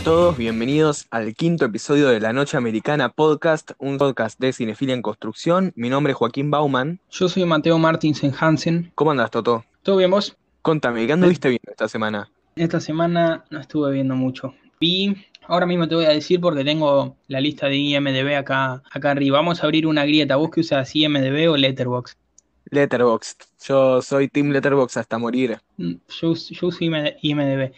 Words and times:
a 0.00 0.02
todos, 0.02 0.38
bienvenidos 0.38 1.06
al 1.10 1.34
quinto 1.34 1.66
episodio 1.66 2.08
de 2.08 2.20
La 2.20 2.32
Noche 2.32 2.56
Americana 2.56 3.10
Podcast, 3.10 3.72
un 3.78 3.98
podcast 3.98 4.40
de 4.40 4.54
cinefilia 4.54 4.94
en 4.94 5.02
construcción. 5.02 5.72
Mi 5.76 5.90
nombre 5.90 6.12
es 6.12 6.16
Joaquín 6.16 6.50
Bauman. 6.50 7.00
Yo 7.10 7.28
soy 7.28 7.44
Mateo 7.44 7.76
Martinsen 7.78 8.32
Hansen. 8.38 8.92
¿Cómo 8.94 9.10
andas, 9.10 9.30
Toto? 9.30 9.64
¿Todo 9.82 9.98
bien 9.98 10.10
vos? 10.10 10.36
Contame, 10.62 11.06
¿qué 11.06 11.12
anduviste 11.12 11.48
viendo 11.48 11.70
esta 11.70 11.86
semana? 11.86 12.30
Esta 12.56 12.80
semana 12.80 13.44
no 13.50 13.60
estuve 13.60 13.92
viendo 13.92 14.14
mucho. 14.14 14.54
Vi, 14.80 15.14
ahora 15.46 15.66
mismo 15.66 15.86
te 15.86 15.94
voy 15.96 16.06
a 16.06 16.10
decir 16.10 16.40
porque 16.40 16.64
tengo 16.64 17.16
la 17.28 17.40
lista 17.40 17.66
de 17.66 17.76
IMDB 17.76 18.36
acá, 18.36 18.82
acá 18.90 19.10
arriba. 19.10 19.36
Vamos 19.38 19.62
a 19.62 19.66
abrir 19.66 19.86
una 19.86 20.06
grieta. 20.06 20.36
¿Vos 20.36 20.50
que 20.50 20.60
usas 20.60 20.96
IMDB 20.96 21.50
o 21.50 21.56
Letterboxd? 21.58 22.16
Letterboxd. 22.70 23.42
Yo 23.66 24.00
soy 24.00 24.28
Team 24.28 24.50
Letterboxd 24.50 24.98
hasta 24.98 25.18
morir. 25.18 25.58
Mm, 25.76 25.94
Yo, 26.08 26.34
yo 26.34 26.66
uso 26.68 26.84
IMD 26.84 27.16
IMDB. 27.20 27.72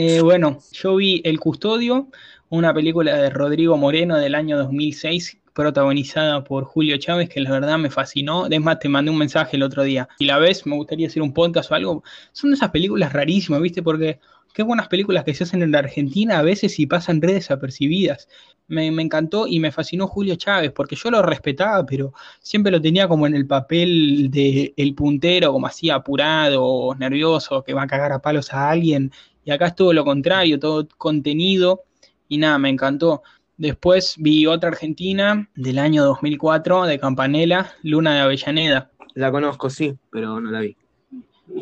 Eh, 0.00 0.20
bueno, 0.20 0.60
yo 0.70 0.94
vi 0.94 1.20
El 1.24 1.40
Custodio, 1.40 2.08
una 2.50 2.72
película 2.72 3.16
de 3.16 3.30
Rodrigo 3.30 3.76
Moreno 3.76 4.16
del 4.16 4.36
año 4.36 4.56
2006, 4.56 5.38
protagonizada 5.52 6.44
por 6.44 6.62
Julio 6.62 6.98
Chávez, 6.98 7.28
que 7.28 7.40
la 7.40 7.50
verdad 7.50 7.78
me 7.78 7.90
fascinó. 7.90 8.46
Es 8.46 8.78
te 8.78 8.88
mandé 8.88 9.10
un 9.10 9.18
mensaje 9.18 9.56
el 9.56 9.64
otro 9.64 9.82
día. 9.82 10.08
Si 10.20 10.24
la 10.24 10.38
ves, 10.38 10.64
me 10.66 10.76
gustaría 10.76 11.08
hacer 11.08 11.20
un 11.20 11.34
podcast 11.34 11.72
o 11.72 11.74
algo. 11.74 12.04
Son 12.30 12.52
esas 12.52 12.70
películas 12.70 13.12
rarísimas, 13.12 13.60
¿viste? 13.60 13.82
Porque 13.82 14.20
qué 14.54 14.62
buenas 14.62 14.86
películas 14.86 15.24
que 15.24 15.34
se 15.34 15.42
hacen 15.42 15.62
en 15.62 15.72
la 15.72 15.80
Argentina 15.80 16.38
a 16.38 16.42
veces 16.42 16.78
y 16.78 16.86
pasan 16.86 17.20
re 17.20 17.32
desapercibidas. 17.32 18.28
Me, 18.68 18.92
me 18.92 19.02
encantó 19.02 19.48
y 19.48 19.58
me 19.58 19.72
fascinó 19.72 20.06
Julio 20.06 20.36
Chávez, 20.36 20.70
porque 20.70 20.94
yo 20.94 21.10
lo 21.10 21.22
respetaba, 21.22 21.84
pero 21.84 22.12
siempre 22.40 22.70
lo 22.70 22.80
tenía 22.80 23.08
como 23.08 23.26
en 23.26 23.34
el 23.34 23.48
papel 23.48 24.30
de 24.30 24.74
el 24.76 24.94
puntero, 24.94 25.50
como 25.52 25.66
así 25.66 25.90
apurado, 25.90 26.94
nervioso, 26.94 27.64
que 27.64 27.74
va 27.74 27.82
a 27.82 27.86
cagar 27.88 28.12
a 28.12 28.20
palos 28.20 28.52
a 28.54 28.70
alguien. 28.70 29.10
Y 29.48 29.50
acá 29.50 29.68
es 29.68 29.76
todo 29.76 29.94
lo 29.94 30.04
contrario, 30.04 30.58
todo 30.58 30.86
contenido. 30.98 31.84
Y 32.28 32.36
nada, 32.36 32.58
me 32.58 32.68
encantó. 32.68 33.22
Después 33.56 34.16
vi 34.18 34.44
otra 34.44 34.68
argentina 34.68 35.48
del 35.54 35.78
año 35.78 36.04
2004 36.04 36.84
de 36.84 36.98
Campanella, 36.98 37.72
Luna 37.82 38.12
de 38.14 38.20
Avellaneda. 38.20 38.90
La 39.14 39.32
conozco, 39.32 39.70
sí, 39.70 39.94
pero 40.10 40.38
no 40.38 40.50
la 40.50 40.60
vi. 40.60 40.76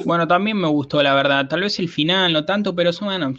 Bueno, 0.04 0.26
también 0.26 0.56
me 0.56 0.66
gustó, 0.66 1.00
la 1.00 1.14
verdad. 1.14 1.46
Tal 1.46 1.60
vez 1.60 1.78
el 1.78 1.88
final, 1.88 2.32
no 2.32 2.44
tanto, 2.44 2.74
pero 2.74 2.92
son, 2.92 3.06
bueno, 3.06 3.32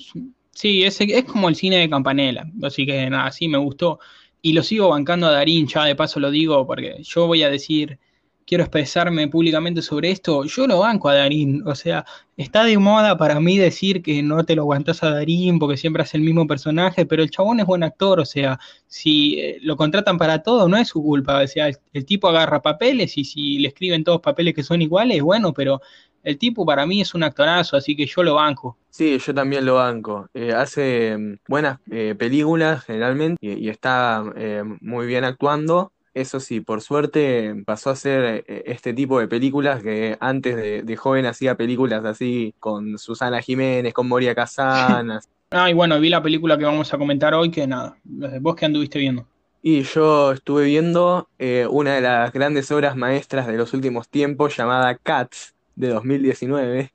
sí, 0.52 0.86
es, 0.86 1.02
es 1.02 1.26
como 1.26 1.50
el 1.50 1.56
cine 1.56 1.80
de 1.80 1.90
Campanella. 1.90 2.50
Así 2.64 2.86
que 2.86 3.10
nada, 3.10 3.30
sí, 3.32 3.50
me 3.50 3.58
gustó. 3.58 4.00
Y 4.42 4.54
lo 4.54 4.64
sigo 4.64 4.88
bancando 4.88 5.28
a 5.28 5.32
Darín, 5.32 5.68
ya 5.68 5.84
de 5.84 5.98
paso 5.98 6.22
lo 6.22 6.32
digo, 6.32 6.66
porque 6.66 7.04
yo 7.04 7.28
voy 7.28 7.44
a 7.44 7.50
decir, 7.50 8.00
quiero 8.48 8.64
expresarme 8.64 9.28
públicamente 9.28 9.82
sobre 9.82 10.10
esto. 10.10 10.46
Yo 10.46 10.66
lo 10.66 10.80
banco 10.80 11.10
a 11.10 11.16
Darín. 11.16 11.62
O 11.68 11.76
sea, 11.76 12.06
está 12.38 12.64
de 12.64 12.78
moda 12.78 13.18
para 13.18 13.40
mí 13.40 13.58
decir 13.58 14.02
que 14.02 14.24
no 14.24 14.44
te 14.46 14.56
lo 14.56 14.64
aguantas 14.64 15.04
a 15.04 15.12
Darín 15.12 15.60
porque 15.60 15.78
siempre 15.78 16.02
hace 16.02 16.18
el 16.18 16.24
mismo 16.24 16.48
personaje, 16.48 17.06
pero 17.06 17.22
el 17.22 17.30
chabón 17.30 17.60
es 17.60 17.66
buen 17.66 17.84
actor. 17.84 18.20
O 18.22 18.26
sea, 18.26 18.58
si 18.88 19.40
eh, 19.40 19.58
lo 19.62 19.76
contratan 19.76 20.18
para 20.18 20.42
todo, 20.42 20.70
no 20.70 20.78
es 20.78 20.88
su 20.88 21.04
culpa. 21.04 21.42
O 21.44 21.48
sea, 21.48 21.70
el, 21.94 22.06
tipo 22.06 22.30
agarra 22.30 22.62
papeles 22.62 23.18
y 23.18 23.26
si 23.26 23.60
le 23.60 23.68
escriben 23.68 24.06
todos 24.06 24.22
papeles 24.22 24.56
que 24.56 24.64
son 24.64 24.82
iguales, 24.82 25.22
bueno, 25.22 25.54
pero 25.54 25.82
el 26.24 26.38
tipo 26.38 26.66
para 26.66 26.86
mí 26.86 27.02
es 27.02 27.14
un 27.14 27.24
actorazo, 27.24 27.76
así 27.78 27.96
que 27.96 28.06
yo 28.06 28.24
lo 28.24 28.36
banco. 28.36 28.78
Sí, 28.90 29.18
yo 29.20 29.34
también 29.34 29.66
lo 29.66 29.76
banco. 29.76 30.30
Eh, 30.34 30.54
hace 30.54 31.18
mm, 31.18 31.38
buenas 31.48 31.80
eh, 31.92 32.16
películas 32.18 32.86
generalmente 32.86 33.38
y, 33.42 33.66
y 33.66 33.70
está 33.70 34.24
eh, 34.38 34.64
muy 34.82 35.06
bien 35.06 35.26
actuando. 35.26 35.92
Eso 36.18 36.40
sí, 36.40 36.62
por 36.62 36.82
suerte 36.82 37.54
pasó 37.64 37.92
a 37.92 37.94
hacer 37.94 38.44
eh, 38.48 38.64
este 38.66 38.92
tipo 38.92 39.20
de 39.20 39.28
películas 39.28 39.84
que 39.84 40.18
antes 40.20 40.56
de, 40.56 40.82
de 40.82 40.98
joven 40.98 41.28
hacía 41.28 41.56
películas 41.56 42.04
así 42.06 42.56
con 42.60 42.98
Susana 42.98 43.40
Jiménez, 43.40 43.94
con 43.94 44.08
Moria 44.08 44.34
Kazan. 44.36 45.12
así. 45.12 45.30
Ah, 45.52 45.70
y 45.70 45.74
bueno, 45.76 46.00
vi 46.00 46.10
la 46.10 46.24
película 46.24 46.58
que 46.58 46.66
vamos 46.66 46.92
a 46.92 46.98
comentar 46.98 47.36
hoy, 47.36 47.52
que 47.52 47.68
nada, 47.68 48.00
vos 48.42 48.56
que 48.56 48.66
anduviste 48.66 48.98
viendo. 48.98 49.28
Y 49.62 49.84
yo 49.84 50.32
estuve 50.32 50.66
viendo 50.66 51.30
eh, 51.38 51.68
una 51.70 51.94
de 51.94 52.02
las 52.02 52.34
grandes 52.34 52.72
obras 52.72 52.96
maestras 52.96 53.46
de 53.46 53.56
los 53.56 53.76
últimos 53.76 54.10
tiempos 54.10 54.58
llamada 54.58 54.96
Cats 54.96 55.54
de 55.76 55.90
2019. 55.90 56.94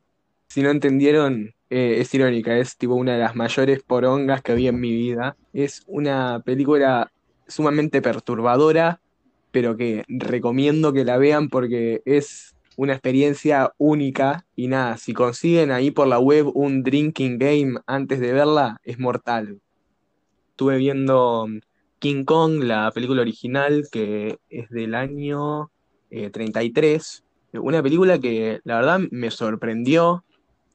Si 0.49 0.63
no 0.63 0.71
entendieron, 0.71 1.55
eh, 1.71 1.99
es 2.01 2.13
irónica, 2.13 2.59
es 2.59 2.77
tipo 2.77 2.95
una 2.95 3.13
de 3.13 3.21
las 3.21 3.37
mayores 3.37 3.85
porongas 3.85 4.43
que 4.43 4.57
vi 4.57 4.67
en 4.67 4.81
mi 4.81 4.91
vida. 4.91 5.37
Es 5.53 5.85
una 5.87 6.43
película 6.45 7.13
sumamente 7.47 8.03
perturbadora, 8.03 9.01
pero 9.53 9.77
que 9.77 10.05
recomiendo 10.09 10.93
que 10.93 11.05
la 11.05 11.19
vean 11.19 11.49
porque 11.49 12.03
es 12.05 12.57
una 12.77 12.95
experiencia 12.95 13.73
única 13.79 14.47
y 14.57 14.67
nada, 14.67 14.97
si 14.97 15.13
consiguen 15.13 15.71
ahí 15.71 15.91
por 15.91 16.09
la 16.09 16.19
web 16.19 16.51
un 16.55 16.83
drinking 16.83 17.39
game 17.39 17.75
antes 17.87 18.19
de 18.19 18.33
verla, 18.33 18.81
es 18.83 18.99
mortal. 18.99 19.61
Estuve 20.51 20.79
viendo 20.79 21.47
King 21.99 22.25
Kong, 22.25 22.65
la 22.65 22.91
película 22.93 23.23
original, 23.23 23.87
que 23.93 24.39
es 24.49 24.69
del 24.71 24.95
año 24.95 25.71
eh, 26.11 26.31
33. 26.31 27.25
Una 27.55 27.83
película 27.83 28.19
que 28.19 28.61
la 28.65 28.77
verdad 28.77 29.01
me 29.11 29.31
sorprendió 29.31 30.25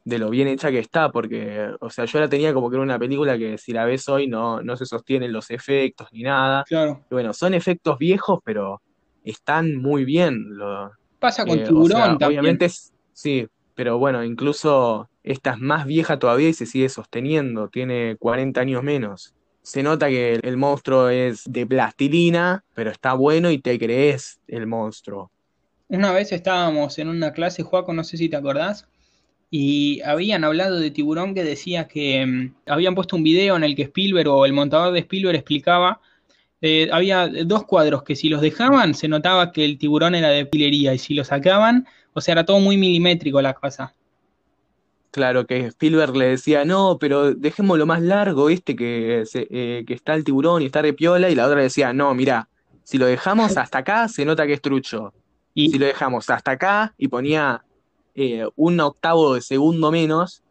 de 0.08 0.18
lo 0.18 0.30
bien 0.30 0.48
hecha 0.48 0.70
que 0.70 0.78
está, 0.78 1.10
porque, 1.10 1.70
o 1.80 1.90
sea, 1.90 2.04
yo 2.06 2.20
la 2.20 2.28
tenía 2.28 2.54
como 2.54 2.70
que 2.70 2.76
era 2.76 2.82
una 2.82 2.98
película 2.98 3.36
que 3.38 3.58
si 3.58 3.72
la 3.72 3.84
ves 3.84 4.08
hoy 4.08 4.26
no, 4.26 4.62
no 4.62 4.76
se 4.76 4.86
sostienen 4.86 5.32
los 5.32 5.50
efectos 5.50 6.08
ni 6.12 6.22
nada. 6.22 6.64
Claro. 6.68 7.04
Y 7.10 7.14
bueno, 7.14 7.32
son 7.32 7.54
efectos 7.54 7.98
viejos, 7.98 8.40
pero 8.44 8.82
están 9.22 9.76
muy 9.76 10.04
bien. 10.04 10.44
Lo, 10.56 10.90
Pasa 11.18 11.44
con 11.44 11.58
eh, 11.58 11.64
o 11.64 11.66
Tiburón 11.66 11.88
sea, 11.88 12.18
también. 12.18 12.28
obviamente 12.40 12.64
es- 12.66 12.92
sí, 13.12 13.46
pero 13.74 13.98
bueno, 13.98 14.24
incluso 14.24 15.08
esta 15.22 15.52
es 15.52 15.58
más 15.58 15.86
vieja 15.86 16.18
todavía 16.18 16.48
y 16.48 16.54
se 16.54 16.66
sigue 16.66 16.88
sosteniendo, 16.88 17.68
tiene 17.68 18.16
40 18.18 18.60
años 18.62 18.82
menos. 18.82 19.34
Se 19.62 19.82
nota 19.82 20.08
que 20.08 20.34
el, 20.34 20.40
el 20.44 20.56
monstruo 20.56 21.08
es 21.10 21.42
de 21.44 21.66
plastilina, 21.66 22.64
pero 22.72 22.90
está 22.90 23.12
bueno 23.14 23.50
y 23.50 23.60
te 23.60 23.78
crees 23.78 24.40
el 24.46 24.66
monstruo. 24.66 25.30
Una 25.88 26.12
vez 26.12 26.32
estábamos 26.32 26.98
en 26.98 27.08
una 27.08 27.32
clase, 27.32 27.62
Juaco, 27.62 27.92
no 27.92 28.04
sé 28.04 28.16
si 28.16 28.28
te 28.28 28.36
acordás, 28.36 28.86
y 29.50 30.00
habían 30.02 30.44
hablado 30.44 30.78
de 30.78 30.90
Tiburón 30.90 31.34
que 31.34 31.44
decía 31.44 31.88
que 31.88 32.24
mm, 32.26 32.54
habían 32.70 32.94
puesto 32.94 33.16
un 33.16 33.22
video 33.22 33.56
en 33.56 33.64
el 33.64 33.74
que 33.76 33.82
Spielberg 33.84 34.28
o 34.28 34.46
el 34.46 34.52
montador 34.52 34.92
de 34.92 35.00
Spielberg 35.00 35.36
explicaba, 35.36 36.00
eh, 36.60 36.88
había 36.92 37.28
dos 37.46 37.64
cuadros 37.66 38.02
que 38.04 38.16
si 38.16 38.28
los 38.28 38.40
dejaban 38.42 38.94
se 38.94 39.08
notaba 39.08 39.52
que 39.52 39.64
el 39.64 39.78
tiburón 39.78 40.14
era 40.14 40.30
de 40.30 40.46
pilería 40.46 40.94
y 40.94 40.98
si 40.98 41.14
lo 41.14 41.24
sacaban, 41.24 41.86
o 42.14 42.20
sea, 42.20 42.32
era 42.32 42.44
todo 42.46 42.60
muy 42.60 42.76
milimétrico 42.76 43.40
la 43.42 43.54
cosa. 43.54 43.94
Claro 45.10 45.46
que 45.46 45.66
Spielberg 45.66 46.14
le 46.16 46.26
decía, 46.26 46.64
no, 46.64 46.98
pero 47.00 47.34
dejémoslo 47.34 47.86
más 47.86 48.02
largo, 48.02 48.50
este 48.50 48.76
que, 48.76 49.22
se- 49.26 49.46
eh, 49.50 49.84
que 49.86 49.94
está 49.94 50.14
el 50.14 50.22
tiburón 50.24 50.62
y 50.62 50.66
está 50.66 50.82
de 50.82 50.92
piola, 50.92 51.30
y 51.30 51.34
la 51.34 51.46
otra 51.46 51.62
decía, 51.62 51.92
no, 51.92 52.14
mira, 52.14 52.48
si 52.84 52.98
lo 52.98 53.06
dejamos 53.06 53.56
hasta 53.56 53.78
acá, 53.78 54.08
se 54.08 54.24
nota 54.24 54.46
que 54.46 54.52
es 54.54 54.60
trucho. 54.62 55.14
Y 55.54 55.70
Si 55.70 55.78
lo 55.78 55.86
dejamos 55.86 56.28
hasta 56.30 56.52
acá 56.52 56.94
y 56.98 57.08
ponía 57.08 57.64
eh, 58.20 58.48
un 58.56 58.80
octavo 58.80 59.34
de 59.34 59.40
segundo 59.40 59.92
menos, 59.92 60.42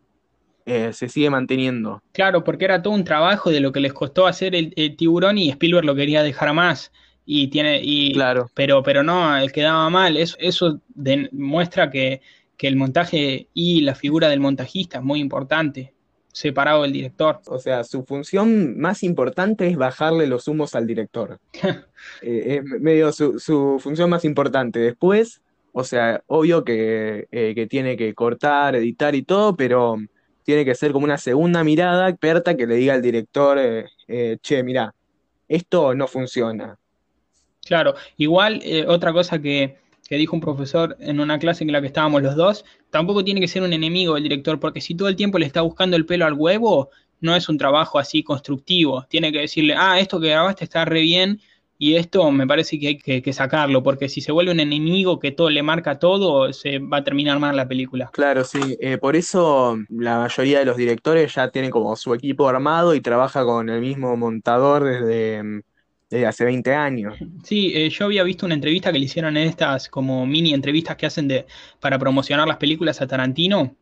eh, 0.66 0.94
se 0.94 1.10
sigue 1.10 1.30
manteniendo. 1.30 2.02
claro, 2.14 2.44
porque 2.44 2.66
era 2.66 2.81
todo 2.81 2.94
un 2.94 3.04
trabajo 3.04 3.52
de 3.52 3.60
lo 3.60 3.72
que 3.72 3.80
les 3.81 3.94
costó 3.94 4.25
hacer 4.25 4.56
el, 4.56 4.74
el 4.78 4.96
tiburón 4.96 5.38
y 5.38 5.50
Spielberg 5.50 5.86
lo 5.86 5.96
quería 5.96 6.24
dejar 6.24 6.54
más. 6.54 6.92
Y 7.25 7.50
tiene, 7.50 7.81
y, 7.84 8.14
Claro, 8.14 8.50
pero, 8.54 8.81
pero 8.84 9.04
no, 9.04 9.36
el 9.38 9.52
quedaba 9.52 9.90
mal. 9.90 10.16
Eso, 10.16 10.38
eso 10.40 10.80
demuestra 10.96 11.90
que, 11.90 12.22
que 12.56 12.69
el 12.69 12.78
montaje 12.78 13.50
y 13.54 13.81
la 13.81 13.96
figura 13.96 14.30
del 14.30 14.40
montajista 14.40 15.00
es 15.00 15.04
muy 15.04 15.19
importante. 15.19 15.94
separado 16.31 16.84
del 16.84 16.94
director. 16.94 17.42
O 17.48 17.60
sea, 17.60 17.84
su 17.84 18.04
función 18.06 18.80
más 18.80 19.04
importante 19.04 19.68
es 19.68 19.75
bajarle 19.75 20.28
los 20.28 20.48
humos 20.48 20.74
al 20.75 20.88
director. 20.88 21.40
Eh, 22.22 22.62
es 22.64 22.81
medio 22.81 23.12
su, 23.12 23.40
su 23.40 23.80
función 23.80 24.10
más 24.10 24.24
importante. 24.24 24.80
Después, 24.80 25.42
o 25.79 25.83
sea, 25.83 26.24
obvio 26.25 26.63
que, 26.63 27.27
eh, 27.31 27.53
que 27.53 27.68
tiene 27.68 27.95
que 27.95 28.15
cortar, 28.15 28.75
editar 28.75 29.13
y 29.13 29.21
todo, 29.21 29.56
pero 29.56 29.97
tiene 30.41 30.65
que 30.65 30.74
ser 30.74 30.91
como 30.91 31.06
una 31.06 31.19
segunda 31.19 31.63
mirada 31.63 32.09
experta 32.09 32.57
que 32.57 32.65
le 32.65 32.77
diga 32.77 32.95
al 32.95 33.03
director, 33.03 33.59
eh, 33.59 33.85
eh, 34.07 34.38
che, 34.41 34.63
mira, 34.63 34.95
esto 35.47 35.94
no 35.94 36.07
funciona. 36.07 36.79
Claro, 37.63 37.94
igual 38.18 38.59
eh, 38.63 38.85
otra 38.88 39.13
cosa 39.13 39.39
que, 39.39 39.77
que 40.09 40.15
dijo 40.15 40.35
un 40.35 40.41
profesor 40.41 40.97
en 41.00 41.19
una 41.19 41.38
clase 41.38 41.63
en 41.63 41.71
la 41.71 41.80
que 41.80 41.88
estábamos 41.88 42.23
los 42.23 42.35
dos, 42.35 42.65
tampoco 42.89 43.23
tiene 43.23 43.39
que 43.39 43.47
ser 43.47 43.62
un 43.62 43.71
enemigo 43.71 44.18
el 44.18 44.23
director, 44.23 44.59
porque 44.59 44.81
si 44.81 44.95
todo 44.95 45.09
el 45.09 45.15
tiempo 45.15 45.38
le 45.38 45.45
está 45.45 45.62
buscando 45.62 45.95
el 45.95 46.07
pelo 46.07 46.25
al 46.25 46.33
huevo, 46.33 46.89
no 47.21 47.35
es 47.35 47.50
un 47.50 47.59
trabajo 47.59 48.00
así 48.00 48.23
constructivo. 48.23 49.06
Tiene 49.09 49.31
que 49.31 49.41
decirle, 49.41 49.75
ah, 49.77 50.00
esto 50.00 50.19
que 50.19 50.30
grabaste 50.30 50.63
está 50.63 50.85
re 50.85 51.01
bien 51.01 51.39
y 51.79 51.95
esto 51.95 52.31
me 52.31 52.47
parece 52.47 52.79
que 52.79 52.88
hay 52.88 52.97
que, 52.97 53.21
que 53.21 53.33
sacarlo, 53.33 53.83
porque 53.83 54.09
si 54.09 54.19
se 54.21 54.31
vuelve 54.31 54.51
un 54.51 54.59
enemigo 54.59 55.19
que 55.19 55.31
todo 55.31 55.50
le 55.50 55.62
marca 55.62 56.00
todo, 56.00 56.51
se 56.51 56.79
va 56.79 56.97
a 56.97 57.03
terminar 57.03 57.39
mal 57.39 57.56
la 57.56 57.68
película. 57.68 58.09
Claro, 58.13 58.44
sí. 58.44 58.59
eh, 58.79 58.97
por 58.97 59.15
eso 59.15 59.77
la 59.89 60.19
mayoría 60.19 60.59
de 60.59 60.65
los 60.65 60.77
directores 60.77 61.35
ya 61.35 61.50
tienen 61.50 61.69
como 61.69 61.95
su 61.95 62.13
equipo 62.15 62.50
armado 62.50 62.95
y 62.95 63.01
trabaja 63.01 63.44
con 63.44 63.69
el 63.69 63.81
mismo 63.81 64.18
montador 64.18 64.85
desde, 64.85 65.44
mm, 65.44 65.62
desde 66.09 66.25
hace 66.25 66.45
20 66.45 66.74
años. 66.74 67.15
Sí, 67.44 67.71
eh, 67.75 67.89
yo 67.89 68.06
había 68.06 68.23
visto 68.23 68.47
una 68.47 68.56
entrevista 68.56 68.91
que 68.91 68.97
le 68.97 69.06
hicieron 69.06 69.38
en 69.38 69.47
estas 69.47 69.88
como 69.88 70.25
mini 70.25 70.56
entrevistas 70.56 70.97
que 70.97 71.06
hacen 71.06 71.27
de, 71.27 71.45
para 71.80 72.00
promocionar 72.00 72.47
las 72.47 72.57
películas 72.57 73.01
a 73.01 73.07
Tarantino 73.07 73.75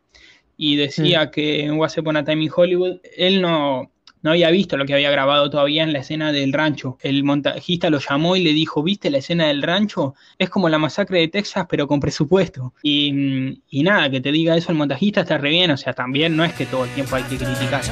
y 0.58 0.76
decía 0.76 1.32
que 1.32 1.64
en 1.64 1.80
Once 1.80 2.00
Upon 2.00 2.18
a 2.18 2.26
Time 2.26 2.44
in 2.44 2.52
Hollywood 2.54 2.98
él 3.18 3.42
no, 3.42 3.92
no 4.26 4.32
había 4.32 4.50
visto 4.50 4.76
lo 4.76 4.88
que 4.88 4.96
había 4.96 5.12
grabado 5.12 5.52
todavía 5.52 5.84
en 5.84 5.94
la 5.94 6.00
escena 6.00 6.32
del 6.32 6.52
rancho. 6.52 6.98
El 7.04 7.24
montajista 7.24 7.92
lo 7.92 8.00
llamó 8.00 8.36
y 8.36 8.42
le 8.42 8.54
dijo, 8.54 8.82
¿viste 8.82 9.12
la 9.12 9.20
escena 9.20 9.50
del 9.50 9.62
rancho? 9.62 10.16
Es 10.40 10.50
como 10.50 10.68
la 10.68 10.80
masacre 10.80 11.20
de 11.20 11.28
Texas 11.28 11.68
pero 11.70 11.88
con 11.88 12.00
presupuesto. 12.00 12.74
Y, 12.82 13.62
y 13.70 13.84
nada, 13.84 14.10
que 14.10 14.22
te 14.22 14.32
diga 14.32 14.58
eso 14.58 14.72
el 14.72 14.80
montajista 14.80 15.22
está 15.22 15.38
re 15.38 15.52
bien, 15.52 15.70
o 15.70 15.78
sea, 15.78 15.94
también 15.94 16.36
no 16.36 16.44
es 16.44 16.54
que 16.54 16.66
todo 16.66 16.86
el 16.86 16.90
tiempo 16.96 17.16
hay 17.16 17.24
que 17.26 17.38
criticar. 17.38 17.84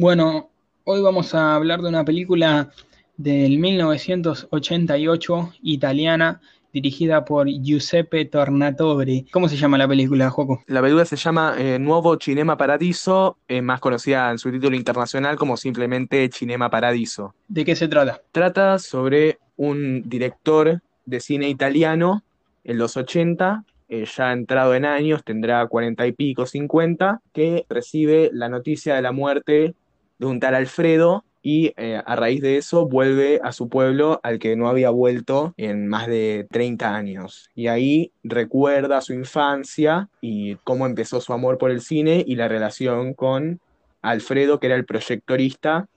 Bueno, 0.00 0.48
hoy 0.84 1.02
vamos 1.02 1.34
a 1.34 1.54
hablar 1.54 1.82
de 1.82 1.90
una 1.90 2.06
película 2.06 2.70
del 3.18 3.58
1988 3.58 5.52
italiana 5.60 6.40
dirigida 6.72 7.26
por 7.26 7.46
Giuseppe 7.46 8.24
Tornatore. 8.24 9.26
¿Cómo 9.30 9.46
se 9.46 9.58
llama 9.58 9.76
la 9.76 9.86
película, 9.86 10.30
Joco? 10.30 10.62
La 10.68 10.80
película 10.80 11.04
se 11.04 11.16
llama 11.16 11.54
eh, 11.58 11.78
Nuovo 11.78 12.16
Cinema 12.18 12.56
Paradiso, 12.56 13.36
eh, 13.46 13.60
más 13.60 13.78
conocida 13.80 14.30
en 14.30 14.38
su 14.38 14.50
título 14.50 14.74
internacional 14.74 15.36
como 15.36 15.58
simplemente 15.58 16.30
Cinema 16.32 16.70
Paradiso. 16.70 17.34
¿De 17.46 17.66
qué 17.66 17.76
se 17.76 17.86
trata? 17.86 18.22
Trata 18.32 18.78
sobre 18.78 19.38
un 19.58 20.08
director 20.08 20.80
de 21.04 21.20
cine 21.20 21.50
italiano 21.50 22.22
en 22.64 22.78
los 22.78 22.96
80, 22.96 23.66
eh, 23.90 24.06
ya 24.16 24.32
entrado 24.32 24.74
en 24.74 24.86
años, 24.86 25.22
tendrá 25.24 25.66
40 25.66 26.06
y 26.06 26.12
pico, 26.12 26.46
50, 26.46 27.20
que 27.34 27.66
recibe 27.68 28.30
la 28.32 28.48
noticia 28.48 28.94
de 28.94 29.02
la 29.02 29.12
muerte 29.12 29.74
de 30.20 30.26
un 30.26 30.38
tal 30.38 30.54
Alfredo 30.54 31.24
y 31.42 31.72
eh, 31.78 32.00
a 32.04 32.14
raíz 32.14 32.42
de 32.42 32.58
eso 32.58 32.86
vuelve 32.86 33.40
a 33.42 33.52
su 33.52 33.70
pueblo 33.70 34.20
al 34.22 34.38
que 34.38 34.54
no 34.54 34.68
había 34.68 34.90
vuelto 34.90 35.54
en 35.56 35.88
más 35.88 36.06
de 36.06 36.46
30 36.50 36.94
años. 36.94 37.48
Y 37.54 37.68
ahí 37.68 38.12
recuerda 38.22 39.00
su 39.00 39.14
infancia 39.14 40.10
y 40.20 40.56
cómo 40.56 40.84
empezó 40.84 41.22
su 41.22 41.32
amor 41.32 41.56
por 41.56 41.70
el 41.70 41.80
cine 41.80 42.22
y 42.26 42.36
la 42.36 42.48
relación 42.48 43.14
con 43.14 43.60
Alfredo, 44.02 44.60
que 44.60 44.66
era 44.66 44.76
el 44.76 44.84
proyectorista 44.84 45.88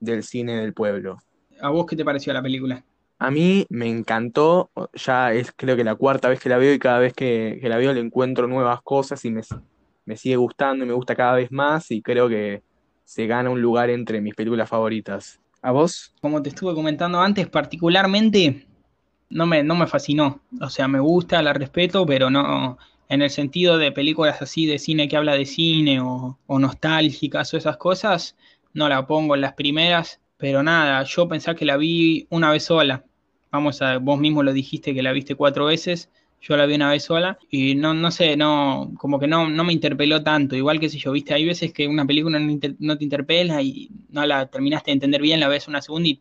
del 0.00 0.22
cine 0.22 0.60
del 0.60 0.74
pueblo. 0.74 1.22
¿A 1.62 1.70
vos 1.70 1.86
qué 1.86 1.96
te 1.96 2.04
pareció 2.04 2.34
la 2.34 2.42
película? 2.42 2.84
A 3.18 3.30
mí 3.30 3.64
me 3.70 3.88
encantó, 3.88 4.70
ya 4.92 5.32
es 5.32 5.50
creo 5.56 5.76
que 5.76 5.84
la 5.84 5.94
cuarta 5.94 6.28
vez 6.28 6.40
que 6.40 6.50
la 6.50 6.58
veo 6.58 6.74
y 6.74 6.78
cada 6.78 6.98
vez 6.98 7.14
que, 7.14 7.58
que 7.62 7.68
la 7.70 7.78
veo 7.78 7.94
le 7.94 8.00
encuentro 8.00 8.46
nuevas 8.48 8.82
cosas 8.82 9.24
y 9.24 9.30
me, 9.30 9.40
me 10.04 10.16
sigue 10.18 10.36
gustando 10.36 10.84
y 10.84 10.88
me 10.88 10.92
gusta 10.92 11.14
cada 11.14 11.34
vez 11.34 11.50
más 11.50 11.90
y 11.90 12.02
creo 12.02 12.28
que 12.28 12.62
se 13.04 13.26
gana 13.26 13.50
un 13.50 13.60
lugar 13.60 13.90
entre 13.90 14.20
mis 14.20 14.34
películas 14.34 14.68
favoritas. 14.68 15.40
¿A 15.60 15.70
vos? 15.70 16.12
Como 16.20 16.42
te 16.42 16.48
estuve 16.48 16.74
comentando 16.74 17.20
antes, 17.20 17.48
particularmente 17.48 18.66
no 19.30 19.46
me, 19.46 19.62
no 19.62 19.74
me 19.74 19.86
fascinó. 19.86 20.40
O 20.60 20.68
sea, 20.68 20.88
me 20.88 21.00
gusta, 21.00 21.42
la 21.42 21.52
respeto, 21.52 22.04
pero 22.04 22.30
no 22.30 22.78
en 23.12 23.20
el 23.20 23.28
sentido 23.28 23.76
de 23.76 23.92
películas 23.92 24.40
así 24.40 24.64
de 24.64 24.78
cine 24.78 25.06
que 25.06 25.18
habla 25.18 25.34
de 25.34 25.44
cine 25.44 26.00
o, 26.00 26.38
o 26.46 26.58
nostálgicas 26.58 27.52
o 27.52 27.58
esas 27.58 27.76
cosas, 27.76 28.36
no 28.72 28.88
la 28.88 29.06
pongo 29.06 29.34
en 29.34 29.42
las 29.42 29.52
primeras. 29.52 30.18
Pero 30.38 30.62
nada, 30.62 31.02
yo 31.04 31.28
pensé 31.28 31.54
que 31.54 31.66
la 31.66 31.76
vi 31.76 32.26
una 32.30 32.50
vez 32.50 32.64
sola. 32.64 33.04
Vamos 33.50 33.82
a, 33.82 33.98
vos 33.98 34.18
mismo 34.18 34.42
lo 34.42 34.54
dijiste 34.54 34.94
que 34.94 35.02
la 35.02 35.12
viste 35.12 35.34
cuatro 35.34 35.66
veces. 35.66 36.08
Yo 36.42 36.56
la 36.56 36.66
vi 36.66 36.74
una 36.74 36.90
vez 36.90 37.04
sola 37.04 37.38
y 37.50 37.74
no, 37.76 37.94
no 37.94 38.10
sé, 38.10 38.36
no, 38.36 38.92
como 38.98 39.20
que 39.20 39.28
no, 39.28 39.48
no 39.48 39.62
me 39.64 39.72
interpeló 39.72 40.22
tanto. 40.24 40.56
Igual 40.56 40.80
que 40.80 40.88
si 40.88 40.98
yo, 40.98 41.12
viste, 41.12 41.34
hay 41.34 41.44
veces 41.46 41.72
que 41.72 41.86
una 41.86 42.04
película 42.04 42.38
no, 42.40 42.50
inter- 42.50 42.74
no 42.80 42.98
te 42.98 43.04
interpela 43.04 43.62
y 43.62 43.88
no 44.10 44.26
la 44.26 44.46
terminaste 44.50 44.90
de 44.90 44.94
entender 44.94 45.22
bien, 45.22 45.38
la 45.40 45.46
ves 45.48 45.68
una 45.68 45.80
segunda 45.80 46.08
y 46.08 46.16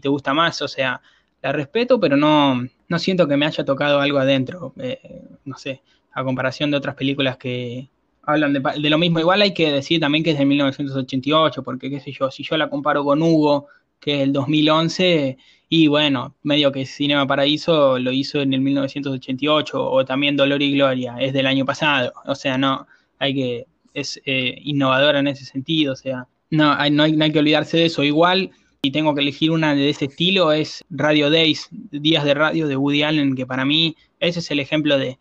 te, 0.00 0.08
gusta 0.08 0.34
más. 0.34 0.62
O 0.62 0.68
sea, 0.68 1.02
la 1.42 1.52
respeto, 1.52 1.98
pero 1.98 2.16
no, 2.16 2.62
no 2.88 2.98
siento 3.00 3.26
que 3.26 3.36
me 3.36 3.46
haya 3.46 3.64
tocado 3.64 4.00
algo 4.00 4.18
adentro. 4.18 4.72
Eh, 4.78 5.00
no 5.44 5.58
sé, 5.58 5.82
a 6.12 6.22
comparación 6.24 6.70
de 6.70 6.76
otras 6.76 6.94
películas 6.94 7.36
que 7.36 7.90
hablan 8.22 8.52
de, 8.52 8.60
de 8.60 8.90
lo 8.90 8.98
mismo. 8.98 9.18
Igual 9.20 9.42
hay 9.42 9.52
que 9.54 9.72
decir 9.72 9.98
también 10.00 10.22
que 10.22 10.30
es 10.30 10.38
de 10.38 10.44
1988, 10.46 11.62
porque 11.64 11.90
qué 11.90 11.98
sé 12.00 12.12
yo, 12.12 12.30
si 12.30 12.44
yo 12.44 12.56
la 12.56 12.70
comparo 12.70 13.04
con 13.04 13.20
Hugo, 13.22 13.66
que 14.00 14.16
es 14.16 14.22
el 14.22 14.32
2011, 14.32 15.38
y 15.68 15.86
bueno, 15.86 16.34
medio 16.42 16.72
que 16.72 16.84
Cinema 16.84 17.26
Paraíso 17.26 17.98
lo 17.98 18.10
hizo 18.10 18.40
en 18.40 18.52
el 18.54 18.60
1988, 18.60 19.90
o 19.90 20.04
también 20.04 20.36
Dolor 20.36 20.62
y 20.62 20.72
Gloria, 20.72 21.16
es 21.20 21.32
del 21.32 21.46
año 21.46 21.64
pasado. 21.64 22.12
O 22.26 22.34
sea, 22.34 22.58
no, 22.58 22.86
hay 23.18 23.34
que, 23.34 23.66
es 23.94 24.20
eh, 24.24 24.58
innovadora 24.64 25.20
en 25.20 25.28
ese 25.28 25.44
sentido, 25.44 25.92
o 25.92 25.96
sea, 25.96 26.26
no 26.50 26.72
hay, 26.72 26.90
no 26.90 27.04
hay, 27.04 27.12
no 27.12 27.24
hay 27.24 27.32
que 27.32 27.38
olvidarse 27.38 27.76
de 27.76 27.86
eso. 27.86 28.02
Igual, 28.02 28.50
y 28.82 28.90
tengo 28.90 29.14
que 29.14 29.20
elegir 29.20 29.50
una 29.50 29.74
de 29.74 29.90
ese 29.90 30.06
estilo, 30.06 30.52
es 30.52 30.84
Radio 30.90 31.30
Days, 31.30 31.68
Días 31.70 32.24
de 32.24 32.34
Radio 32.34 32.66
de 32.66 32.76
Woody 32.76 33.02
Allen, 33.02 33.36
que 33.36 33.46
para 33.46 33.64
mí 33.64 33.94
ese 34.18 34.40
es 34.40 34.50
el 34.50 34.58
ejemplo 34.58 34.98
de... 34.98 35.18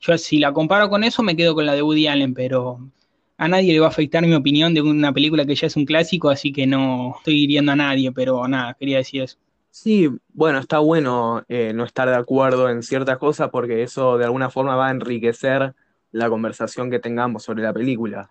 Yo 0.00 0.16
si 0.16 0.38
la 0.38 0.52
comparo 0.52 0.88
con 0.88 1.04
eso 1.04 1.22
me 1.22 1.36
quedo 1.36 1.54
con 1.54 1.66
la 1.66 1.74
de 1.74 1.82
Woody 1.82 2.06
Allen, 2.06 2.32
pero 2.32 2.80
a 3.40 3.48
nadie 3.48 3.72
le 3.72 3.80
va 3.80 3.86
a 3.86 3.88
afectar 3.88 4.22
mi 4.26 4.34
opinión 4.34 4.74
de 4.74 4.82
una 4.82 5.14
película 5.14 5.46
que 5.46 5.54
ya 5.54 5.66
es 5.66 5.74
un 5.74 5.86
clásico, 5.86 6.28
así 6.28 6.52
que 6.52 6.66
no 6.66 7.14
estoy 7.16 7.44
hiriendo 7.44 7.72
a 7.72 7.76
nadie, 7.76 8.12
pero 8.12 8.46
nada, 8.46 8.76
quería 8.78 8.98
decir 8.98 9.22
eso. 9.22 9.38
Sí, 9.70 10.10
bueno, 10.34 10.58
está 10.58 10.80
bueno 10.80 11.42
eh, 11.48 11.72
no 11.74 11.84
estar 11.84 12.06
de 12.06 12.16
acuerdo 12.16 12.68
en 12.68 12.82
ciertas 12.82 13.16
cosas 13.16 13.48
porque 13.50 13.82
eso 13.82 14.18
de 14.18 14.26
alguna 14.26 14.50
forma 14.50 14.76
va 14.76 14.88
a 14.88 14.90
enriquecer 14.90 15.74
la 16.12 16.28
conversación 16.28 16.90
que 16.90 16.98
tengamos 16.98 17.42
sobre 17.42 17.62
la 17.62 17.72
película. 17.72 18.30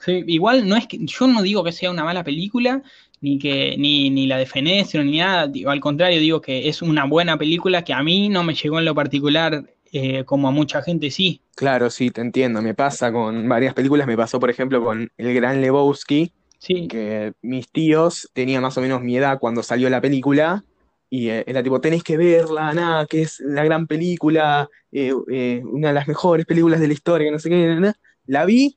Sí, 0.00 0.24
igual 0.26 0.66
no 0.66 0.76
es 0.76 0.86
que 0.86 1.00
yo 1.02 1.26
no 1.26 1.42
digo 1.42 1.62
que 1.62 1.72
sea 1.72 1.90
una 1.90 2.04
mala 2.04 2.24
película, 2.24 2.82
ni 3.20 3.38
que 3.38 3.76
ni, 3.76 4.08
ni 4.08 4.26
la 4.26 4.38
de 4.38 4.46
Fenestro, 4.46 5.04
ni 5.04 5.18
nada, 5.18 5.48
digo, 5.48 5.68
al 5.68 5.80
contrario 5.80 6.18
digo 6.18 6.40
que 6.40 6.66
es 6.66 6.80
una 6.80 7.04
buena 7.04 7.36
película 7.36 7.82
que 7.82 7.92
a 7.92 8.02
mí 8.02 8.30
no 8.30 8.42
me 8.42 8.54
llegó 8.54 8.78
en 8.78 8.86
lo 8.86 8.94
particular 8.94 9.66
eh, 9.98 10.24
como 10.24 10.48
a 10.48 10.50
mucha 10.50 10.82
gente 10.82 11.10
sí. 11.10 11.40
Claro, 11.54 11.90
sí, 11.90 12.10
te 12.10 12.20
entiendo. 12.20 12.62
Me 12.62 12.74
pasa 12.74 13.12
con 13.12 13.48
varias 13.48 13.74
películas. 13.74 14.06
Me 14.06 14.16
pasó, 14.16 14.38
por 14.38 14.50
ejemplo, 14.50 14.82
con 14.82 15.10
El 15.16 15.34
Gran 15.34 15.60
Lebowski, 15.60 16.32
Sí, 16.58 16.88
que 16.88 17.34
mis 17.42 17.70
tíos 17.70 18.30
tenían 18.32 18.62
más 18.62 18.76
o 18.78 18.80
menos 18.80 19.02
mi 19.02 19.16
edad 19.16 19.38
cuando 19.38 19.62
salió 19.62 19.90
la 19.90 20.00
película. 20.00 20.64
Y 21.08 21.28
eh, 21.28 21.44
era 21.46 21.62
tipo, 21.62 21.80
tenés 21.80 22.02
que 22.02 22.16
verla, 22.16 22.74
nada, 22.74 23.06
que 23.06 23.22
es 23.22 23.38
la 23.40 23.64
gran 23.64 23.86
película, 23.86 24.68
eh, 24.90 25.12
eh, 25.30 25.62
una 25.64 25.88
de 25.88 25.94
las 25.94 26.08
mejores 26.08 26.44
películas 26.46 26.80
de 26.80 26.88
la 26.88 26.94
historia, 26.94 27.30
no 27.30 27.38
sé 27.38 27.48
qué. 27.50 27.66
na, 27.66 27.80
na. 27.80 27.94
La 28.26 28.44
vi 28.44 28.76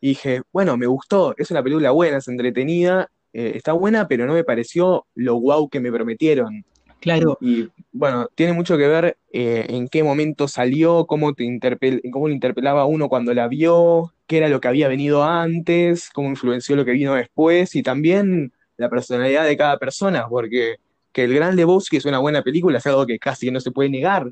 y 0.00 0.08
dije, 0.08 0.42
bueno, 0.52 0.76
me 0.76 0.86
gustó, 0.86 1.34
es 1.38 1.50
una 1.50 1.62
película 1.62 1.90
buena, 1.92 2.18
es 2.18 2.28
entretenida, 2.28 3.10
está 3.32 3.72
buena, 3.72 4.06
pero 4.08 4.26
no 4.26 4.34
me 4.34 4.44
pareció 4.44 5.06
lo 5.14 5.36
guau 5.36 5.68
que 5.68 5.80
me 5.80 5.90
prometieron. 5.90 6.64
Claro. 7.00 7.38
Y 7.40 7.68
bueno, 7.92 8.28
tiene 8.34 8.52
mucho 8.52 8.76
que 8.76 8.86
ver 8.86 9.16
eh, 9.32 9.66
en 9.68 9.88
qué 9.88 10.02
momento 10.02 10.48
salió, 10.48 11.06
cómo 11.06 11.34
te 11.34 11.44
interpel- 11.44 12.00
cómo 12.10 12.28
lo 12.28 12.34
interpelaba 12.34 12.86
uno 12.86 13.08
cuando 13.08 13.34
la 13.34 13.48
vio, 13.48 14.12
qué 14.26 14.38
era 14.38 14.48
lo 14.48 14.60
que 14.60 14.68
había 14.68 14.88
venido 14.88 15.24
antes, 15.24 16.10
cómo 16.10 16.28
influenció 16.28 16.76
lo 16.76 16.84
que 16.84 16.92
vino 16.92 17.14
después 17.14 17.74
y 17.74 17.82
también 17.82 18.52
la 18.76 18.88
personalidad 18.88 19.44
de 19.44 19.56
cada 19.56 19.78
persona, 19.78 20.26
porque 20.28 20.76
que 21.12 21.24
El 21.24 21.34
Gran 21.34 21.56
Lebowski 21.56 21.96
es 21.96 22.04
una 22.04 22.18
buena 22.18 22.42
película 22.42 22.78
es 22.78 22.86
algo 22.86 23.06
que 23.06 23.18
casi 23.18 23.50
no 23.50 23.60
se 23.60 23.70
puede 23.70 23.88
negar, 23.88 24.30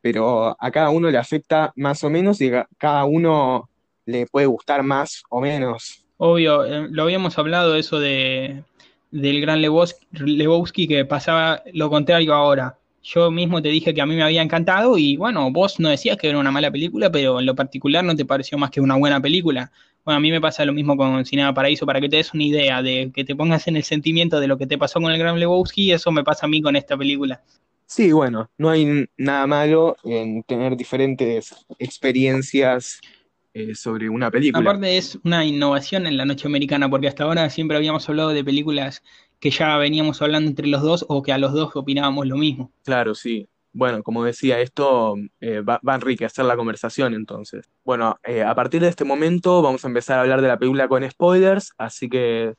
pero 0.00 0.56
a 0.58 0.70
cada 0.70 0.90
uno 0.90 1.10
le 1.10 1.18
afecta 1.18 1.72
más 1.76 2.02
o 2.04 2.10
menos 2.10 2.40
y 2.40 2.52
a 2.52 2.66
cada 2.78 3.04
uno 3.04 3.68
le 4.06 4.26
puede 4.26 4.46
gustar 4.46 4.82
más 4.82 5.22
o 5.28 5.40
menos. 5.40 6.04
Obvio, 6.16 6.64
eh, 6.64 6.86
lo 6.90 7.02
habíamos 7.02 7.36
hablado 7.38 7.74
eso 7.74 7.98
de 7.98 8.62
del 9.12 9.40
gran 9.40 9.62
Lebowski, 9.62 10.88
que 10.88 11.04
pasaba 11.04 11.62
lo 11.72 11.88
contrario 11.88 12.34
ahora. 12.34 12.76
Yo 13.04 13.30
mismo 13.30 13.62
te 13.62 13.68
dije 13.68 13.94
que 13.94 14.00
a 14.00 14.06
mí 14.06 14.16
me 14.16 14.22
había 14.22 14.42
encantado 14.42 14.96
y 14.98 15.16
bueno, 15.16 15.50
vos 15.50 15.78
no 15.78 15.88
decías 15.88 16.16
que 16.16 16.28
era 16.28 16.38
una 16.38 16.50
mala 16.50 16.70
película, 16.70 17.10
pero 17.10 17.38
en 17.40 17.46
lo 17.46 17.54
particular 17.54 18.04
no 18.04 18.16
te 18.16 18.24
pareció 18.24 18.58
más 18.58 18.70
que 18.70 18.80
una 18.80 18.96
buena 18.96 19.20
película. 19.20 19.70
Bueno, 20.04 20.16
a 20.16 20.20
mí 20.20 20.30
me 20.30 20.40
pasa 20.40 20.64
lo 20.64 20.72
mismo 20.72 20.96
con 20.96 21.24
Cinema 21.24 21.54
Paraíso, 21.54 21.86
para 21.86 22.00
que 22.00 22.08
te 22.08 22.16
des 22.16 22.34
una 22.34 22.44
idea 22.44 22.82
de 22.82 23.12
que 23.14 23.24
te 23.24 23.36
pongas 23.36 23.68
en 23.68 23.76
el 23.76 23.84
sentimiento 23.84 24.40
de 24.40 24.48
lo 24.48 24.58
que 24.58 24.66
te 24.66 24.78
pasó 24.78 25.00
con 25.00 25.12
el 25.12 25.18
gran 25.18 25.38
Lebowski, 25.38 25.92
eso 25.92 26.10
me 26.10 26.24
pasa 26.24 26.46
a 26.46 26.48
mí 26.48 26.60
con 26.62 26.74
esta 26.74 26.96
película. 26.96 27.40
Sí, 27.86 28.10
bueno, 28.10 28.50
no 28.56 28.70
hay 28.70 29.06
nada 29.16 29.46
malo 29.46 29.96
en 30.02 30.42
tener 30.44 30.76
diferentes 30.76 31.54
experiencias 31.78 33.00
eh, 33.54 33.74
sobre 33.74 34.08
una 34.08 34.30
película. 34.30 34.62
Aparte 34.62 34.96
es 34.96 35.18
una 35.24 35.44
innovación 35.44 36.06
en 36.06 36.16
la 36.16 36.24
noche 36.24 36.48
americana, 36.48 36.88
porque 36.88 37.08
hasta 37.08 37.24
ahora 37.24 37.50
siempre 37.50 37.76
habíamos 37.76 38.08
hablado 38.08 38.30
de 38.30 38.42
películas 38.42 39.02
que 39.40 39.50
ya 39.50 39.76
veníamos 39.76 40.22
hablando 40.22 40.48
entre 40.48 40.68
los 40.68 40.80
dos 40.80 41.04
o 41.08 41.22
que 41.22 41.32
a 41.32 41.38
los 41.38 41.52
dos 41.52 41.76
opinábamos 41.76 42.26
lo 42.26 42.36
mismo. 42.36 42.72
Claro, 42.82 43.14
sí. 43.14 43.48
Bueno, 43.74 44.02
como 44.02 44.24
decía, 44.24 44.60
esto 44.60 45.16
eh, 45.40 45.60
va, 45.60 45.80
va 45.86 45.92
a 45.92 45.96
enriquecer 45.96 46.46
la 46.46 46.56
conversación 46.56 47.12
entonces. 47.12 47.68
Bueno, 47.84 48.18
eh, 48.24 48.42
a 48.42 48.54
partir 48.54 48.80
de 48.80 48.88
este 48.88 49.04
momento 49.04 49.60
vamos 49.60 49.84
a 49.84 49.88
empezar 49.88 50.18
a 50.18 50.22
hablar 50.22 50.40
de 50.40 50.48
la 50.48 50.58
película 50.58 50.88
con 50.88 51.08
spoilers, 51.10 51.72
así 51.76 52.08
que 52.08 52.54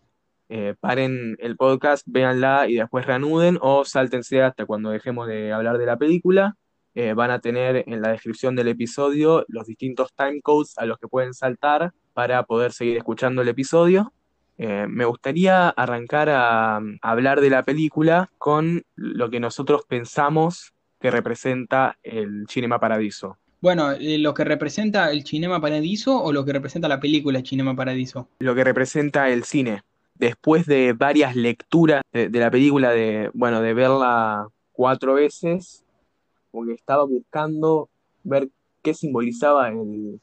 paren 0.80 1.36
el 1.40 1.56
podcast, 1.58 2.04
véanla 2.06 2.68
y 2.70 2.76
después 2.76 3.08
reanuden 3.08 3.58
o 3.60 3.86
sáltense 3.86 4.44
hasta 4.44 4.68
cuando 4.68 4.92
dejemos 4.92 5.28
de 5.28 5.52
hablar 5.52 5.80
de 5.80 5.88
la 5.88 5.98
película. 5.98 6.56
Eh, 6.96 7.14
van 7.14 7.32
a 7.32 7.40
tener 7.40 7.84
en 7.88 8.02
la 8.02 8.10
descripción 8.10 8.56
del 8.56 8.68
episodio 8.68 9.46
los 9.48 9.66
distintos 9.66 10.14
timecodes 10.14 10.78
a 10.78 10.86
los 10.86 11.00
que 11.00 11.08
pueden 11.08 11.34
saltar 11.34 11.92
para 12.14 12.44
poder 12.44 12.72
seguir 12.72 12.98
escuchando 12.98 13.42
el 13.42 13.48
episodio. 13.48 14.14
Eh, 14.60 14.86
me 14.88 15.06
gustaría 15.06 15.70
arrancar 15.70 16.30
a, 16.30 16.78
a 16.78 16.82
hablar 17.02 17.42
de 17.42 17.50
la 17.50 17.64
película 17.64 18.30
con 18.38 18.84
lo 18.96 19.30
que 19.32 19.40
nosotros 19.40 19.82
pensamos 19.88 20.74
que 21.02 21.10
representa 21.10 21.98
el 22.04 22.46
Cinema 22.48 22.80
Paradiso. 22.80 23.38
Bueno, 23.60 23.92
eh, 23.94 24.20
lo 24.20 24.34
que 24.34 24.44
representa 24.44 25.10
el 25.10 25.26
Cinema 25.26 25.60
Paradiso 25.60 26.22
o 26.22 26.32
lo 26.32 26.46
que 26.46 26.54
representa 26.54 26.88
la 26.88 27.00
película 27.00 27.42
Cinema 27.44 27.76
Paradiso. 27.76 28.28
Lo 28.40 28.54
que 28.54 28.64
representa 28.64 29.30
el 29.30 29.46
cine. 29.46 29.82
Después 30.16 30.68
de 30.68 30.94
varias 30.94 31.36
lecturas 31.36 32.04
de, 32.12 32.30
de 32.30 32.40
la 32.40 32.52
película, 32.52 32.92
de, 32.92 33.32
bueno, 33.34 33.62
de 33.62 33.74
verla 33.74 34.48
cuatro 34.72 35.16
veces, 35.16 35.83
como 36.54 36.68
que 36.68 36.74
estaba 36.74 37.04
buscando 37.04 37.90
ver 38.24 38.48
qué 38.84 38.94
simbolizaba 38.94 39.70
el, 39.70 40.22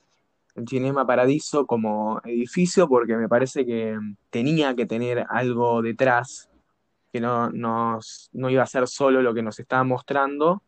el 0.54 0.68
Cinema 0.68 1.04
Paradiso 1.04 1.66
como 1.66 2.20
edificio, 2.24 2.88
porque 2.88 3.16
me 3.16 3.28
parece 3.28 3.66
que 3.66 3.98
tenía 4.30 4.76
que 4.76 4.86
tener 4.86 5.26
algo 5.28 5.82
detrás, 5.82 6.48
que 7.12 7.20
no, 7.20 7.50
nos, 7.50 8.30
no 8.32 8.48
iba 8.48 8.62
a 8.62 8.66
ser 8.66 8.86
solo 8.86 9.22
lo 9.22 9.34
que 9.34 9.42
nos 9.42 9.58
estaba 9.58 9.82
mostrando, 9.82 10.62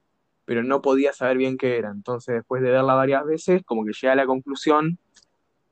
pero 0.45 0.65
no 0.65 0.83
podía 0.83 1.13
saber 1.13 1.39
bien 1.39 1.57
qué 1.57 1.79
era. 1.79 1.91
Entonces, 1.91 2.35
después 2.35 2.61
de 2.61 2.73
verla 2.73 2.95
varias 2.95 3.25
veces, 3.25 3.63
como 3.65 3.85
que 3.85 3.93
llegué 3.93 4.11
a 4.11 4.17
la 4.17 4.27
conclusión 4.27 4.99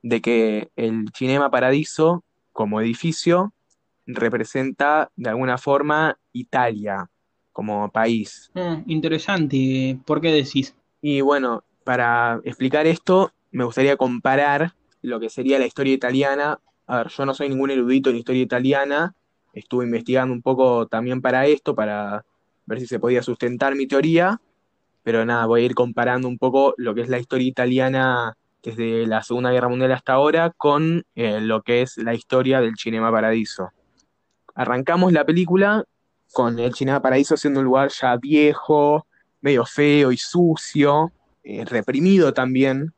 de 0.02 0.20
que 0.20 0.70
el 0.76 1.06
Cinema 1.16 1.50
Paradiso, 1.50 2.22
como 2.52 2.80
edificio, 2.80 3.52
representa 4.06 5.10
de 5.16 5.30
alguna 5.30 5.58
forma 5.58 6.16
Italia 6.32 7.10
como 7.60 7.90
país. 7.90 8.50
Ah, 8.54 8.80
interesante, 8.86 9.98
¿por 10.06 10.22
qué 10.22 10.32
decís? 10.32 10.74
Y 11.02 11.20
bueno, 11.20 11.62
para 11.84 12.40
explicar 12.42 12.86
esto, 12.86 13.32
me 13.50 13.64
gustaría 13.64 13.98
comparar 13.98 14.72
lo 15.02 15.20
que 15.20 15.28
sería 15.28 15.58
la 15.58 15.66
historia 15.66 15.92
italiana. 15.92 16.58
A 16.86 16.96
ver, 16.96 17.08
yo 17.08 17.26
no 17.26 17.34
soy 17.34 17.50
ningún 17.50 17.70
erudito 17.70 18.08
en 18.08 18.16
historia 18.16 18.40
italiana, 18.40 19.14
estuve 19.52 19.84
investigando 19.84 20.32
un 20.32 20.40
poco 20.40 20.86
también 20.86 21.20
para 21.20 21.44
esto, 21.48 21.74
para 21.74 22.24
ver 22.64 22.80
si 22.80 22.86
se 22.86 22.98
podía 22.98 23.22
sustentar 23.22 23.74
mi 23.74 23.86
teoría, 23.86 24.40
pero 25.02 25.26
nada, 25.26 25.44
voy 25.44 25.60
a 25.60 25.64
ir 25.66 25.74
comparando 25.74 26.28
un 26.28 26.38
poco 26.38 26.72
lo 26.78 26.94
que 26.94 27.02
es 27.02 27.10
la 27.10 27.18
historia 27.18 27.46
italiana 27.46 28.38
desde 28.62 29.06
la 29.06 29.22
Segunda 29.22 29.52
Guerra 29.52 29.68
Mundial 29.68 29.92
hasta 29.92 30.14
ahora 30.14 30.48
con 30.48 31.04
eh, 31.14 31.42
lo 31.42 31.60
que 31.60 31.82
es 31.82 31.98
la 31.98 32.14
historia 32.14 32.62
del 32.62 32.78
Cinema 32.78 33.12
Paradiso. 33.12 33.68
Arrancamos 34.54 35.12
la 35.12 35.26
película 35.26 35.84
con 36.32 36.58
el 36.58 36.74
Cinema 36.74 37.02
Paradiso 37.02 37.36
siendo 37.36 37.60
un 37.60 37.66
lugar 37.66 37.90
ya 37.90 38.16
viejo, 38.16 39.06
medio 39.40 39.64
feo 39.64 40.12
y 40.12 40.16
sucio, 40.16 41.12
eh, 41.42 41.64
reprimido 41.64 42.32
también, 42.32 42.92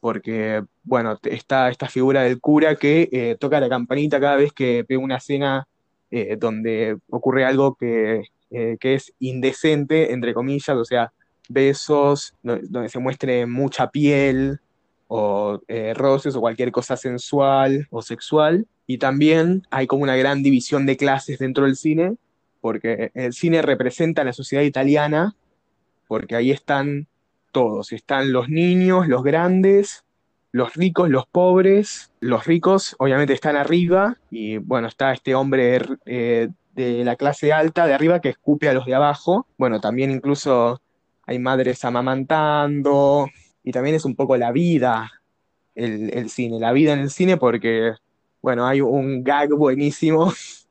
porque, 0.00 0.62
bueno, 0.84 1.18
está 1.22 1.68
esta 1.70 1.88
figura 1.88 2.22
del 2.22 2.40
cura 2.40 2.76
que 2.76 3.08
eh, 3.10 3.36
toca 3.40 3.58
la 3.60 3.68
campanita 3.68 4.20
cada 4.20 4.36
vez 4.36 4.52
que 4.52 4.84
ve 4.88 4.96
una 4.96 5.16
escena 5.16 5.66
eh, 6.10 6.36
donde 6.38 6.98
ocurre 7.10 7.44
algo 7.44 7.74
que, 7.74 8.22
que 8.50 8.94
es 8.94 9.12
indecente, 9.18 10.12
entre 10.12 10.32
comillas, 10.34 10.76
o 10.76 10.84
sea, 10.84 11.12
besos, 11.48 12.34
do- 12.42 12.58
donde 12.62 12.88
se 12.88 12.98
muestre 13.00 13.46
mucha 13.46 13.90
piel 13.90 14.60
o 15.08 15.60
roces 15.94 16.36
o 16.36 16.40
cualquier 16.40 16.70
cosa 16.70 16.96
sensual 16.96 17.86
o 17.90 18.02
sexual. 18.02 18.66
Y 18.86 18.98
también 18.98 19.62
hay 19.70 19.86
como 19.88 20.04
una 20.04 20.16
gran 20.16 20.42
división 20.44 20.86
de 20.86 20.96
clases 20.96 21.38
dentro 21.38 21.64
del 21.64 21.76
cine, 21.76 22.16
porque 22.66 23.12
el 23.14 23.32
cine 23.32 23.62
representa 23.62 24.22
a 24.22 24.24
la 24.24 24.32
sociedad 24.32 24.64
italiana, 24.64 25.36
porque 26.08 26.34
ahí 26.34 26.50
están 26.50 27.06
todos, 27.52 27.92
están 27.92 28.32
los 28.32 28.48
niños, 28.48 29.06
los 29.06 29.22
grandes, 29.22 30.04
los 30.50 30.74
ricos, 30.74 31.08
los 31.08 31.28
pobres. 31.28 32.10
Los 32.18 32.44
ricos 32.44 32.96
obviamente 32.98 33.34
están 33.34 33.54
arriba 33.54 34.16
y 34.32 34.56
bueno, 34.56 34.88
está 34.88 35.12
este 35.12 35.36
hombre 35.36 35.80
eh, 36.06 36.48
de 36.74 37.04
la 37.04 37.14
clase 37.14 37.52
alta 37.52 37.86
de 37.86 37.94
arriba 37.94 38.20
que 38.20 38.30
escupe 38.30 38.68
a 38.68 38.72
los 38.72 38.84
de 38.84 38.96
abajo. 38.96 39.46
Bueno, 39.56 39.80
también 39.80 40.10
incluso 40.10 40.82
hay 41.24 41.38
madres 41.38 41.84
amamantando 41.84 43.28
y 43.62 43.70
también 43.70 43.94
es 43.94 44.04
un 44.04 44.16
poco 44.16 44.36
la 44.36 44.50
vida 44.50 45.12
el, 45.76 46.12
el 46.12 46.30
cine, 46.30 46.58
la 46.58 46.72
vida 46.72 46.94
en 46.94 46.98
el 46.98 47.10
cine 47.10 47.36
porque, 47.36 47.92
bueno, 48.42 48.66
hay 48.66 48.80
un 48.80 49.22
gag 49.22 49.50
buenísimo 49.50 50.32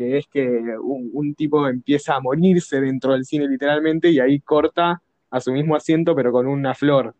que 0.00 0.16
es 0.16 0.26
que 0.28 0.48
un, 0.82 1.10
un 1.12 1.34
tipo 1.34 1.68
empieza 1.68 2.14
a 2.14 2.20
morirse 2.20 2.80
dentro 2.80 3.12
del 3.12 3.26
cine 3.26 3.46
literalmente 3.46 4.08
y 4.08 4.18
ahí 4.18 4.40
corta 4.40 5.02
a 5.30 5.40
su 5.40 5.52
mismo 5.52 5.76
asiento 5.76 6.16
pero 6.16 6.32
con 6.32 6.46
una 6.46 6.74
flor. 6.74 7.14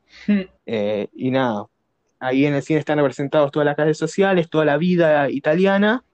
Eh, 0.64 1.08
y 1.12 1.30
nada, 1.30 1.66
ahí 2.20 2.46
en 2.46 2.54
el 2.54 2.62
cine 2.62 2.78
están 2.78 2.96
representados 2.96 3.50
todas 3.50 3.66
las 3.66 3.76
clases 3.76 3.98
sociales, 3.98 4.48
toda 4.48 4.64
la 4.64 4.78
vida 4.78 5.28
italiana, 5.28 6.04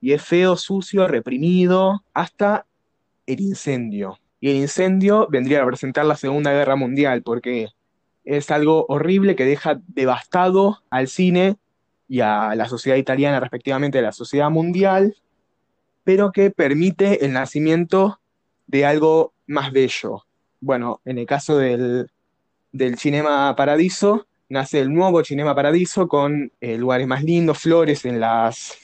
y 0.00 0.12
es 0.12 0.22
feo, 0.22 0.56
sucio, 0.56 1.06
reprimido, 1.06 2.02
hasta 2.12 2.66
el 3.26 3.40
incendio. 3.40 4.18
Y 4.40 4.50
el 4.50 4.56
incendio 4.56 5.28
vendría 5.30 5.58
a 5.58 5.60
representar 5.60 6.06
la 6.06 6.16
Segunda 6.16 6.52
Guerra 6.52 6.74
Mundial, 6.74 7.22
porque 7.22 7.68
es 8.24 8.50
algo 8.50 8.86
horrible 8.88 9.36
que 9.36 9.44
deja 9.44 9.80
devastado 9.86 10.82
al 10.90 11.06
cine 11.06 11.56
y 12.08 12.20
a 12.20 12.56
la 12.56 12.66
sociedad 12.66 12.96
italiana, 12.96 13.38
respectivamente, 13.38 14.00
a 14.00 14.02
la 14.02 14.12
sociedad 14.12 14.50
mundial, 14.50 15.14
pero 16.10 16.32
que 16.32 16.50
permite 16.50 17.24
el 17.24 17.32
nacimiento 17.32 18.18
de 18.66 18.84
algo 18.84 19.32
más 19.46 19.70
bello. 19.70 20.26
Bueno, 20.60 21.00
en 21.04 21.18
el 21.18 21.26
caso 21.26 21.56
del, 21.56 22.10
del 22.72 22.98
Cinema 22.98 23.54
Paradiso, 23.54 24.26
nace 24.48 24.80
el 24.80 24.92
nuevo 24.92 25.22
Cinema 25.22 25.54
Paradiso 25.54 26.08
con 26.08 26.50
eh, 26.60 26.76
lugares 26.76 27.06
más 27.06 27.22
lindos, 27.22 27.58
flores 27.58 28.04
en 28.06 28.18
las, 28.18 28.76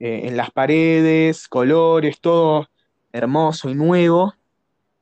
eh, 0.00 0.22
en 0.24 0.36
las 0.36 0.50
paredes, 0.50 1.46
colores, 1.46 2.20
todo 2.20 2.68
hermoso 3.12 3.70
y 3.70 3.76
nuevo, 3.76 4.34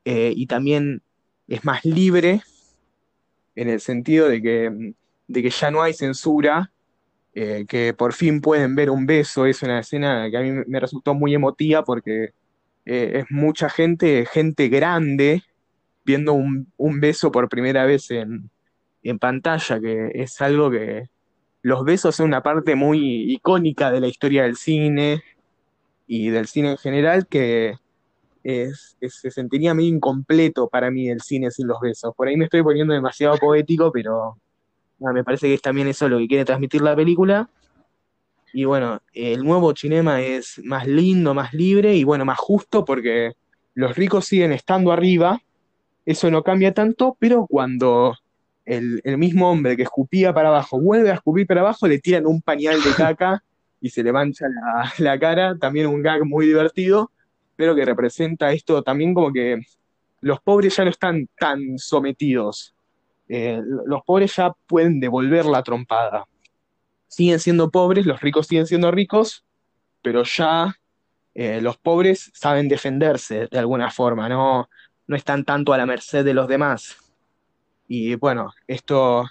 eh, 0.04 0.34
y 0.36 0.48
también 0.48 1.00
es 1.46 1.64
más 1.64 1.82
libre 1.82 2.42
en 3.56 3.70
el 3.70 3.80
sentido 3.80 4.28
de 4.28 4.42
que, 4.42 4.92
de 5.28 5.42
que 5.42 5.48
ya 5.48 5.70
no 5.70 5.80
hay 5.80 5.94
censura, 5.94 6.70
eh, 7.35 7.66
que 7.68 7.94
por 7.94 8.12
fin 8.12 8.40
pueden 8.40 8.75
ver 8.75 8.90
un 8.90 9.06
beso, 9.06 9.47
es 9.47 9.62
una 9.62 9.80
escena 9.80 10.28
que 10.30 10.37
a 10.37 10.40
mí 10.40 10.50
me 10.66 10.80
resultó 10.80 11.14
muy 11.14 11.35
emotiva 11.35 11.85
porque 11.85 12.30
eh, 12.87 13.20
es 13.20 13.26
mucha 13.30 13.68
gente, 13.68 14.26
gente 14.26 14.68
grande, 14.68 15.42
viendo 16.04 16.32
un, 16.32 16.73
un 16.76 17.00
beso 17.00 17.30
por 17.30 17.49
primera 17.49 17.85
vez 17.85 18.11
en, 18.11 18.50
en 19.02 19.18
pantalla, 19.18 19.80
que 19.80 20.11
es 20.14 20.40
algo 20.40 20.70
que 20.70 21.08
los 21.62 21.85
besos 21.85 22.16
son 22.16 22.26
una 22.26 22.42
parte 22.42 22.75
muy 22.75 23.32
icónica 23.32 23.90
de 23.90 24.00
la 24.00 24.08
historia 24.08 24.44
del 24.44 24.56
cine 24.56 25.23
y 26.06 26.30
del 26.30 26.47
cine 26.47 26.73
en 26.73 26.78
general 26.78 27.26
que 27.26 27.75
es, 28.42 28.97
se 29.00 29.30
sentiría 29.30 29.75
medio 29.75 29.90
incompleto 29.90 30.68
para 30.68 30.90
mí 30.90 31.08
el 31.11 31.20
cine 31.20 31.50
sin 31.50 31.66
los 31.66 31.80
besos. 31.80 32.14
Por 32.16 32.28
ahí 32.28 32.37
me 32.37 32.44
estoy 32.44 32.62
poniendo 32.62 32.94
demasiado 32.94 33.37
poético, 33.37 33.92
pero 33.92 34.38
nada, 34.98 35.12
me 35.12 35.24
parece 35.24 35.46
que 35.48 35.54
es 35.54 35.62
también 35.62 35.88
eso 35.88 36.08
lo 36.08 36.18
que 36.18 36.28
quiere 36.28 36.44
transmitir 36.44 36.80
la 36.82 36.96
película. 36.96 37.48
Y 38.52 38.64
bueno, 38.64 39.02
el 39.12 39.44
nuevo 39.44 39.74
cinema 39.76 40.20
es 40.22 40.60
más 40.64 40.86
lindo, 40.86 41.34
más 41.34 41.52
libre 41.52 41.94
y 41.94 42.04
bueno, 42.04 42.24
más 42.24 42.38
justo 42.38 42.84
porque 42.84 43.34
los 43.74 43.94
ricos 43.96 44.24
siguen 44.26 44.52
estando 44.52 44.90
arriba, 44.90 45.40
eso 46.06 46.30
no 46.30 46.42
cambia 46.42 46.72
tanto, 46.72 47.16
pero 47.18 47.46
cuando 47.46 48.16
el, 48.64 49.00
el 49.04 49.18
mismo 49.18 49.50
hombre 49.50 49.76
que 49.76 49.82
escupía 49.82 50.32
para 50.32 50.48
abajo 50.48 50.80
vuelve 50.80 51.10
a 51.10 51.14
escupir 51.14 51.46
para 51.46 51.60
abajo, 51.60 51.86
le 51.86 51.98
tiran 51.98 52.26
un 52.26 52.40
pañal 52.40 52.82
de 52.82 52.90
caca 52.96 53.42
y 53.80 53.90
se 53.90 54.02
le 54.02 54.12
mancha 54.12 54.46
la, 54.48 54.92
la 54.98 55.18
cara, 55.18 55.56
también 55.58 55.86
un 55.86 56.02
gag 56.02 56.24
muy 56.24 56.46
divertido, 56.46 57.10
pero 57.56 57.74
que 57.74 57.84
representa 57.84 58.52
esto 58.52 58.82
también 58.82 59.14
como 59.14 59.32
que 59.32 59.60
los 60.20 60.40
pobres 60.40 60.76
ya 60.76 60.84
no 60.84 60.90
están 60.90 61.28
tan 61.38 61.78
sometidos, 61.78 62.74
Eh, 63.28 63.61
los 63.87 64.02
pobres 64.04 64.35
ya 64.37 64.52
pueden 64.66 65.00
devolver 65.00 65.44
la 65.44 65.62
trompada. 65.62 66.26
Siguen 67.06 67.40
siendo 67.40 67.70
pobres, 67.70 68.06
los 68.06 68.20
ricos 68.20 68.47
siguen 68.47 68.66
siendo 68.66 68.90
ricos, 68.90 69.44
pero 70.02 70.23
ya 70.25 70.75
eh, 71.35 71.61
los 71.61 71.76
pobres 71.76 72.30
saben 72.35 72.68
defenderse 72.68 73.49
de 73.50 73.58
alguna 73.58 73.90
forma, 73.90 74.28
no, 74.28 74.68
no 75.06 75.16
están 75.16 75.44
tanto 75.44 75.73
a 75.73 75.78
la 75.78 75.87
merced 75.87 76.25
de 76.25 76.35
los 76.35 76.49
demás. 76.49 76.97
Y 77.87 78.14
bueno, 78.16 78.52
esto 78.66 79.25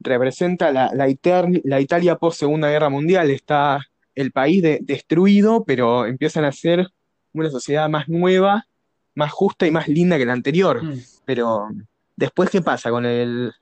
representa 0.00 0.70
la, 0.72 0.90
la, 0.94 1.08
Iter- 1.08 1.60
la 1.64 1.80
Italia 1.80 2.16
post 2.16 2.38
Segunda 2.38 2.70
Guerra 2.70 2.88
Mundial. 2.88 3.30
Está 3.30 3.80
el 4.14 4.32
país 4.32 4.62
de- 4.62 4.78
destruido, 4.82 5.64
pero 5.64 6.06
empiezan 6.06 6.44
a 6.44 6.52
ser 6.52 6.88
una 7.32 7.50
sociedad 7.50 7.88
más 7.88 8.08
nueva, 8.08 8.66
más 9.14 9.30
justa 9.32 9.66
y 9.66 9.70
más 9.70 9.88
linda 9.88 10.16
que 10.18 10.24
la 10.26 10.32
anterior. 10.32 10.82
Mm. 10.82 11.00
Pero 11.24 11.68
después, 12.16 12.50
¿qué 12.50 12.62
pasa 12.62 12.90
con 12.90 13.04
el, 13.06 13.52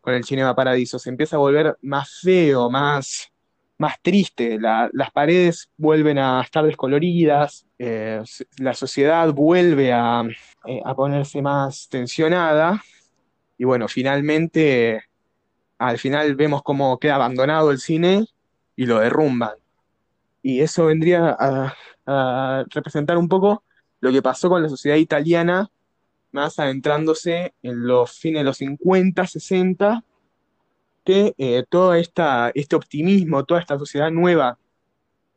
con 0.00 0.14
el 0.14 0.24
Cinema 0.24 0.54
Paradiso? 0.54 0.98
Se 0.98 1.10
empieza 1.10 1.36
a 1.36 1.40
volver 1.40 1.76
más 1.82 2.20
feo, 2.22 2.70
más, 2.70 3.30
más 3.78 3.96
triste. 4.02 4.58
La- 4.60 4.90
las 4.92 5.10
paredes 5.10 5.70
vuelven 5.76 6.18
a 6.18 6.42
estar 6.42 6.64
descoloridas, 6.64 7.66
eh, 7.78 8.22
la 8.58 8.74
sociedad 8.74 9.32
vuelve 9.32 9.92
a, 9.92 10.22
eh, 10.66 10.80
a 10.84 10.94
ponerse 10.94 11.42
más 11.42 11.88
tensionada. 11.88 12.82
Y 13.58 13.64
bueno, 13.64 13.88
finalmente, 13.88 15.02
al 15.78 15.98
final 15.98 16.34
vemos 16.36 16.62
cómo 16.62 16.98
queda 16.98 17.16
abandonado 17.16 17.70
el 17.70 17.78
cine 17.78 18.26
y 18.76 18.86
lo 18.86 19.00
derrumban. 19.00 19.54
Y 20.42 20.60
eso 20.60 20.86
vendría 20.86 21.36
a 22.06 22.64
representar 22.70 23.16
un 23.16 23.28
poco 23.28 23.62
lo 24.00 24.10
que 24.10 24.22
pasó 24.22 24.48
con 24.48 24.62
la 24.62 24.68
sociedad 24.68 24.96
italiana, 24.96 25.70
más 26.32 26.58
adentrándose 26.58 27.54
en 27.62 27.86
los 27.86 28.18
fines 28.18 28.40
de 28.40 28.44
los 28.44 28.56
50, 28.58 29.26
60, 29.26 30.04
que 31.04 31.34
eh, 31.38 31.64
todo 31.68 31.94
esta, 31.94 32.50
este 32.54 32.76
optimismo, 32.76 33.44
toda 33.44 33.60
esta 33.60 33.78
sociedad 33.78 34.10
nueva 34.10 34.58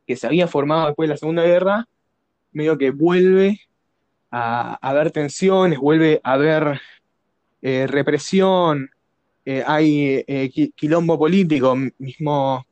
que 0.06 0.16
se 0.16 0.26
había 0.26 0.48
formado 0.48 0.86
después 0.86 1.08
de 1.08 1.14
la 1.14 1.18
Segunda 1.18 1.42
Guerra, 1.42 1.88
medio 2.52 2.78
que 2.78 2.90
vuelve 2.90 3.60
a, 4.30 4.74
haber 4.80 5.10
tensiones, 5.10 5.78
vuelve 5.78 6.20
a 6.22 6.32
haber 6.32 6.80
eh, 7.62 7.86
represión, 7.86 8.90
eh, 9.44 9.62
hay 9.66 10.24
qui- 10.26 10.72
quilombo 10.74 11.18
político, 11.18 11.76
mismo 11.98 12.66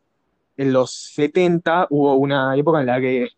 en 0.57 0.73
los 0.73 0.93
70 1.15 1.89
hubo 1.91 2.15
una 2.15 2.57
época 2.57 2.81
en 2.81 2.87
la 2.87 3.01
que 3.01 3.29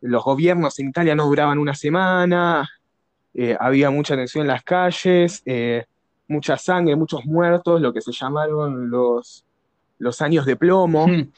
los 0.00 0.24
gobiernos 0.24 0.78
en 0.78 0.88
Italia 0.88 1.14
no 1.14 1.26
duraban 1.26 1.58
una 1.58 1.74
semana, 1.74 2.68
eh, 3.34 3.56
había 3.58 3.90
mucha 3.90 4.16
tensión 4.16 4.42
en 4.42 4.48
las 4.48 4.62
calles, 4.62 5.42
eh, 5.44 5.84
mucha 6.28 6.56
sangre, 6.56 6.96
muchos 6.96 7.24
muertos, 7.26 7.80
lo 7.80 7.92
que 7.92 8.00
se 8.00 8.12
llamaron 8.12 8.88
los, 8.90 9.44
los 9.98 10.22
años 10.22 10.46
de 10.46 10.56
plomo. 10.56 11.06
Mm. 11.08 11.30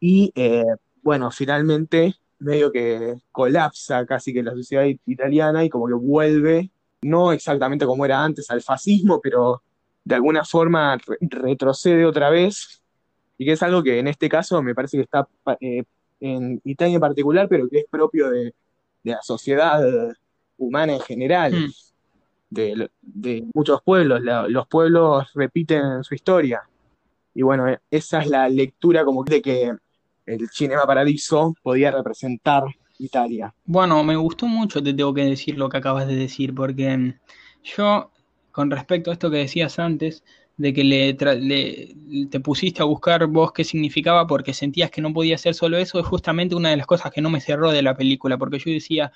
Y 0.00 0.32
eh, 0.34 0.64
bueno, 1.02 1.30
finalmente 1.30 2.14
medio 2.38 2.72
que 2.72 3.14
colapsa 3.30 4.04
casi 4.06 4.32
que 4.32 4.42
la 4.42 4.52
sociedad 4.52 4.84
it- 4.84 5.00
italiana 5.06 5.64
y 5.64 5.68
como 5.68 5.86
que 5.86 5.94
vuelve, 5.94 6.70
no 7.02 7.32
exactamente 7.32 7.86
como 7.86 8.04
era 8.04 8.22
antes, 8.22 8.50
al 8.50 8.62
fascismo, 8.62 9.20
pero 9.20 9.62
de 10.04 10.14
alguna 10.16 10.44
forma 10.44 10.96
re- 10.96 11.18
retrocede 11.20 12.04
otra 12.04 12.30
vez. 12.30 12.82
Y 13.38 13.44
que 13.44 13.52
es 13.52 13.62
algo 13.62 13.82
que 13.82 13.98
en 13.98 14.08
este 14.08 14.28
caso 14.28 14.62
me 14.62 14.74
parece 14.74 14.96
que 14.96 15.02
está 15.04 15.26
eh, 15.60 15.84
en 16.20 16.60
Italia 16.64 16.94
en 16.94 17.00
particular, 17.00 17.48
pero 17.48 17.68
que 17.68 17.78
es 17.78 17.86
propio 17.90 18.30
de, 18.30 18.44
de 19.02 19.10
la 19.12 19.22
sociedad 19.22 19.80
humana 20.66 20.94
en 20.94 21.00
general, 21.00 21.52
Mm. 21.52 21.72
de, 22.50 22.90
de 23.00 23.44
muchos 23.54 23.80
pueblos. 23.82 24.22
La- 24.22 24.46
los 24.48 24.66
pueblos 24.68 25.30
repiten 25.34 26.04
su 26.04 26.14
historia. 26.14 26.62
Y 27.34 27.42
bueno, 27.42 27.66
esa 27.90 28.20
es 28.20 28.28
la 28.28 28.48
lectura 28.48 29.04
como 29.04 29.24
de 29.24 29.40
que 29.40 29.72
el 30.26 30.48
Cinema 30.50 30.84
Paradiso 30.86 31.54
podía 31.62 31.90
representar 31.90 32.64
Italia. 32.98 33.54
Bueno, 33.64 34.04
me 34.04 34.16
gustó 34.16 34.46
mucho, 34.46 34.82
te 34.82 34.92
tengo 34.94 35.14
que 35.14 35.24
decir 35.24 35.56
lo 35.58 35.68
que 35.68 35.78
acabas 35.78 36.06
de 36.06 36.14
decir, 36.14 36.54
porque 36.54 36.96
mm, 36.96 37.14
yo, 37.64 38.10
con 38.52 38.70
respecto 38.70 39.10
a 39.10 39.14
esto 39.14 39.30
que 39.30 39.38
decías 39.38 39.78
antes, 39.78 40.22
de 40.58 40.74
que 40.74 40.84
le, 40.84 41.14
le- 41.40 42.26
te 42.30 42.38
pusiste 42.38 42.82
a 42.82 42.84
buscar 42.84 43.26
vos 43.26 43.52
qué 43.52 43.64
significaba 43.64 44.26
porque 44.26 44.52
sentías 44.52 44.90
que 44.90 45.00
no 45.00 45.12
podía 45.12 45.38
ser 45.38 45.54
solo 45.54 45.78
eso, 45.78 45.98
es 45.98 46.06
justamente 46.06 46.54
una 46.54 46.68
de 46.68 46.76
las 46.76 46.86
cosas 46.86 47.10
que 47.10 47.22
no 47.22 47.30
me 47.30 47.40
cerró 47.40 47.72
de 47.72 47.82
la 47.82 47.96
película, 47.96 48.36
porque 48.36 48.58
yo 48.58 48.70
decía, 48.70 49.10